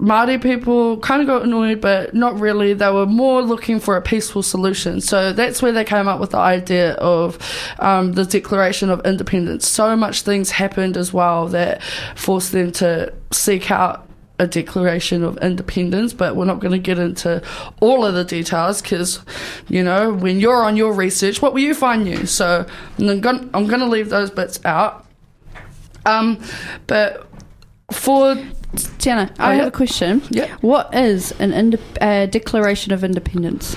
Māori 0.00 0.42
people 0.42 0.96
kind 0.98 1.20
of 1.20 1.26
got 1.26 1.42
annoyed, 1.42 1.80
but 1.80 2.14
not 2.14 2.40
really. 2.40 2.72
They 2.72 2.90
were 2.90 3.06
more 3.06 3.42
looking 3.42 3.78
for 3.78 3.96
a 3.96 4.02
peaceful 4.02 4.42
solution. 4.42 5.00
So 5.00 5.32
that's 5.32 5.60
where 5.60 5.72
they 5.72 5.84
came 5.84 6.08
up 6.08 6.20
with 6.20 6.30
the 6.30 6.38
idea 6.38 6.94
of 6.94 7.38
um, 7.78 8.12
the 8.12 8.24
Declaration 8.24 8.88
of 8.88 9.04
Independence. 9.04 9.68
So 9.68 9.94
much 9.96 10.22
things 10.22 10.52
happened 10.52 10.96
as 10.96 11.12
well 11.12 11.48
that 11.48 11.82
forced 12.16 12.52
them 12.52 12.72
to 12.72 13.12
seek 13.30 13.70
out 13.70 14.08
a 14.38 14.46
declaration 14.46 15.22
of 15.22 15.36
independence, 15.38 16.14
but 16.14 16.34
we're 16.34 16.46
not 16.46 16.60
going 16.60 16.72
to 16.72 16.78
get 16.78 16.98
into 16.98 17.42
all 17.80 18.06
of 18.06 18.14
the 18.14 18.24
details 18.24 18.80
because, 18.80 19.20
you 19.68 19.84
know, 19.84 20.14
when 20.14 20.40
you're 20.40 20.64
on 20.64 20.78
your 20.78 20.94
research, 20.94 21.42
what 21.42 21.52
will 21.52 21.60
you 21.60 21.74
find 21.74 22.04
new? 22.04 22.24
So 22.24 22.64
I'm 22.98 23.20
going 23.20 23.50
to 23.52 23.86
leave 23.86 24.08
those 24.08 24.30
bits 24.30 24.58
out. 24.64 25.04
Um, 26.06 26.42
but 26.86 27.28
for 27.92 28.34
Tiana, 28.74 29.30
I 29.38 29.48
Oh, 29.52 29.54
have 29.54 29.56
yeah. 29.62 29.66
a 29.66 29.70
question. 29.70 30.22
Yeah. 30.30 30.54
What 30.60 30.94
is 30.94 31.32
an 31.40 31.52
inde- 31.52 31.80
uh, 32.00 32.26
Declaration 32.26 32.92
of 32.92 33.02
Independence? 33.04 33.76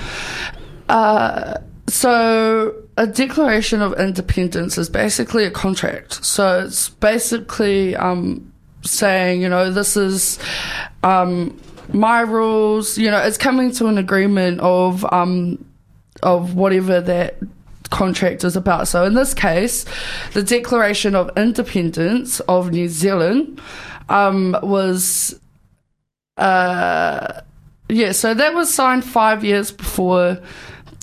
Uh, 0.88 1.54
so 1.86 2.74
a 2.96 3.06
declaration 3.06 3.82
of 3.82 3.92
independence 3.98 4.78
is 4.78 4.88
basically 4.88 5.44
a 5.44 5.50
contract. 5.50 6.24
So 6.24 6.60
it's 6.64 6.88
basically 6.88 7.94
um, 7.96 8.52
saying, 8.82 9.42
you 9.42 9.48
know, 9.48 9.70
this 9.70 9.96
is 9.96 10.38
um, 11.02 11.58
my 11.92 12.20
rules. 12.20 12.96
You 12.96 13.10
know, 13.10 13.18
it's 13.18 13.36
coming 13.38 13.70
to 13.72 13.86
an 13.88 13.98
agreement 13.98 14.60
of 14.60 15.04
um, 15.12 15.64
of 16.22 16.54
whatever 16.54 17.00
that 17.00 17.38
contract 17.90 18.44
is 18.44 18.56
about. 18.56 18.88
So 18.88 19.04
in 19.04 19.14
this 19.14 19.34
case, 19.34 19.84
the 20.32 20.42
Declaration 20.42 21.14
of 21.14 21.30
Independence 21.36 22.40
of 22.40 22.70
New 22.70 22.88
Zealand 22.88 23.60
um, 24.08 24.56
was. 24.62 25.38
Uh, 26.36 27.40
yeah, 27.88 28.12
so 28.12 28.34
that 28.34 28.54
was 28.54 28.72
signed 28.72 29.04
five 29.04 29.44
years 29.44 29.70
before 29.70 30.38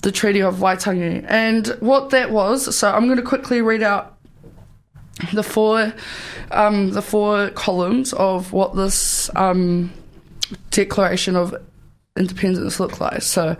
the 0.02 0.12
Treaty 0.12 0.42
of 0.42 0.56
Waitangi. 0.56 1.24
And 1.28 1.68
what 1.80 2.10
that 2.10 2.30
was, 2.30 2.76
so 2.76 2.92
I'm 2.92 3.06
going 3.06 3.16
to 3.16 3.22
quickly 3.22 3.62
read 3.62 3.82
out 3.82 4.16
the 5.32 5.42
four, 5.42 5.94
um, 6.50 6.90
the 6.90 7.02
four 7.02 7.50
columns 7.50 8.12
of 8.12 8.52
what 8.52 8.74
this 8.74 9.30
um, 9.36 9.92
Declaration 10.70 11.36
of 11.36 11.54
Independence 12.16 12.80
looked 12.80 13.00
like. 13.00 13.22
So 13.22 13.56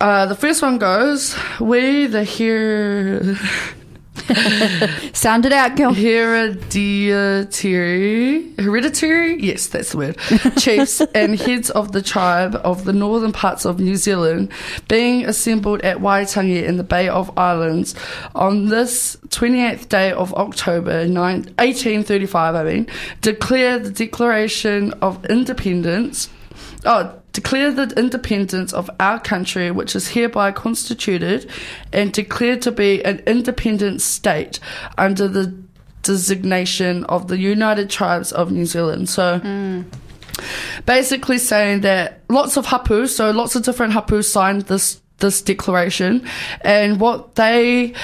uh, 0.00 0.26
the 0.26 0.34
first 0.34 0.60
one 0.60 0.78
goes, 0.78 1.36
"We 1.60 2.06
the 2.06 2.24
here." 2.24 3.36
Sound 5.12 5.46
it 5.46 5.52
out, 5.52 5.76
girl. 5.76 5.92
hereditary. 5.94 6.52
Hereditary? 8.58 9.42
Yes 9.42 9.66
that's 9.68 9.92
the 9.92 9.98
word. 9.98 10.16
Chiefs 10.58 11.00
and 11.14 11.38
heads 11.38 11.70
of 11.70 11.92
the 11.92 12.02
tribe 12.02 12.54
of 12.64 12.84
the 12.84 12.92
northern 12.92 13.32
parts 13.32 13.64
of 13.64 13.80
New 13.80 13.96
Zealand 13.96 14.50
being 14.88 15.24
assembled 15.24 15.80
at 15.82 15.98
Waitangi 15.98 16.62
in 16.64 16.76
the 16.76 16.84
Bay 16.84 17.08
of 17.08 17.36
Islands 17.38 17.94
on 18.34 18.66
this 18.66 19.16
28th 19.28 19.88
day 19.88 20.12
of 20.12 20.32
October 20.34 21.06
9, 21.06 21.14
1835 21.14 22.54
I 22.54 22.64
mean 22.64 22.86
declare 23.20 23.78
the 23.78 23.90
declaration 23.90 24.92
of 24.94 25.24
independence. 25.26 26.28
Oh, 26.84 27.21
declare 27.32 27.72
the 27.72 27.92
independence 27.98 28.72
of 28.72 28.90
our 29.00 29.18
country, 29.18 29.70
which 29.70 29.96
is 29.96 30.08
hereby 30.08 30.52
constituted 30.52 31.50
and 31.92 32.12
declared 32.12 32.62
to 32.62 32.72
be 32.72 33.04
an 33.04 33.22
independent 33.26 34.00
state 34.02 34.60
under 34.98 35.26
the 35.28 35.54
designation 36.02 37.04
of 37.04 37.28
the 37.28 37.38
United 37.38 37.88
Tribes 37.88 38.32
of 38.32 38.52
New 38.52 38.66
Zealand. 38.66 39.08
So, 39.08 39.84
basically 40.86 41.38
saying 41.38 41.82
that 41.82 42.20
lots 42.28 42.56
of 42.56 42.66
hapu, 42.66 43.06
so 43.06 43.30
lots 43.30 43.56
of 43.56 43.62
different 43.62 43.92
hapu 43.92 44.22
signed 44.22 44.62
this 44.62 45.00
this 45.18 45.40
declaration, 45.40 46.26
and 46.62 47.00
what 47.00 47.36
they 47.36 47.94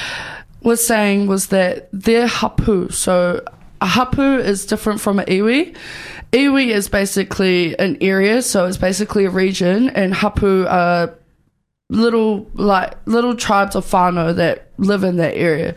were 0.62 0.76
saying 0.76 1.26
was 1.26 1.48
that 1.48 1.88
their 1.92 2.28
hapu, 2.28 2.88
so 2.90 3.44
a 3.80 3.86
hapu 3.86 4.38
is 4.38 4.66
different 4.66 5.00
from 5.00 5.18
an 5.18 5.26
iwi. 5.26 5.76
Iwi 6.32 6.68
is 6.68 6.88
basically 6.88 7.78
an 7.78 7.96
area, 8.00 8.42
so 8.42 8.66
it's 8.66 8.76
basically 8.76 9.24
a 9.24 9.30
region, 9.30 9.88
and 9.90 10.12
hapu 10.14 10.66
are 10.66 11.14
little 11.90 12.50
like 12.52 12.94
little 13.06 13.34
tribes 13.34 13.74
of 13.74 13.84
whānau 13.86 14.34
that 14.36 14.70
live 14.76 15.04
in 15.04 15.16
that 15.16 15.34
area. 15.34 15.74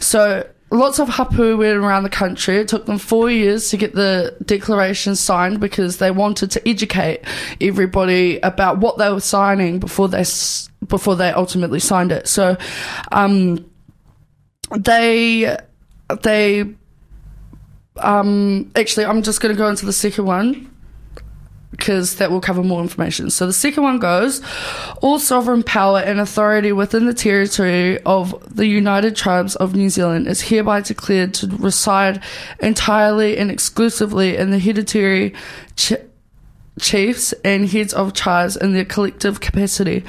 So 0.00 0.48
lots 0.72 0.98
of 0.98 1.08
hapu 1.08 1.56
went 1.56 1.76
around 1.76 2.02
the 2.02 2.10
country. 2.10 2.56
It 2.56 2.68
took 2.68 2.86
them 2.86 2.98
four 2.98 3.30
years 3.30 3.70
to 3.70 3.76
get 3.76 3.94
the 3.94 4.36
declaration 4.44 5.14
signed 5.14 5.60
because 5.60 5.98
they 5.98 6.10
wanted 6.10 6.50
to 6.52 6.68
educate 6.68 7.20
everybody 7.60 8.40
about 8.40 8.78
what 8.78 8.98
they 8.98 9.10
were 9.10 9.20
signing 9.20 9.78
before 9.78 10.08
they 10.08 10.24
before 10.88 11.14
they 11.14 11.30
ultimately 11.30 11.78
signed 11.78 12.10
it. 12.10 12.26
So 12.26 12.56
um, 13.12 13.64
they 14.76 15.56
they 16.22 16.74
um, 17.96 18.70
actually, 18.76 19.06
I'm 19.06 19.22
just 19.22 19.40
going 19.40 19.54
to 19.54 19.58
go 19.58 19.68
into 19.68 19.86
the 19.86 19.92
second 19.92 20.24
one 20.26 20.68
because 21.70 22.16
that 22.16 22.30
will 22.30 22.40
cover 22.40 22.62
more 22.62 22.82
information. 22.82 23.30
So 23.30 23.46
the 23.46 23.52
second 23.52 23.82
one 23.82 23.98
goes 23.98 24.42
all 25.00 25.18
sovereign 25.18 25.62
power 25.62 26.00
and 26.00 26.20
authority 26.20 26.70
within 26.70 27.06
the 27.06 27.14
territory 27.14 27.98
of 28.02 28.54
the 28.54 28.66
United 28.66 29.16
Tribes 29.16 29.56
of 29.56 29.74
New 29.74 29.88
Zealand 29.88 30.28
is 30.28 30.42
hereby 30.42 30.82
declared 30.82 31.32
to 31.34 31.46
reside 31.48 32.22
entirely 32.60 33.38
and 33.38 33.50
exclusively 33.50 34.36
in 34.36 34.50
the 34.50 34.58
hereditary 34.58 35.34
ch- 35.76 35.94
chiefs 36.78 37.32
and 37.42 37.68
heads 37.70 37.94
of 37.94 38.12
tribes 38.12 38.56
in 38.56 38.74
their 38.74 38.84
collective 38.84 39.40
capacity, 39.40 40.04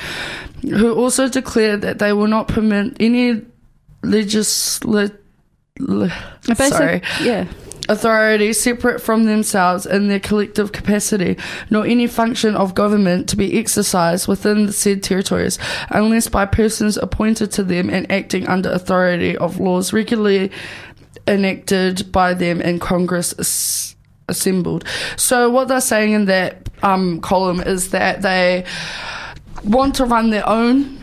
who 0.62 0.94
also 0.94 1.30
declared 1.30 1.82
that 1.82 1.98
they 2.00 2.12
will 2.14 2.28
not 2.28 2.50
permit 2.50 2.96
any 3.00 3.42
legislative. 4.04 5.18
Basic- 5.80 6.74
Sorry 6.74 7.02
Yeah. 7.22 7.46
Authority 7.94 8.52
separate 8.54 9.00
from 9.00 9.24
themselves 9.24 9.86
in 9.86 10.08
their 10.08 10.20
collective 10.20 10.72
capacity, 10.72 11.38
nor 11.70 11.86
any 11.86 12.08
function 12.08 12.56
of 12.56 12.76
government 12.76 13.30
to 13.30 13.38
be 13.38 13.58
exercised 13.58 14.28
within 14.28 14.66
the 14.66 14.74
said 14.74 15.02
territories, 15.02 15.58
unless 15.90 16.28
by 16.28 16.46
persons 16.46 16.98
appointed 16.98 17.52
to 17.52 17.64
them 17.64 17.90
and 17.90 18.12
acting 18.12 18.48
under 18.48 18.70
authority 18.72 19.38
of 19.38 19.60
laws 19.60 19.94
regularly 19.94 20.52
enacted 21.28 22.12
by 22.12 22.34
them 22.34 22.60
in 22.62 22.80
Congress 22.80 23.34
as- 23.34 23.96
assembled. 24.28 24.84
So 25.16 25.50
what 25.50 25.68
they're 25.68 25.82
saying 25.82 26.14
in 26.14 26.26
that 26.26 26.70
um, 26.82 27.22
column 27.22 27.62
is 27.62 27.92
that 27.92 28.22
they 28.22 28.66
want 29.64 29.96
to 29.96 30.06
run 30.06 30.30
their 30.30 30.48
own 30.48 31.03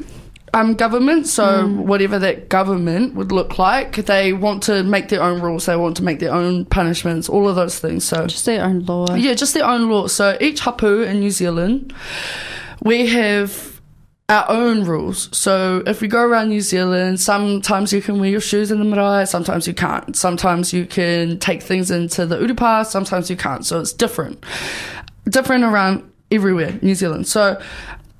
um, 0.54 0.74
government. 0.74 1.26
So 1.26 1.66
whatever 1.68 2.18
that 2.18 2.48
government 2.48 3.14
would 3.14 3.32
look 3.32 3.58
like, 3.58 3.96
they 3.96 4.32
want 4.32 4.62
to 4.64 4.82
make 4.82 5.08
their 5.08 5.22
own 5.22 5.40
rules. 5.40 5.66
They 5.66 5.76
want 5.76 5.96
to 5.98 6.04
make 6.04 6.18
their 6.20 6.32
own 6.32 6.64
punishments. 6.66 7.28
All 7.28 7.48
of 7.48 7.56
those 7.56 7.78
things. 7.78 8.04
So 8.04 8.26
Just 8.26 8.46
their 8.46 8.64
own 8.64 8.84
law. 8.84 9.14
yeah, 9.14 9.34
just 9.34 9.54
their 9.54 9.66
own 9.66 9.90
law. 9.90 10.06
So 10.06 10.36
each 10.40 10.60
hapu 10.60 11.02
in 11.02 11.20
New 11.20 11.30
Zealand, 11.30 11.94
we 12.82 13.06
have 13.08 13.80
our 14.28 14.48
own 14.48 14.84
rules. 14.84 15.28
So 15.36 15.82
if 15.86 16.00
we 16.00 16.06
go 16.08 16.22
around 16.22 16.50
New 16.50 16.60
Zealand, 16.60 17.18
sometimes 17.20 17.92
you 17.92 18.00
can 18.00 18.20
wear 18.20 18.30
your 18.30 18.40
shoes 18.40 18.70
in 18.70 18.78
the 18.78 18.84
marae, 18.84 19.26
sometimes 19.26 19.66
you 19.66 19.74
can't. 19.74 20.14
Sometimes 20.16 20.72
you 20.72 20.86
can 20.86 21.38
take 21.40 21.62
things 21.62 21.90
into 21.90 22.26
the 22.26 22.36
urupa, 22.38 22.86
sometimes 22.86 23.28
you 23.28 23.36
can't. 23.36 23.66
So 23.66 23.80
it's 23.80 23.92
different. 23.92 24.44
Different 25.24 25.64
around 25.64 26.08
everywhere, 26.30 26.78
New 26.80 26.94
Zealand. 26.94 27.26
So 27.26 27.60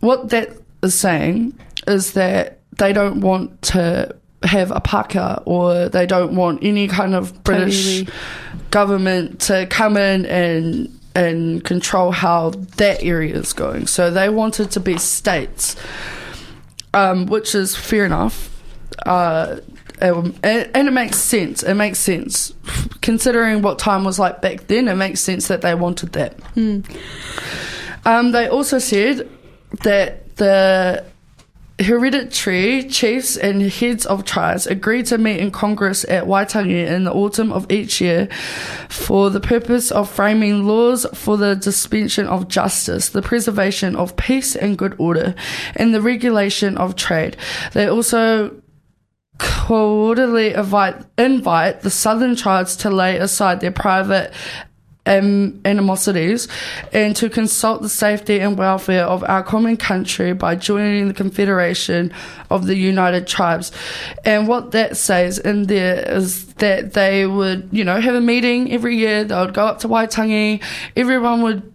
what 0.00 0.30
that 0.30 0.50
is 0.82 0.98
saying 0.98 1.56
is 1.90 2.12
that 2.12 2.60
they 2.78 2.92
don't 2.92 3.20
want 3.20 3.60
to 3.62 4.14
have 4.42 4.70
a 4.70 4.80
paka 4.80 5.42
or 5.44 5.88
they 5.88 6.06
don't 6.06 6.34
want 6.34 6.60
any 6.62 6.88
kind 6.88 7.14
of 7.14 7.44
British 7.44 8.00
Totally. 8.00 8.18
government 8.70 9.40
to 9.42 9.66
come 9.66 9.96
in 9.96 10.26
and 10.26 10.96
and 11.14 11.64
control 11.64 12.12
how 12.12 12.50
that 12.76 13.02
area 13.02 13.34
is 13.34 13.52
going. 13.52 13.86
So 13.86 14.10
they 14.10 14.28
wanted 14.28 14.70
to 14.72 14.80
be 14.80 14.96
states, 14.96 15.76
um, 16.94 17.26
which 17.26 17.54
is 17.54 17.74
fair 17.74 18.04
enough. 18.04 18.62
Uh, 19.04 19.56
um, 20.00 20.34
and, 20.42 20.70
and 20.74 20.88
it 20.88 20.92
makes 20.92 21.18
sense. 21.18 21.62
It 21.62 21.74
makes 21.74 21.98
sense. 21.98 22.54
Considering 23.02 23.60
what 23.60 23.78
time 23.78 24.04
was 24.04 24.18
like 24.18 24.40
back 24.40 24.68
then, 24.68 24.88
it 24.88 24.94
makes 24.94 25.20
sense 25.20 25.48
that 25.48 25.62
they 25.62 25.74
wanted 25.74 26.12
that. 26.12 26.38
Um, 28.04 28.32
they 28.32 28.46
also 28.48 28.78
said 28.78 29.28
that 29.82 30.36
the 30.36 31.04
hereditary 31.80 32.84
chiefs 32.84 33.36
and 33.36 33.62
heads 33.62 34.06
of 34.06 34.24
tribes 34.24 34.66
agreed 34.66 35.06
to 35.06 35.18
meet 35.18 35.38
in 35.38 35.50
Congress 35.50 36.04
at 36.08 36.24
Waitangi 36.24 36.86
in 36.86 37.04
the 37.04 37.12
autumn 37.12 37.52
of 37.52 37.70
each 37.70 38.00
year 38.00 38.28
for 38.88 39.30
the 39.30 39.40
purpose 39.40 39.90
of 39.90 40.10
framing 40.10 40.64
laws 40.64 41.06
for 41.14 41.36
the 41.36 41.54
dispensation 41.54 42.26
of 42.26 42.48
justice, 42.48 43.08
the 43.08 43.22
preservation 43.22 43.96
of 43.96 44.16
peace 44.16 44.54
and 44.54 44.78
good 44.78 44.94
order, 44.98 45.34
and 45.76 45.94
the 45.94 46.02
regulation 46.02 46.76
of 46.76 46.96
trade. 46.96 47.36
They 47.72 47.86
also 47.86 48.60
quarterly 49.38 50.52
invite, 50.52 50.96
invite 51.16 51.80
the 51.80 51.90
southern 51.90 52.36
tribes 52.36 52.76
to 52.76 52.90
lay 52.90 53.16
aside 53.16 53.60
their 53.60 53.70
private 53.70 54.32
um, 55.10 55.60
animosities 55.64 56.48
and 56.92 57.16
to 57.16 57.28
consult 57.28 57.82
the 57.82 57.88
safety 57.88 58.38
and 58.38 58.56
welfare 58.56 59.04
of 59.04 59.24
our 59.24 59.42
common 59.42 59.76
country 59.76 60.32
by 60.32 60.54
joining 60.54 61.08
the 61.08 61.14
Confederation 61.14 62.12
of 62.48 62.66
the 62.66 62.76
United 62.76 63.26
Tribes. 63.26 63.72
And 64.24 64.46
what 64.46 64.70
that 64.70 64.96
says 64.96 65.38
in 65.38 65.64
there 65.64 66.08
is 66.08 66.54
that 66.54 66.94
they 66.94 67.26
would, 67.26 67.68
you 67.72 67.84
know, 67.84 68.00
have 68.00 68.14
a 68.14 68.20
meeting 68.20 68.72
every 68.72 68.96
year. 68.96 69.24
They 69.24 69.34
would 69.34 69.54
go 69.54 69.66
up 69.66 69.80
to 69.80 69.88
Waitangi. 69.88 70.62
Everyone 70.96 71.42
would 71.42 71.72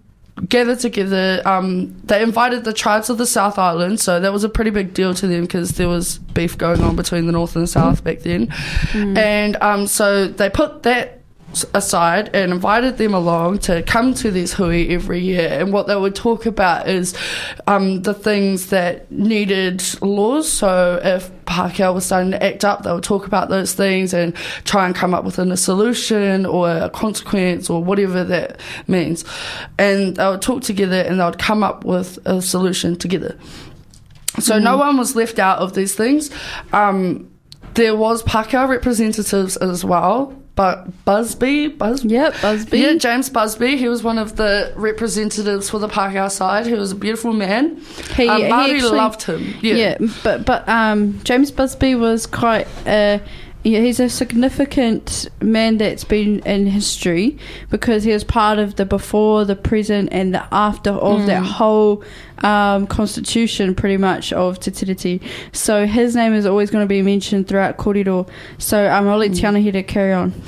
gather 0.47 0.75
together. 0.75 1.41
Um, 1.45 1.95
they 2.03 2.21
invited 2.21 2.63
the 2.63 2.73
tribes 2.73 3.09
of 3.09 3.17
the 3.17 3.25
South 3.25 3.57
Island, 3.57 3.99
so 3.99 4.19
that 4.19 4.33
was 4.33 4.43
a 4.43 4.49
pretty 4.49 4.69
big 4.69 4.93
deal 4.93 5.13
to 5.13 5.27
them 5.27 5.41
because 5.41 5.71
there 5.71 5.87
was 5.87 6.19
beef 6.19 6.57
going 6.57 6.81
on 6.81 6.95
between 6.95 7.25
the 7.25 7.31
North 7.31 7.55
and 7.55 7.63
the 7.63 7.67
South 7.67 8.03
back 8.03 8.19
then. 8.19 8.53
And 9.17 9.55
um, 9.61 9.87
so 9.87 10.27
they 10.27 10.49
put 10.49 10.83
that 10.83 11.14
aside 11.73 12.29
and 12.33 12.51
invited 12.51 12.97
them 12.97 13.13
along 13.13 13.59
to 13.59 13.81
come 13.83 14.13
to 14.15 14.31
these 14.31 14.53
hui 14.53 14.89
every 14.89 15.19
year. 15.19 15.47
And 15.49 15.71
what 15.71 15.87
they 15.87 15.95
would 15.95 16.15
talk 16.15 16.45
about 16.45 16.89
is 16.89 17.15
um, 17.67 18.01
the 18.01 18.13
things 18.13 18.67
that 18.67 19.09
needed 19.11 19.83
laws. 20.01 20.51
So 20.51 20.99
if 21.03 21.31
Pākehā 21.45 21.93
was 21.93 22.05
starting 22.05 22.31
to 22.31 22.43
act 22.43 22.65
up, 22.65 22.83
they 22.83 22.91
would 22.91 23.03
talk 23.03 23.27
about 23.27 23.49
those 23.49 23.73
things 23.73 24.13
and 24.13 24.35
try 24.65 24.85
and 24.85 24.95
come 24.95 25.13
up 25.13 25.23
with 25.23 25.39
a 25.39 25.57
solution 25.57 26.45
or 26.45 26.69
a 26.69 26.89
consequence 26.89 27.69
or 27.69 27.83
whatever 27.83 28.23
that 28.23 28.59
means. 28.87 29.23
And 29.77 30.15
they 30.15 30.27
would 30.27 30.41
talk 30.41 30.63
together 30.63 31.01
and 31.01 31.19
they 31.19 31.23
would 31.23 31.39
come 31.39 31.63
up 31.63 31.85
with 31.85 32.19
a 32.25 32.41
solution 32.41 32.97
together. 32.97 33.37
So 34.39 34.59
no 34.59 34.77
one 34.77 34.97
was 34.97 35.15
left 35.15 35.39
out 35.39 35.59
of 35.59 35.73
these 35.75 35.95
things. 35.95 36.29
Um, 36.73 37.31
there 37.75 37.95
was 37.95 38.23
Pākehā 38.23 38.67
representatives 38.67 39.57
as 39.57 39.85
well, 39.85 40.33
but 40.55 41.03
Busby, 41.05 41.67
Bus, 41.67 42.03
Yep, 42.03 42.35
Busby. 42.41 42.79
yeah, 42.79 42.93
James 42.95 43.29
Busby. 43.29 43.75
He 43.77 43.89
was 43.89 44.03
one 44.03 44.17
of 44.17 44.37
the 44.37 44.71
representatives 44.75 45.69
for 45.69 45.79
the 45.79 45.87
Pākehā 45.89 46.31
side. 46.31 46.65
He 46.65 46.73
was 46.73 46.91
a 46.93 46.95
beautiful 46.95 47.33
man. 47.33 47.81
He, 48.15 48.27
um, 48.29 48.37
he 48.41 48.45
actually- 48.47 48.97
loved 48.97 49.23
him. 49.23 49.53
Yeah. 49.61 49.75
Yeah, 49.75 49.97
but 50.23 50.45
but 50.45 50.67
um, 50.69 51.19
James 51.23 51.51
Busby 51.51 51.95
was 51.95 52.25
quite. 52.25 52.67
Uh, 52.85 53.19
yeah, 53.65 53.79
he's 53.79 53.99
a 53.99 54.09
significant 54.09 55.27
man 55.41 55.79
that's 55.79 56.03
been 56.03 56.39
in 56.41 56.67
history 56.67 57.35
because 57.71 58.03
he 58.03 58.11
was 58.11 58.23
part 58.23 58.59
of 58.59 58.75
the 58.75 58.85
before, 58.85 59.43
the 59.43 59.55
present, 59.55 60.09
and 60.11 60.35
the 60.35 60.47
after 60.51 60.91
of 60.91 61.25
that 61.25 61.41
whole 61.43 62.03
um, 62.43 62.85
constitution, 62.85 63.73
pretty 63.73 63.97
much 63.97 64.31
of 64.31 64.59
Te 64.59 64.69
Tiriti. 64.69 65.19
So 65.51 65.87
his 65.87 66.15
name 66.15 66.35
is 66.35 66.45
always 66.45 66.69
going 66.69 66.83
to 66.83 66.87
be 66.87 67.01
mentioned 67.01 67.47
throughout 67.47 67.77
Kōrero. 67.77 68.29
So 68.59 68.87
um, 68.87 69.07
I'll 69.07 69.17
let 69.17 69.31
Tiana 69.31 69.59
Hira 69.59 69.71
to 69.71 69.83
carry 69.83 70.13
on. 70.13 70.39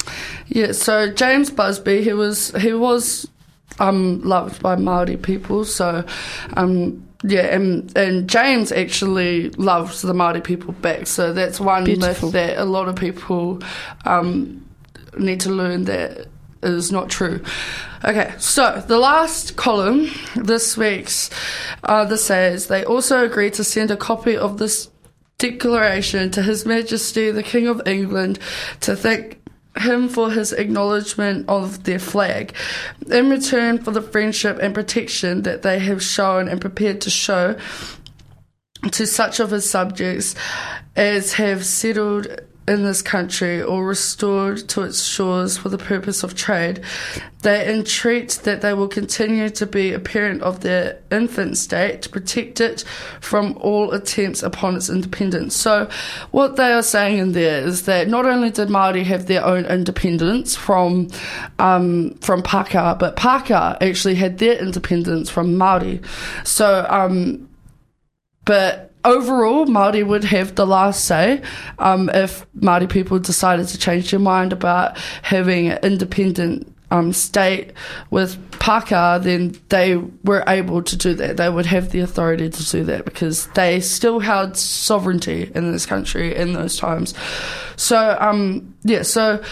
Yeah, 0.46 0.74
so 0.74 1.12
James 1.12 1.50
Busby, 1.50 2.04
he 2.04 2.14
was 2.14 2.52
he 2.62 2.74
was 2.74 3.28
um 3.80 4.22
loved 4.22 4.62
by 4.62 4.76
Maori 4.76 5.18
people. 5.18 5.66
So 5.66 6.06
um 6.56 7.07
yeah, 7.24 7.56
and 7.56 7.96
and 7.98 8.30
James 8.30 8.72
actually 8.72 9.50
loves 9.52 10.02
the 10.02 10.14
Maori 10.14 10.42
people 10.42 10.74
back. 10.74 11.08
So 11.08 11.34
that's 11.34 11.60
one 11.60 11.84
Beautiful. 11.86 12.30
myth 12.30 12.34
that 12.34 12.58
a 12.58 12.66
lot 12.66 12.88
of 12.88 12.96
people 12.96 13.62
um 14.06 14.64
need 15.18 15.40
to 15.42 15.50
learn 15.50 15.86
that 15.86 16.28
is 16.64 16.92
not 16.92 17.10
true. 17.10 17.42
Okay, 18.06 18.34
so 18.38 18.84
the 18.88 19.00
last 19.00 19.56
column 19.56 20.10
this 20.36 20.78
week's 20.78 21.30
uh, 21.84 22.06
this 22.06 22.26
says 22.26 22.68
they 22.68 22.86
also 22.86 23.26
agreed 23.26 23.54
to 23.56 23.64
send 23.64 23.90
a 23.90 23.98
copy 23.98 24.38
of 24.38 24.58
this 24.60 24.90
declaration 25.38 26.30
to 26.32 26.44
His 26.44 26.66
Majesty 26.66 27.32
the 27.32 27.44
King 27.44 27.68
of 27.68 27.82
England 27.88 28.40
to 28.82 28.96
thank 28.96 29.40
him 29.82 30.10
for 30.10 30.32
his 30.32 30.54
acknowledgement 30.54 31.48
of 31.48 31.84
their 31.84 32.00
flag. 32.00 32.54
In 33.12 33.30
return 33.30 33.80
for 33.80 33.92
the 33.92 34.02
friendship 34.02 34.60
and 34.62 34.74
protection 34.74 35.44
that 35.44 35.62
they 35.62 35.80
have 35.80 36.02
shown 36.04 36.48
and 36.48 36.60
prepared 36.62 37.02
to 37.02 37.10
show 37.10 37.56
to 38.92 39.08
such 39.08 39.40
of 39.40 39.52
his 39.52 39.70
subjects 39.70 40.36
as 40.96 41.34
have 41.34 41.66
settled 41.66 42.28
in 42.68 42.84
this 42.84 43.02
country 43.02 43.62
or 43.62 43.86
restored 43.86 44.58
to 44.70 44.82
its 44.82 45.04
shores 45.04 45.58
for 45.58 45.70
the 45.70 45.78
purpose 45.78 46.22
of 46.22 46.36
trade. 46.36 46.82
They 47.42 47.74
entreat 47.74 48.32
that 48.44 48.62
they 48.62 48.74
will 48.74 48.90
continue 48.90 49.50
to 49.52 49.66
be 49.66 49.94
a 49.94 50.00
parent 50.00 50.42
of 50.42 50.62
their 50.62 51.00
infant 51.10 51.58
state 51.58 52.02
to 52.02 52.10
protect 52.10 52.60
it 52.60 52.84
from 53.22 53.58
all 53.62 53.92
attempts 53.92 54.44
upon 54.44 54.76
its 54.76 54.90
independence. 54.90 55.56
So, 55.56 55.90
what 56.32 56.58
they 56.58 56.74
are 56.74 56.84
saying 56.84 57.20
in 57.20 57.32
there 57.32 57.64
is 57.64 57.84
that 57.84 58.10
not 58.10 58.26
only 58.26 58.50
did 58.50 58.68
Māori 58.68 59.04
have 59.04 59.28
their 59.28 59.46
own 59.46 59.66
independence 59.66 60.56
from 60.56 61.08
um, 61.60 62.16
from 62.16 62.44
Pākehā, 62.44 63.00
but 63.00 63.16
Pākehā 63.16 63.78
actually 63.82 64.16
had 64.16 64.40
their 64.40 64.58
independence 64.62 65.30
from 65.30 65.56
Māori. 65.56 66.04
So, 66.46 66.86
um, 66.90 67.48
but 68.44 68.87
overall, 69.04 69.66
Māori 69.66 70.06
would 70.06 70.24
have 70.26 70.56
the 70.56 70.66
last 70.66 71.06
say 71.06 71.42
um, 71.80 72.10
if 72.14 72.46
Māori 72.58 72.90
people 72.90 73.20
decided 73.20 73.68
to 73.70 73.78
change 73.78 74.12
their 74.12 74.20
mind 74.20 74.54
about 74.54 74.98
having 75.24 75.70
an 75.70 75.80
independent 75.84 76.74
um, 76.90 77.12
state 77.12 77.74
with 78.12 78.38
Pākehā, 78.52 79.22
then 79.22 79.60
they 79.70 79.98
were 80.24 80.44
able 80.48 80.82
to 80.84 80.96
do 80.96 81.14
that. 81.16 81.38
They 81.38 81.50
would 81.50 81.66
have 81.66 81.92
the 81.92 82.00
authority 82.00 82.50
to 82.50 82.70
do 82.70 82.84
that 82.86 83.06
because 83.06 83.48
they 83.48 83.82
still 83.82 84.20
held 84.20 84.56
sovereignty 84.56 85.52
in 85.54 85.72
this 85.72 85.86
country 85.86 86.36
in 86.36 86.54
those 86.54 86.78
times. 86.78 87.14
So, 87.76 88.18
um, 88.20 88.74
yeah, 88.84 89.02
so 89.02 89.44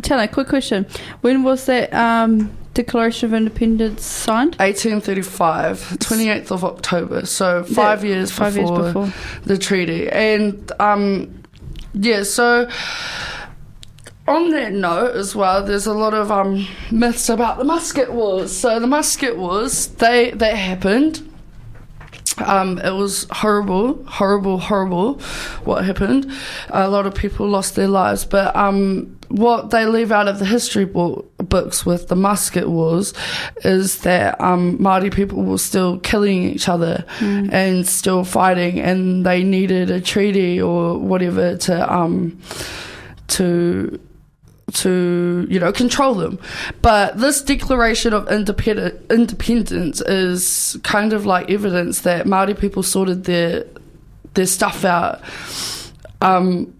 Tell 0.00 0.18
a 0.18 0.26
quick 0.26 0.48
question. 0.48 0.86
When 1.20 1.42
was 1.42 1.66
that 1.66 1.92
um, 1.92 2.50
Declaration 2.74 3.26
of 3.26 3.34
Independence 3.34 4.04
signed? 4.04 4.54
1835, 4.56 5.78
28th 5.98 6.50
of 6.50 6.64
October. 6.64 7.26
So 7.26 7.64
five 7.64 8.04
years 8.04 8.30
five 8.30 8.56
years 8.56 8.70
before 8.70 9.04
before. 9.06 9.12
the 9.44 9.58
treaty. 9.58 10.08
And 10.08 10.72
um, 10.80 11.42
yeah, 11.92 12.22
so 12.22 12.68
on 14.26 14.50
that 14.50 14.72
note 14.72 15.14
as 15.16 15.34
well, 15.34 15.64
there's 15.64 15.86
a 15.86 15.94
lot 15.94 16.14
of 16.14 16.30
um, 16.30 16.66
myths 16.90 17.28
about 17.28 17.58
the 17.58 17.64
musket 17.64 18.12
wars. 18.12 18.56
So 18.56 18.78
the 18.80 18.86
musket 18.86 19.36
wars, 19.36 19.88
they 19.88 20.30
they 20.30 20.56
happened. 20.56 21.28
Um, 22.38 22.78
it 22.78 22.92
was 22.92 23.26
horrible, 23.30 24.02
horrible, 24.04 24.58
horrible 24.58 25.20
what 25.64 25.84
happened. 25.84 26.32
A 26.70 26.88
lot 26.88 27.04
of 27.04 27.14
people 27.14 27.46
lost 27.46 27.76
their 27.76 27.88
lives, 27.88 28.24
but 28.24 28.54
um, 28.56 29.18
what 29.32 29.70
they 29.70 29.86
leave 29.86 30.12
out 30.12 30.28
of 30.28 30.38
the 30.38 30.44
history 30.44 30.84
bo- 30.84 31.24
books 31.38 31.86
with 31.86 32.08
the 32.08 32.16
musket 32.16 32.68
wars 32.68 33.14
is 33.64 34.02
that 34.02 34.38
um, 34.40 34.78
Māori 34.78 35.12
people 35.12 35.42
were 35.42 35.58
still 35.58 35.98
killing 36.00 36.42
each 36.42 36.68
other 36.68 37.04
and 37.52 37.86
still 37.86 38.24
fighting, 38.24 38.78
and 38.78 39.24
they 39.24 39.42
needed 39.42 39.90
a 39.90 40.00
treaty 40.00 40.60
or 40.60 40.98
whatever 40.98 41.56
to 41.56 41.92
um, 41.92 42.38
to 43.28 43.98
to 44.74 45.46
you 45.48 45.58
know 45.58 45.72
control 45.72 46.14
them. 46.14 46.38
But 46.82 47.18
this 47.18 47.42
declaration 47.42 48.12
of 48.12 48.30
independent 48.30 49.10
independence 49.10 50.00
is 50.02 50.76
kind 50.82 51.12
of 51.12 51.26
like 51.26 51.50
evidence 51.50 52.02
that 52.02 52.26
Maori 52.26 52.54
people 52.54 52.82
sorted 52.82 53.24
their 53.24 53.64
their 54.34 54.46
stuff 54.46 54.84
out. 54.84 55.20
Um 56.20 56.74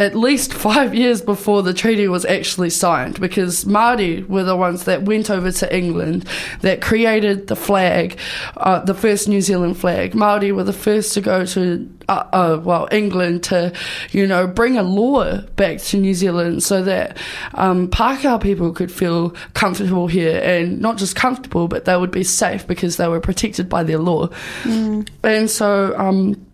at 0.00 0.16
least 0.16 0.54
five 0.54 0.94
years 0.94 1.20
before 1.20 1.62
the 1.62 1.74
treaty 1.74 2.08
was 2.08 2.24
actually 2.24 2.70
signed 2.70 3.20
because 3.20 3.66
Māori 3.66 4.26
were 4.26 4.44
the 4.44 4.56
ones 4.56 4.84
that 4.84 5.02
went 5.02 5.28
over 5.28 5.52
to 5.52 5.76
England 5.76 6.26
that 6.62 6.80
created 6.80 7.48
the 7.48 7.54
flag, 7.54 8.18
uh, 8.56 8.80
the 8.80 8.94
first 8.94 9.28
New 9.28 9.42
Zealand 9.42 9.76
flag. 9.76 10.12
Māori 10.12 10.52
were 10.56 10.64
the 10.64 10.72
first 10.72 11.12
to 11.12 11.20
go 11.20 11.44
to, 11.44 11.86
uh, 12.08 12.24
uh, 12.32 12.60
well, 12.64 12.88
England 12.90 13.42
to, 13.44 13.74
you 14.10 14.26
know, 14.26 14.46
bring 14.46 14.78
a 14.78 14.82
law 14.82 15.38
back 15.56 15.78
to 15.80 15.98
New 15.98 16.14
Zealand 16.14 16.62
so 16.62 16.82
that 16.82 17.18
um, 17.52 17.86
Pākehā 17.88 18.40
people 18.40 18.72
could 18.72 18.90
feel 18.90 19.30
comfortable 19.52 20.06
here 20.06 20.40
and 20.42 20.80
not 20.80 20.96
just 20.96 21.14
comfortable, 21.14 21.68
but 21.68 21.84
they 21.84 21.96
would 21.96 22.10
be 22.10 22.24
safe 22.24 22.66
because 22.66 22.96
they 22.96 23.06
were 23.06 23.20
protected 23.20 23.68
by 23.68 23.82
their 23.82 23.98
law. 23.98 24.30
And 25.22 25.50
so, 25.50 25.94
um, 25.98 26.46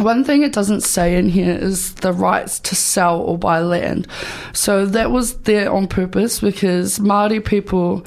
one 0.00 0.24
thing 0.24 0.42
it 0.42 0.52
doesn't 0.52 0.82
say 0.82 1.16
in 1.16 1.28
here 1.28 1.54
is 1.54 1.94
the 1.96 2.12
rights 2.12 2.58
to 2.60 2.74
sell 2.74 3.20
or 3.20 3.38
buy 3.38 3.60
land. 3.60 4.06
So 4.52 4.86
that 4.86 5.10
was 5.10 5.38
there 5.40 5.72
on 5.72 5.86
purpose 5.86 6.40
because 6.40 6.98
Māori 6.98 7.44
people, 7.44 8.04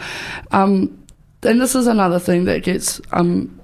um, 0.52 0.98
and 1.44 1.62
this 1.62 1.76
is 1.76 1.88
another 1.88 2.20
thing 2.20 2.46
that 2.46 2.64
gets 2.64 3.00
um, 3.12 3.60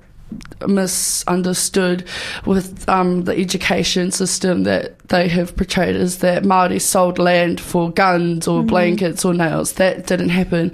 misunderstood 0.68 2.08
with 2.46 2.88
um, 2.88 3.24
the 3.24 3.38
education 3.38 4.12
system 4.12 4.64
that 4.64 5.00
they 5.10 5.28
have 5.28 5.56
portrayed 5.56 5.96
is 5.96 6.20
that 6.20 6.44
Māori 6.44 6.82
sold 6.82 7.18
land 7.18 7.60
for 7.60 7.92
guns 7.92 8.48
or 8.48 8.62
blankets 8.64 9.26
or 9.26 9.34
nails. 9.34 9.74
That 9.74 10.06
didn't 10.06 10.30
happen. 10.30 10.72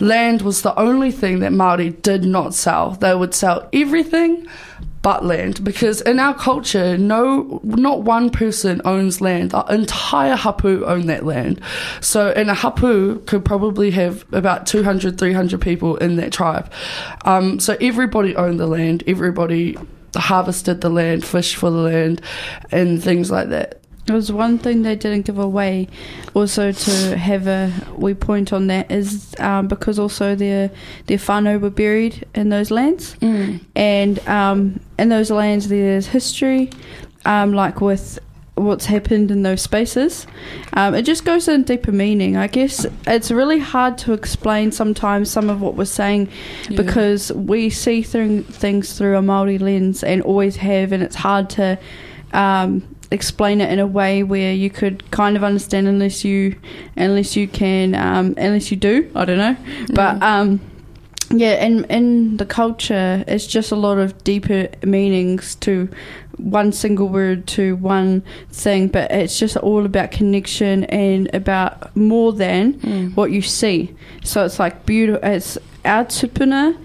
Land 0.00 0.42
was 0.42 0.62
the 0.62 0.76
only 0.78 1.12
thing 1.12 1.40
that 1.40 1.52
Māori 1.52 2.00
did 2.02 2.24
not 2.24 2.54
sell. 2.54 2.92
They 2.92 3.14
would 3.14 3.34
sell 3.34 3.68
everything 3.72 4.46
but 5.06 5.24
land 5.24 5.62
because 5.62 6.00
in 6.00 6.18
our 6.18 6.34
culture 6.34 6.98
no 6.98 7.60
not 7.62 8.02
one 8.02 8.28
person 8.28 8.82
owns 8.84 9.20
land. 9.20 9.52
The 9.52 9.64
entire 9.66 10.34
hapu 10.34 10.84
own 10.84 11.06
that 11.06 11.24
land. 11.24 11.60
So 12.00 12.32
in 12.32 12.48
a 12.48 12.54
hapu 12.54 13.20
could 13.20 13.44
probably 13.44 13.92
have 13.92 14.24
about 14.32 14.66
200 14.66 15.16
300 15.16 15.60
people 15.60 15.96
in 15.98 16.16
that 16.16 16.32
tribe. 16.32 16.72
Um, 17.24 17.60
so 17.60 17.76
everybody 17.80 18.34
owned 18.34 18.58
the 18.58 18.66
land. 18.66 19.04
Everybody 19.06 19.78
harvested 20.16 20.80
the 20.80 20.90
land 20.90 21.24
fished 21.24 21.54
for 21.54 21.70
the 21.70 21.76
land 21.76 22.20
and 22.72 23.00
things 23.00 23.30
like 23.30 23.50
that 23.50 23.85
It 24.08 24.12
was 24.12 24.30
one 24.30 24.58
thing 24.58 24.82
they 24.82 24.94
didn't 24.94 25.22
give 25.26 25.38
away. 25.38 25.88
Also, 26.34 26.70
to 26.70 27.16
have 27.16 27.46
a 27.46 27.72
we 27.96 28.14
point 28.14 28.52
on 28.52 28.68
that 28.68 28.90
is 28.90 29.34
um, 29.40 29.66
because 29.68 29.98
also 29.98 30.34
their 30.34 30.70
their 31.06 31.18
whānau 31.18 31.60
were 31.60 31.70
buried 31.70 32.24
in 32.34 32.48
those 32.50 32.70
lands, 32.70 33.16
and 33.74 34.28
um, 34.28 34.78
in 34.98 35.08
those 35.08 35.30
lands 35.30 35.68
there's 35.68 36.06
history, 36.06 36.70
um, 37.24 37.52
like 37.52 37.80
with 37.80 38.18
what's 38.54 38.86
happened 38.86 39.30
in 39.30 39.42
those 39.42 39.60
spaces. 39.60 40.26
Um, 40.72 40.94
it 40.94 41.02
just 41.02 41.24
goes 41.26 41.46
in 41.46 41.64
deeper 41.64 41.92
meaning. 41.92 42.36
I 42.38 42.46
guess 42.46 42.86
it's 43.06 43.30
really 43.30 43.58
hard 43.58 43.98
to 43.98 44.14
explain 44.14 44.72
sometimes 44.72 45.30
some 45.30 45.50
of 45.50 45.60
what 45.60 45.74
we're 45.74 45.84
saying 45.84 46.30
Yeah. 46.70 46.76
because 46.78 47.30
we 47.32 47.68
see 47.68 48.00
through 48.02 48.44
things 48.44 48.96
through 48.96 49.16
a 49.18 49.20
Maori 49.20 49.58
lens 49.58 50.02
and 50.02 50.22
always 50.22 50.56
have, 50.56 50.92
and 50.92 51.02
it's 51.02 51.16
hard 51.16 51.50
to 51.50 51.78
um, 52.32 52.82
explain 53.10 53.60
it 53.60 53.70
in 53.70 53.78
a 53.78 53.86
way 53.86 54.22
where 54.22 54.52
you 54.52 54.70
could 54.70 55.10
kind 55.10 55.36
of 55.36 55.44
understand 55.44 55.86
unless 55.86 56.24
you 56.24 56.56
unless 56.96 57.36
you 57.36 57.46
can 57.48 57.94
um, 57.94 58.34
unless 58.36 58.70
you 58.70 58.76
do. 58.76 59.10
I 59.14 59.24
don't 59.24 59.38
know, 59.38 59.56
but. 59.94 60.22
Um, 60.22 60.60
yeah, 61.30 61.54
and 61.54 61.84
in 61.86 62.36
the 62.36 62.46
culture, 62.46 63.24
it's 63.26 63.48
just 63.48 63.72
a 63.72 63.76
lot 63.76 63.98
of 63.98 64.22
deeper 64.22 64.68
meanings 64.84 65.56
to 65.56 65.88
one 66.36 66.70
single 66.70 67.08
word 67.08 67.48
to 67.48 67.74
one 67.76 68.22
thing, 68.50 68.86
but 68.86 69.10
it's 69.10 69.36
just 69.36 69.56
all 69.56 69.84
about 69.84 70.12
connection 70.12 70.84
and 70.84 71.34
about 71.34 71.96
more 71.96 72.32
than 72.32 72.74
what 73.14 73.32
you 73.32 73.42
see. 73.42 73.92
So 74.22 74.44
it's 74.44 74.60
like 74.60 74.86
beautiful. 74.86 75.28
It's 75.28 75.58
our 75.84 76.04
tupuna, 76.04 76.78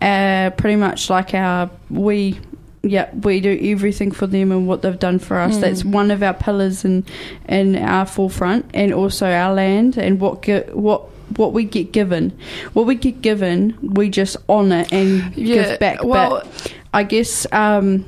uh, 0.00 0.50
pretty 0.56 0.76
much 0.76 1.08
like 1.08 1.32
our 1.34 1.70
we. 1.88 2.40
Yeah, 2.86 3.08
we 3.22 3.40
do 3.40 3.58
everything 3.62 4.10
for 4.12 4.26
them 4.26 4.52
and 4.52 4.66
what 4.68 4.82
they've 4.82 4.98
done 4.98 5.18
for 5.18 5.38
us. 5.38 5.56
That's 5.58 5.84
one 5.84 6.10
of 6.10 6.22
our 6.22 6.34
pillars 6.34 6.84
in 6.84 7.04
in 7.48 7.76
our 7.76 8.04
forefront, 8.06 8.66
and 8.74 8.92
also 8.92 9.26
our 9.30 9.54
land 9.54 9.96
and 9.96 10.20
what 10.20 10.46
what 10.74 11.02
what 11.36 11.52
we 11.54 11.64
get 11.64 11.92
given. 11.92 12.32
What 12.74 12.86
we 12.86 12.94
get 12.94 13.22
given, 13.22 13.76
we 13.80 14.10
just 14.10 14.36
honour 14.48 14.84
and 14.92 15.34
Yeah, 15.34 15.54
give 15.70 15.78
back. 15.80 16.04
well- 16.04 16.42
but 16.44 16.72
I 16.92 17.02
guess 17.02 17.46
um, 17.52 18.04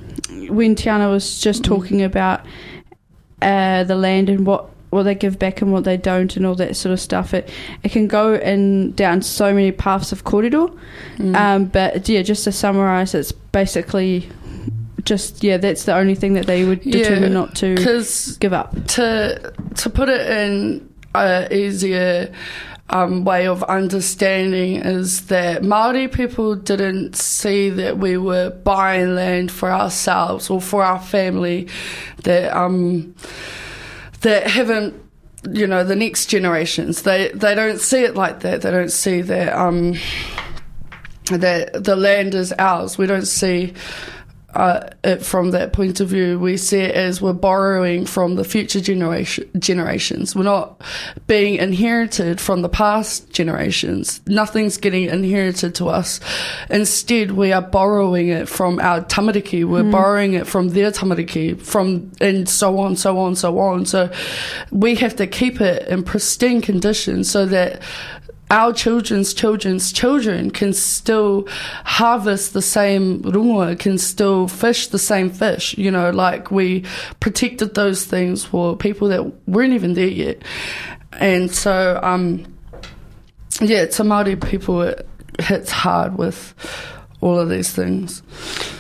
when 0.49 0.75
Tiana 0.77 1.11
was 1.11 1.41
just 1.41 1.63
Mm. 1.63 1.67
talking 1.67 2.03
about 2.03 2.41
uh, 3.43 3.85
the 3.85 3.95
land 3.97 4.29
and 4.29 4.47
what 4.47 4.67
what 4.91 5.03
they 5.03 5.15
give 5.15 5.39
back 5.39 5.61
and 5.63 5.73
what 5.73 5.85
they 5.85 5.97
don't 5.97 6.37
and 6.37 6.47
all 6.47 6.55
that 6.55 6.77
sort 6.77 6.93
of 6.93 7.01
stuff, 7.01 7.35
it 7.35 7.49
it 7.83 7.91
can 7.93 8.07
go 8.07 8.35
in 8.35 8.93
down 8.93 9.23
so 9.23 9.53
many 9.53 9.73
paths 9.73 10.13
of 10.13 10.25
korero. 10.25 10.77
Mm. 11.19 11.35
Um, 11.37 11.65
but 11.67 12.09
yeah, 12.09 12.23
just 12.23 12.45
to 12.45 12.53
summarise, 12.53 13.15
it's 13.15 13.33
basically 13.33 14.29
just 15.07 15.43
yeah, 15.43 15.57
that's 15.57 15.85
the 15.85 15.95
only 15.95 16.15
thing 16.15 16.35
that 16.35 16.47
they 16.47 16.65
would 16.65 16.83
determine 16.83 17.23
Yeah, 17.23 17.29
not 17.29 17.55
to 17.57 17.75
give 18.41 18.53
up. 18.53 18.75
to 18.89 19.53
to 19.77 19.91
put 19.91 20.09
it 20.11 20.31
in 20.31 20.93
a 21.15 21.49
easier 21.55 22.31
um, 22.91 23.25
way 23.25 23.49
of 23.49 23.63
understanding 23.65 24.77
is 24.77 25.27
that 25.27 25.65
Maori 25.65 26.07
people 26.09 26.55
didn't 26.55 27.17
see 27.17 27.71
that 27.71 27.99
we 27.99 28.17
were 28.17 28.51
buying 28.51 29.15
land 29.15 29.51
for 29.51 29.73
ourselves 29.73 30.51
or 30.51 30.61
for 30.61 30.85
our 30.85 31.01
family 31.01 31.69
that 32.23 32.57
um 32.57 33.15
that 34.21 34.47
haven't 34.47 34.95
you 35.51 35.67
know 35.67 35.85
the 35.85 35.97
next 35.97 36.27
generations. 36.27 37.03
They 37.03 37.31
they 37.35 37.55
don't 37.55 37.81
see 37.81 38.03
it 38.05 38.15
like 38.15 38.41
that. 38.41 38.63
They 38.63 38.71
don't 38.71 38.93
see 38.93 39.21
that 39.23 39.57
um 39.57 39.95
that 41.31 41.83
the 41.85 41.97
land 41.97 42.35
is 42.35 42.53
ours. 42.59 42.99
We 42.99 43.07
don't 43.07 43.27
see 43.27 43.73
uh, 44.57 44.91
it 45.05 45.23
from 45.23 45.51
that 45.51 45.73
point 45.73 46.01
of 46.01 46.09
view. 46.09 46.39
We 46.39 46.57
see 46.57 46.81
it 46.81 46.95
as 46.95 47.21
we're 47.21 47.33
borrowing 47.33 48.07
from 48.07 48.37
the 48.37 48.45
future 48.45 48.81
generation 48.81 49.49
generations. 49.59 50.35
We're 50.35 50.45
not 50.45 50.81
being 51.27 51.57
inherited 51.57 52.41
from 52.41 52.63
the 52.63 52.69
past 52.69 53.31
generations. 53.31 54.21
Nothing's 54.27 54.77
getting 54.77 55.05
inherited 55.05 55.75
to 55.77 55.87
us. 55.89 56.21
Instead, 56.71 57.33
we 57.33 57.53
are 57.53 57.63
borrowing 57.63 58.29
it 58.29 58.49
from 58.49 58.81
our 58.81 59.03
tamariki. 59.03 59.65
We're 59.65 59.91
borrowing 59.91 60.35
it 60.35 60.47
from 60.47 60.71
their 60.71 60.91
tamariki, 60.91 61.61
from 61.61 62.13
and 62.21 62.49
so 62.49 62.79
on, 62.79 62.97
so 62.97 63.19
on, 63.19 63.37
so 63.37 63.59
on. 63.59 63.87
So 63.87 64.11
we 64.71 64.95
have 64.97 65.17
to 65.17 65.27
keep 65.27 65.61
it 65.61 65.87
in 65.89 66.03
pristine 66.03 66.61
condition 66.61 67.25
so 67.25 67.47
that 67.47 67.83
our 68.51 68.73
children's 68.73 69.35
children's 69.35 69.93
children 69.93 70.51
can 70.51 70.73
still 70.73 71.47
harvest 71.85 72.53
the 72.53 72.63
same 72.63 73.23
runga, 73.23 73.79
can 73.79 73.99
still 73.99 74.47
fish 74.47 74.89
the 74.89 74.99
same 74.99 75.31
fish. 75.31 75.77
You 75.77 75.91
know, 75.91 76.11
like 76.11 76.51
we 76.51 76.85
protected 77.21 77.75
those 77.75 78.05
things 78.05 78.45
for 78.45 78.77
people 78.77 79.09
that 79.09 79.49
weren't 79.49 79.73
even 79.73 79.95
there 79.95 80.07
yet. 80.09 80.43
And 81.13 81.51
so, 81.51 81.99
um, 82.03 82.47
yeah, 83.61 83.87
to 83.87 84.03
Māori 84.03 84.43
people, 84.51 84.83
it 84.83 85.09
hits 85.41 85.71
hard 85.71 86.17
with 86.17 86.55
all 87.27 87.41
of 87.41 87.49
these 87.49 87.73
things. 87.73 88.23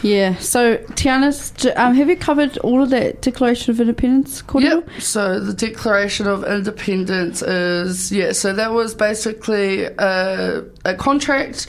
Yeah. 0.02 0.36
So, 0.36 0.76
Tiana's, 0.94 1.52
um, 1.74 1.94
have 1.94 2.08
you 2.08 2.16
covered 2.16 2.56
all 2.58 2.80
of 2.80 2.90
that 2.90 3.20
Declaration 3.20 3.72
of 3.72 3.80
Independence, 3.80 4.40
Kōrero? 4.42 4.86
Yep. 4.86 5.00
So 5.00 5.40
the 5.40 5.52
Declaration 5.52 6.28
of 6.28 6.44
Independence 6.44 7.42
is 7.42 8.12
yeah. 8.12 8.30
So 8.32 8.52
that 8.52 8.72
was 8.72 8.94
basically 8.94 9.84
a, 9.84 10.64
a 10.84 10.94
contract 10.94 11.66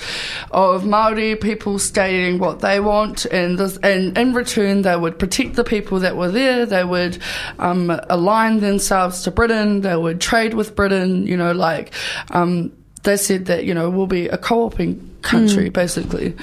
of 0.51 0.85
Maori 0.85 1.35
people 1.35 1.79
stating 1.79 2.37
what 2.37 2.59
they 2.59 2.79
want, 2.79 3.25
and 3.25 3.57
this, 3.57 3.77
and 3.77 4.15
in 4.15 4.33
return 4.33 4.83
they 4.83 4.95
would 4.95 5.17
protect 5.17 5.55
the 5.55 5.63
people 5.63 5.99
that 6.01 6.15
were 6.15 6.29
there. 6.29 6.67
They 6.67 6.83
would 6.83 7.17
um, 7.57 7.89
align 8.07 8.59
themselves 8.59 9.23
to 9.23 9.31
Britain. 9.31 9.81
They 9.81 9.95
would 9.95 10.21
trade 10.21 10.53
with 10.53 10.75
Britain. 10.75 11.25
You 11.25 11.37
know, 11.37 11.53
like 11.53 11.93
um, 12.29 12.71
they 13.07 13.17
said 13.17 13.45
that 13.45 13.63
you 13.63 13.73
know 13.73 13.89
we'll 13.89 14.05
be 14.05 14.27
a 14.27 14.37
co-oping 14.37 14.99
country 15.21 15.69
basically. 15.69 16.35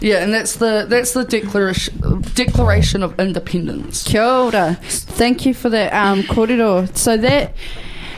Yeah, 0.00 0.22
and 0.22 0.34
that's 0.34 0.56
the 0.56 0.84
that's 0.88 1.12
the 1.12 1.24
declaration 1.24 2.22
Declaration 2.34 3.02
of 3.02 3.18
Independence. 3.18 4.02
Kia 4.04 4.22
ora. 4.22 4.78
Thank 4.82 5.46
you 5.46 5.54
for 5.54 5.70
that, 5.70 5.92
um, 5.92 6.22
kōrero. 6.22 6.94
So 6.96 7.16
that, 7.16 7.54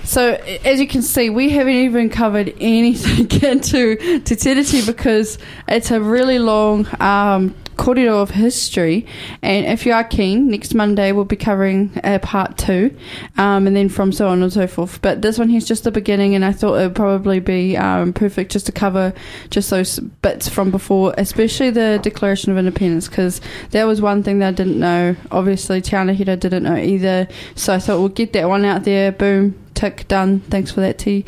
so 0.02 0.34
as 0.64 0.80
you 0.80 0.88
can 0.88 1.02
see, 1.02 1.30
we 1.30 1.50
haven't 1.50 1.74
even 1.74 2.10
covered 2.10 2.54
anything 2.58 3.30
into 3.50 3.96
Te 3.96 4.34
Tiriti 4.34 4.86
because 4.86 5.38
it's 5.68 5.90
a 5.90 6.00
really 6.00 6.38
long 6.38 6.86
um, 7.00 7.54
kōrero 7.76 8.22
of 8.22 8.30
history. 8.30 9.06
And 9.42 9.66
if 9.66 9.86
you 9.86 9.92
are 9.92 10.04
keen, 10.04 10.48
next 10.48 10.74
Monday 10.74 11.12
we'll 11.12 11.24
be 11.24 11.36
covering 11.36 11.90
uh, 12.02 12.18
part 12.20 12.58
two, 12.58 12.96
um, 13.36 13.66
and 13.66 13.76
then 13.76 13.88
from 13.88 14.12
so 14.12 14.28
on 14.28 14.42
and 14.42 14.52
so 14.52 14.66
forth. 14.66 15.00
But 15.02 15.22
this 15.22 15.38
one 15.38 15.48
here's 15.48 15.66
just 15.66 15.84
the 15.84 15.90
beginning, 15.90 16.34
and 16.34 16.44
I 16.44 16.52
thought 16.52 16.74
it 16.76 16.86
would 16.86 16.96
probably 16.96 17.40
be 17.40 17.76
um, 17.76 18.12
perfect 18.12 18.52
just 18.52 18.66
to 18.66 18.72
cover 18.72 19.12
just 19.50 19.70
those 19.70 19.98
bits 19.98 20.48
from 20.48 20.70
before, 20.70 21.14
especially 21.18 21.70
the 21.70 22.00
Declaration 22.02 22.52
of 22.52 22.58
Independence, 22.58 23.08
because 23.08 23.40
that 23.70 23.84
was 23.84 24.00
one 24.00 24.22
thing 24.22 24.38
that 24.40 24.48
I 24.48 24.52
didn't 24.52 24.78
know. 24.78 25.16
Obviously, 25.30 25.80
Tiana 25.80 26.14
Hira 26.14 26.36
didn't 26.36 26.62
know 26.62 26.76
either. 26.76 27.28
So 27.54 27.74
I 27.74 27.78
thought 27.78 27.98
we'll 27.98 28.08
get 28.08 28.32
that 28.34 28.48
one 28.48 28.64
out 28.64 28.84
there. 28.84 29.12
Boom. 29.12 29.63
Tick 29.74 30.06
done. 30.08 30.40
Thanks 30.40 30.70
for 30.70 30.80
that, 30.80 30.98
T. 30.98 31.24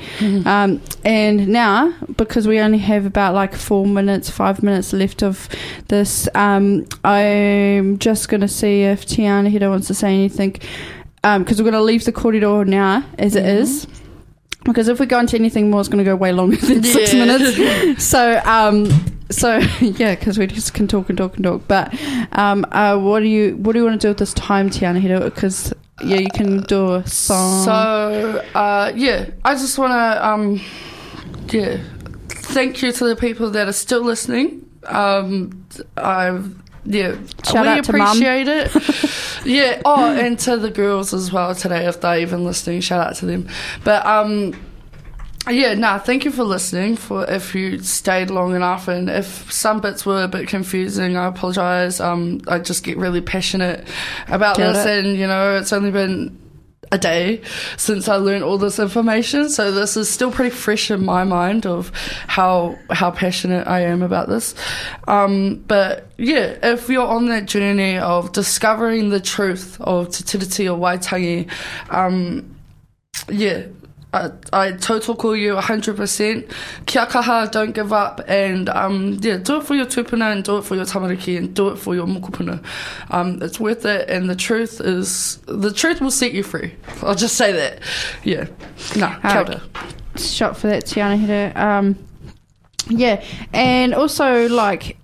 Um, 0.46 0.80
and 1.04 1.48
now, 1.48 1.92
because 2.16 2.46
we 2.46 2.60
only 2.60 2.78
have 2.78 3.04
about 3.04 3.34
like 3.34 3.54
four 3.54 3.86
minutes, 3.86 4.30
five 4.30 4.62
minutes 4.62 4.92
left 4.92 5.22
of 5.22 5.48
this, 5.88 6.28
um, 6.34 6.86
I'm 7.04 7.98
just 7.98 8.28
going 8.28 8.42
to 8.42 8.48
see 8.48 8.82
if 8.82 9.06
Tiana 9.06 9.50
Hira 9.50 9.68
wants 9.68 9.88
to 9.88 9.94
say 9.94 10.14
anything. 10.14 10.56
Because 11.22 11.60
we're 11.60 11.68
going 11.68 11.74
to 11.74 11.82
leave 11.82 12.04
the 12.04 12.12
kōrero 12.12 12.64
now 12.64 13.04
as 13.18 13.34
it 13.34 13.44
is. 13.44 13.88
Because 14.64 14.88
if 14.88 15.00
we 15.00 15.06
go 15.06 15.18
into 15.18 15.36
anything 15.36 15.70
more, 15.70 15.80
it's 15.80 15.88
going 15.88 16.04
to 16.04 16.08
go 16.08 16.14
way 16.16 16.32
longer 16.32 16.56
than 16.56 16.82
six 16.82 17.12
minutes. 17.12 18.04
so, 18.04 18.40
um, 18.44 18.88
so 19.30 19.58
yeah, 19.80 20.14
because 20.14 20.38
we 20.38 20.46
just 20.46 20.74
can 20.74 20.88
talk 20.88 21.08
and 21.08 21.18
talk 21.18 21.36
and 21.36 21.44
talk. 21.44 21.62
But 21.68 21.94
um, 22.32 22.66
uh, 22.72 22.98
what 22.98 23.20
do 23.20 23.26
you 23.26 23.56
what 23.56 23.72
do 23.72 23.78
you 23.78 23.84
want 23.84 24.00
to 24.00 24.04
do 24.04 24.10
with 24.10 24.18
this 24.18 24.34
time, 24.34 24.70
Tiana 24.70 25.00
Hira? 25.00 25.20
Because 25.20 25.72
yeah, 26.02 26.18
you 26.18 26.30
can 26.30 26.62
do 26.62 26.94
a 26.94 27.06
song. 27.06 27.64
So 27.64 28.44
uh, 28.54 28.92
yeah, 28.94 29.30
I 29.44 29.54
just 29.54 29.78
want 29.78 29.92
to 29.92 30.26
um, 30.26 30.60
yeah, 31.48 31.78
thank 32.28 32.82
you 32.82 32.92
to 32.92 33.04
the 33.08 33.16
people 33.16 33.50
that 33.50 33.68
are 33.68 33.72
still 33.72 34.02
listening. 34.02 34.68
Um, 34.84 35.66
I 35.96 36.38
yeah, 36.84 37.16
Shout 37.44 37.66
we 37.66 37.78
appreciate 37.78 38.46
it. 38.46 38.72
yeah. 39.44 39.80
Oh, 39.84 40.14
and 40.14 40.38
to 40.40 40.56
the 40.56 40.70
girls 40.70 41.14
as 41.14 41.32
well 41.32 41.54
today 41.54 41.86
if 41.86 42.00
they're 42.00 42.20
even 42.20 42.44
listening. 42.44 42.80
Shout 42.80 43.06
out 43.06 43.16
to 43.16 43.26
them. 43.26 43.48
But 43.84 44.04
um. 44.06 44.54
Yeah, 45.48 45.74
nah, 45.74 45.98
thank 45.98 46.24
you 46.24 46.32
for 46.32 46.42
listening. 46.42 46.96
For 46.96 47.24
if 47.30 47.54
you 47.54 47.78
stayed 47.78 48.30
long 48.30 48.56
enough, 48.56 48.88
and 48.88 49.08
if 49.08 49.50
some 49.52 49.80
bits 49.80 50.04
were 50.04 50.24
a 50.24 50.28
bit 50.28 50.48
confusing, 50.48 51.16
I 51.16 51.26
apologise. 51.26 52.00
Um, 52.00 52.40
I 52.48 52.58
just 52.58 52.82
get 52.82 52.96
really 52.96 53.20
passionate 53.20 53.86
about 54.28 54.56
Get 54.56 54.72
this, 54.72 54.86
it. 54.86 55.04
and 55.04 55.16
you 55.16 55.26
know, 55.26 55.56
it's 55.56 55.72
only 55.72 55.92
been 55.92 56.36
a 56.92 56.98
day 56.98 57.40
since 57.76 58.08
I 58.08 58.16
learned 58.16 58.44
all 58.44 58.58
this 58.58 58.78
information, 58.78 59.48
so 59.48 59.70
this 59.70 59.96
is 59.96 60.08
still 60.08 60.30
pretty 60.30 60.54
fresh 60.54 60.90
in 60.90 61.04
my 61.04 61.24
mind 61.24 61.66
of 61.66 61.90
how 62.26 62.78
how 62.90 63.10
passionate 63.10 63.66
I 63.66 63.80
am 63.80 64.02
about 64.02 64.28
this. 64.28 64.54
Um, 65.06 65.64
but 65.68 66.08
yeah, 66.16 66.58
if 66.62 66.88
you're 66.88 67.06
on 67.06 67.26
that 67.26 67.46
journey 67.46 67.98
of 67.98 68.32
discovering 68.32 69.10
the 69.10 69.20
truth 69.20 69.80
of 69.80 70.10
Te 70.10 70.24
Tiriti 70.24 70.66
o 70.68 70.76
Waitangi, 70.78 71.50
um, 71.90 72.56
yeah. 73.28 73.66
I, 74.16 74.30
I 74.68 74.72
total 74.72 75.14
call 75.14 75.36
you 75.36 75.54
100%. 75.54 76.50
Kia 76.86 77.06
kaha, 77.06 77.50
don't 77.50 77.72
give 77.72 77.92
up. 77.92 78.20
And 78.26 78.68
um, 78.70 79.18
yeah, 79.20 79.36
do 79.36 79.58
it 79.58 79.64
for 79.64 79.74
your 79.74 79.86
tupuna 79.86 80.32
and 80.32 80.42
do 80.44 80.58
it 80.58 80.64
for 80.64 80.74
your 80.74 80.84
tamariki 80.84 81.36
and 81.36 81.54
do 81.54 81.68
it 81.68 81.76
for 81.76 81.94
your 81.94 82.06
mokopuna. 82.06 82.64
Um, 83.10 83.42
it's 83.42 83.60
worth 83.60 83.84
it. 83.84 84.08
And 84.08 84.28
the 84.30 84.36
truth 84.36 84.80
is, 84.80 85.38
the 85.46 85.72
truth 85.72 86.00
will 86.00 86.10
set 86.10 86.32
you 86.32 86.42
free. 86.42 86.74
I'll 87.02 87.14
just 87.14 87.36
say 87.36 87.52
that. 87.52 87.80
Yeah. 88.24 88.46
Nah, 88.96 89.18
kia 89.20 89.40
ora. 89.40 89.62
shot 90.16 90.56
for 90.56 90.68
that, 90.68 90.84
Tiana 90.84 91.16
Hira. 91.18 91.52
Um, 91.54 91.96
yeah, 92.88 93.24
and 93.52 93.94
also 93.94 94.48
like 94.48 94.96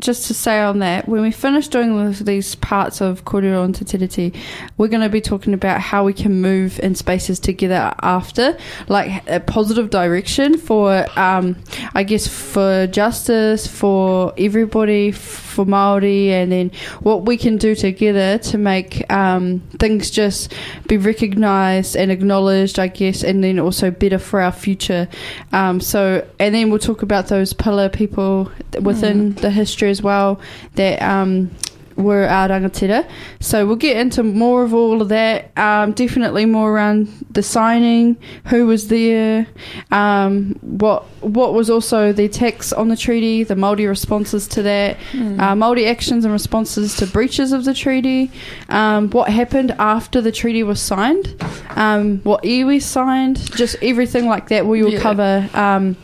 just 0.00 0.26
to 0.28 0.34
say 0.34 0.60
on 0.60 0.78
that, 0.78 1.08
when 1.08 1.22
we 1.22 1.30
finish 1.30 1.68
doing 1.68 2.12
these 2.12 2.54
parts 2.54 3.00
of 3.00 3.24
Kōrero 3.24 3.64
and 3.64 3.74
Te 3.74 4.32
we're 4.78 4.88
going 4.88 5.02
to 5.02 5.08
be 5.08 5.20
talking 5.20 5.52
about 5.52 5.80
how 5.80 6.04
we 6.04 6.12
can 6.12 6.40
move 6.40 6.80
in 6.80 6.94
spaces 6.94 7.38
together 7.38 7.94
after, 8.00 8.56
like 8.88 9.28
a 9.28 9.40
positive 9.40 9.90
direction 9.90 10.56
for, 10.56 11.06
um, 11.18 11.56
I 11.94 12.02
guess, 12.02 12.26
for 12.26 12.86
justice, 12.86 13.66
for 13.66 14.32
everybody, 14.38 15.12
for 15.12 15.64
Māori, 15.64 16.28
and 16.28 16.50
then 16.50 16.70
what 17.00 17.26
we 17.26 17.36
can 17.36 17.58
do 17.58 17.74
together 17.74 18.38
to 18.38 18.58
make 18.58 19.10
um, 19.12 19.60
things 19.78 20.10
just 20.10 20.54
be 20.86 20.96
recognised 20.96 21.96
and 21.96 22.10
acknowledged, 22.10 22.78
I 22.78 22.88
guess, 22.88 23.22
and 23.22 23.44
then 23.44 23.58
also 23.58 23.90
better 23.90 24.18
for 24.18 24.40
our 24.40 24.52
future. 24.52 25.08
Um, 25.52 25.80
so, 25.80 26.26
and 26.38 26.54
then 26.54 26.70
we'll 26.70 26.78
talk 26.78 27.02
about 27.02 27.28
those 27.28 27.52
pillar 27.52 27.88
people 27.88 28.50
within 28.80 29.34
the 29.34 29.50
history 29.50 29.89
as 29.90 30.00
well 30.02 30.40
that 30.76 31.02
um, 31.02 31.50
were 31.96 32.24
our 32.26 32.48
rangatira. 32.48 33.06
So 33.40 33.66
we'll 33.66 33.76
get 33.76 33.98
into 33.98 34.22
more 34.22 34.62
of 34.62 34.72
all 34.72 35.02
of 35.02 35.08
that. 35.10 35.50
Um, 35.58 35.92
definitely 35.92 36.46
more 36.46 36.72
around 36.72 37.08
the 37.30 37.42
signing, 37.42 38.16
who 38.46 38.66
was 38.66 38.88
there, 38.88 39.46
um, 39.90 40.58
what 40.62 41.04
what 41.20 41.52
was 41.52 41.68
also 41.68 42.10
the 42.12 42.24
attacks 42.24 42.72
on 42.72 42.88
the 42.88 42.96
treaty, 42.96 43.44
the 43.44 43.54
Māori 43.54 43.86
responses 43.86 44.48
to 44.48 44.62
that, 44.62 44.96
uh, 45.12 45.54
Māori 45.54 45.86
actions 45.86 46.24
and 46.24 46.32
responses 46.32 46.96
to 46.96 47.06
breaches 47.06 47.52
of 47.52 47.66
the 47.66 47.74
treaty, 47.74 48.30
um, 48.70 49.10
what 49.10 49.28
happened 49.28 49.72
after 49.78 50.22
the 50.22 50.32
treaty 50.32 50.62
was 50.62 50.80
signed, 50.80 51.34
um, 51.76 52.20
what 52.22 52.42
iwi 52.44 52.80
signed, 52.80 53.36
just 53.54 53.76
everything 53.82 54.26
like 54.26 54.48
that 54.48 54.64
we 54.64 54.82
will 54.82 54.92
Yeah. 54.94 55.00
cover 55.00 55.50
um, 55.52 55.96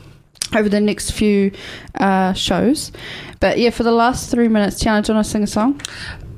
over 0.54 0.68
the 0.68 0.80
next 0.80 1.12
few 1.12 1.50
uh, 1.98 2.34
shows. 2.34 2.92
But 3.40 3.58
yeah, 3.58 3.70
for 3.70 3.82
the 3.82 3.92
last 3.92 4.30
three 4.30 4.48
minutes, 4.48 4.82
Tiana, 4.82 5.02
do 5.04 5.12
you 5.12 5.16
want 5.16 5.26
to 5.26 5.30
sing 5.30 5.42
a 5.42 5.46
song? 5.46 5.78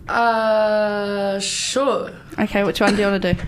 Uh, 0.08 1.38
sure. 1.38 2.10
Okay, 2.38 2.64
which 2.64 2.80
one 2.80 2.96
do 2.96 3.02
you 3.02 3.08
want 3.08 3.22
to 3.22 3.34
do? 3.34 3.40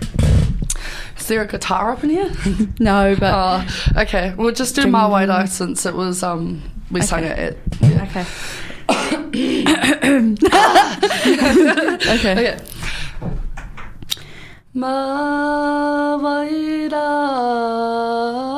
Is 1.17 1.27
there 1.27 1.41
a 1.41 1.47
guitar 1.47 1.91
up 1.91 2.03
in 2.03 2.09
here? 2.11 2.31
No, 2.79 3.15
but 3.19 3.33
Uh, 3.33 3.63
okay, 3.97 4.33
we'll 4.37 4.53
just 4.53 4.75
do 4.75 4.83
Ding. 4.83 4.91
My 4.91 5.07
Way 5.07 5.25
Life 5.25 5.49
since 5.49 5.85
it 5.85 5.93
was, 5.93 6.23
um, 6.23 6.61
we 6.91 7.01
sang 7.01 7.23
it 7.23 7.37
at. 7.37 7.57
Yeah. 7.81 8.03
okay. 8.07 8.25
okay. 12.15 12.33
Okay. 12.33 12.57
Mawaira 15.71 17.07
e 18.47 18.50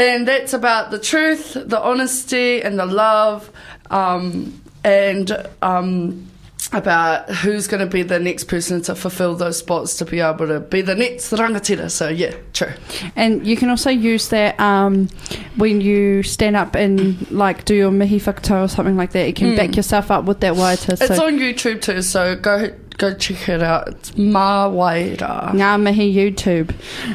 and 0.00 0.26
that's 0.26 0.52
about 0.54 0.90
the 0.90 0.98
truth, 0.98 1.54
the 1.54 1.80
honesty, 1.80 2.62
and 2.62 2.78
the 2.78 2.86
love, 2.86 3.50
um, 3.90 4.60
and 4.82 5.46
um, 5.60 6.29
about 6.72 7.28
who's 7.30 7.66
going 7.66 7.80
to 7.80 7.86
be 7.86 8.02
the 8.02 8.18
next 8.18 8.44
person 8.44 8.80
to 8.82 8.94
fulfill 8.94 9.34
those 9.34 9.58
spots 9.58 9.96
to 9.96 10.04
be 10.04 10.20
able 10.20 10.46
to 10.46 10.60
be 10.60 10.82
the 10.82 10.94
next 10.94 11.30
rangatira. 11.32 11.90
So 11.90 12.08
yeah, 12.08 12.34
true. 12.52 12.72
And 13.16 13.46
you 13.46 13.56
can 13.56 13.70
also 13.70 13.90
use 13.90 14.28
that 14.28 14.58
um, 14.60 15.08
when 15.56 15.80
you 15.80 16.22
stand 16.22 16.56
up 16.56 16.74
and 16.74 17.30
like 17.30 17.64
do 17.64 17.74
your 17.74 17.90
mihi 17.90 18.20
whakatau 18.20 18.64
or 18.64 18.68
something 18.68 18.96
like 18.96 19.12
that. 19.12 19.26
You 19.26 19.34
can 19.34 19.56
back 19.56 19.76
yourself 19.76 20.10
up 20.10 20.24
with 20.24 20.40
that 20.40 20.54
waiata. 20.54 20.92
It's 20.92 21.16
so 21.16 21.26
on 21.26 21.38
YouTube 21.38 21.82
too, 21.82 22.02
so 22.02 22.36
go 22.36 22.70
go 23.00 23.14
check 23.14 23.48
it 23.48 23.62
out. 23.62 23.88
It's 23.88 24.16
Ma 24.16 24.68
Waira. 24.68 25.50
Ngā 25.52 25.80
mihi 25.80 26.14
YouTube. 26.14 26.74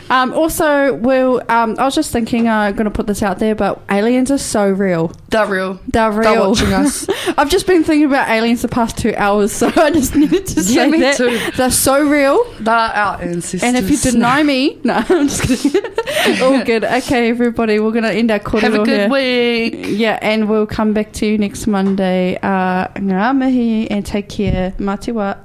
Um, 0.09 0.33
also, 0.33 0.95
we'll, 0.95 1.41
um, 1.47 1.75
I 1.77 1.85
was 1.85 1.93
just 1.93 2.11
thinking, 2.11 2.49
I'm 2.49 2.73
going 2.75 2.85
to 2.85 2.91
put 2.91 3.05
this 3.05 3.21
out 3.21 3.37
there, 3.37 3.53
but 3.53 3.79
aliens 3.91 4.31
are 4.31 4.39
so 4.39 4.67
real. 4.67 5.11
They're 5.29 5.45
real. 5.45 5.79
They're 5.87 6.11
real. 6.11 6.21
They're 6.23 6.47
watching 6.49 6.73
us. 6.73 7.07
I've 7.37 7.49
just 7.51 7.67
been 7.67 7.83
thinking 7.83 8.05
about 8.05 8.27
aliens 8.29 8.63
the 8.63 8.67
past 8.67 8.97
two 8.97 9.13
hours, 9.15 9.51
so 9.61 9.71
I 9.75 9.91
just 9.91 10.15
needed 10.15 10.47
to 10.47 10.61
Yeah, 10.61 10.63
say 10.63 10.89
me 10.89 10.99
that. 11.01 11.17
too. 11.17 11.39
They're 11.55 11.69
so 11.71 12.03
real. 12.03 12.43
They're 12.59 12.73
our 12.73 13.21
ancestors. 13.21 13.61
And 13.63 13.77
if 13.77 13.89
you 13.91 13.97
deny 13.97 14.41
me, 14.41 14.79
no, 14.83 14.95
I'm 15.07 15.27
just 15.27 15.43
kidding. 15.43 16.41
All 16.41 16.63
good. 16.63 16.83
Okay, 16.83 17.29
everybody, 17.29 17.79
we're 17.79 17.91
going 17.91 18.03
to 18.05 18.11
end 18.11 18.31
our 18.31 18.39
korero 18.39 18.61
have 18.61 18.73
a 18.73 18.83
good 18.83 19.01
here. 19.01 19.09
week. 19.09 19.75
Yeah, 19.99 20.17
and 20.23 20.49
we'll 20.49 20.65
come 20.67 20.93
back 20.93 21.11
to 21.13 21.27
you 21.27 21.37
next 21.37 21.67
Monday. 21.67 22.37
Uh, 22.41 22.87
ngā 22.95 23.37
mihi 23.37 23.89
and 23.91 24.03
take 24.03 24.29
care. 24.29 24.73
Wā. 24.79 25.44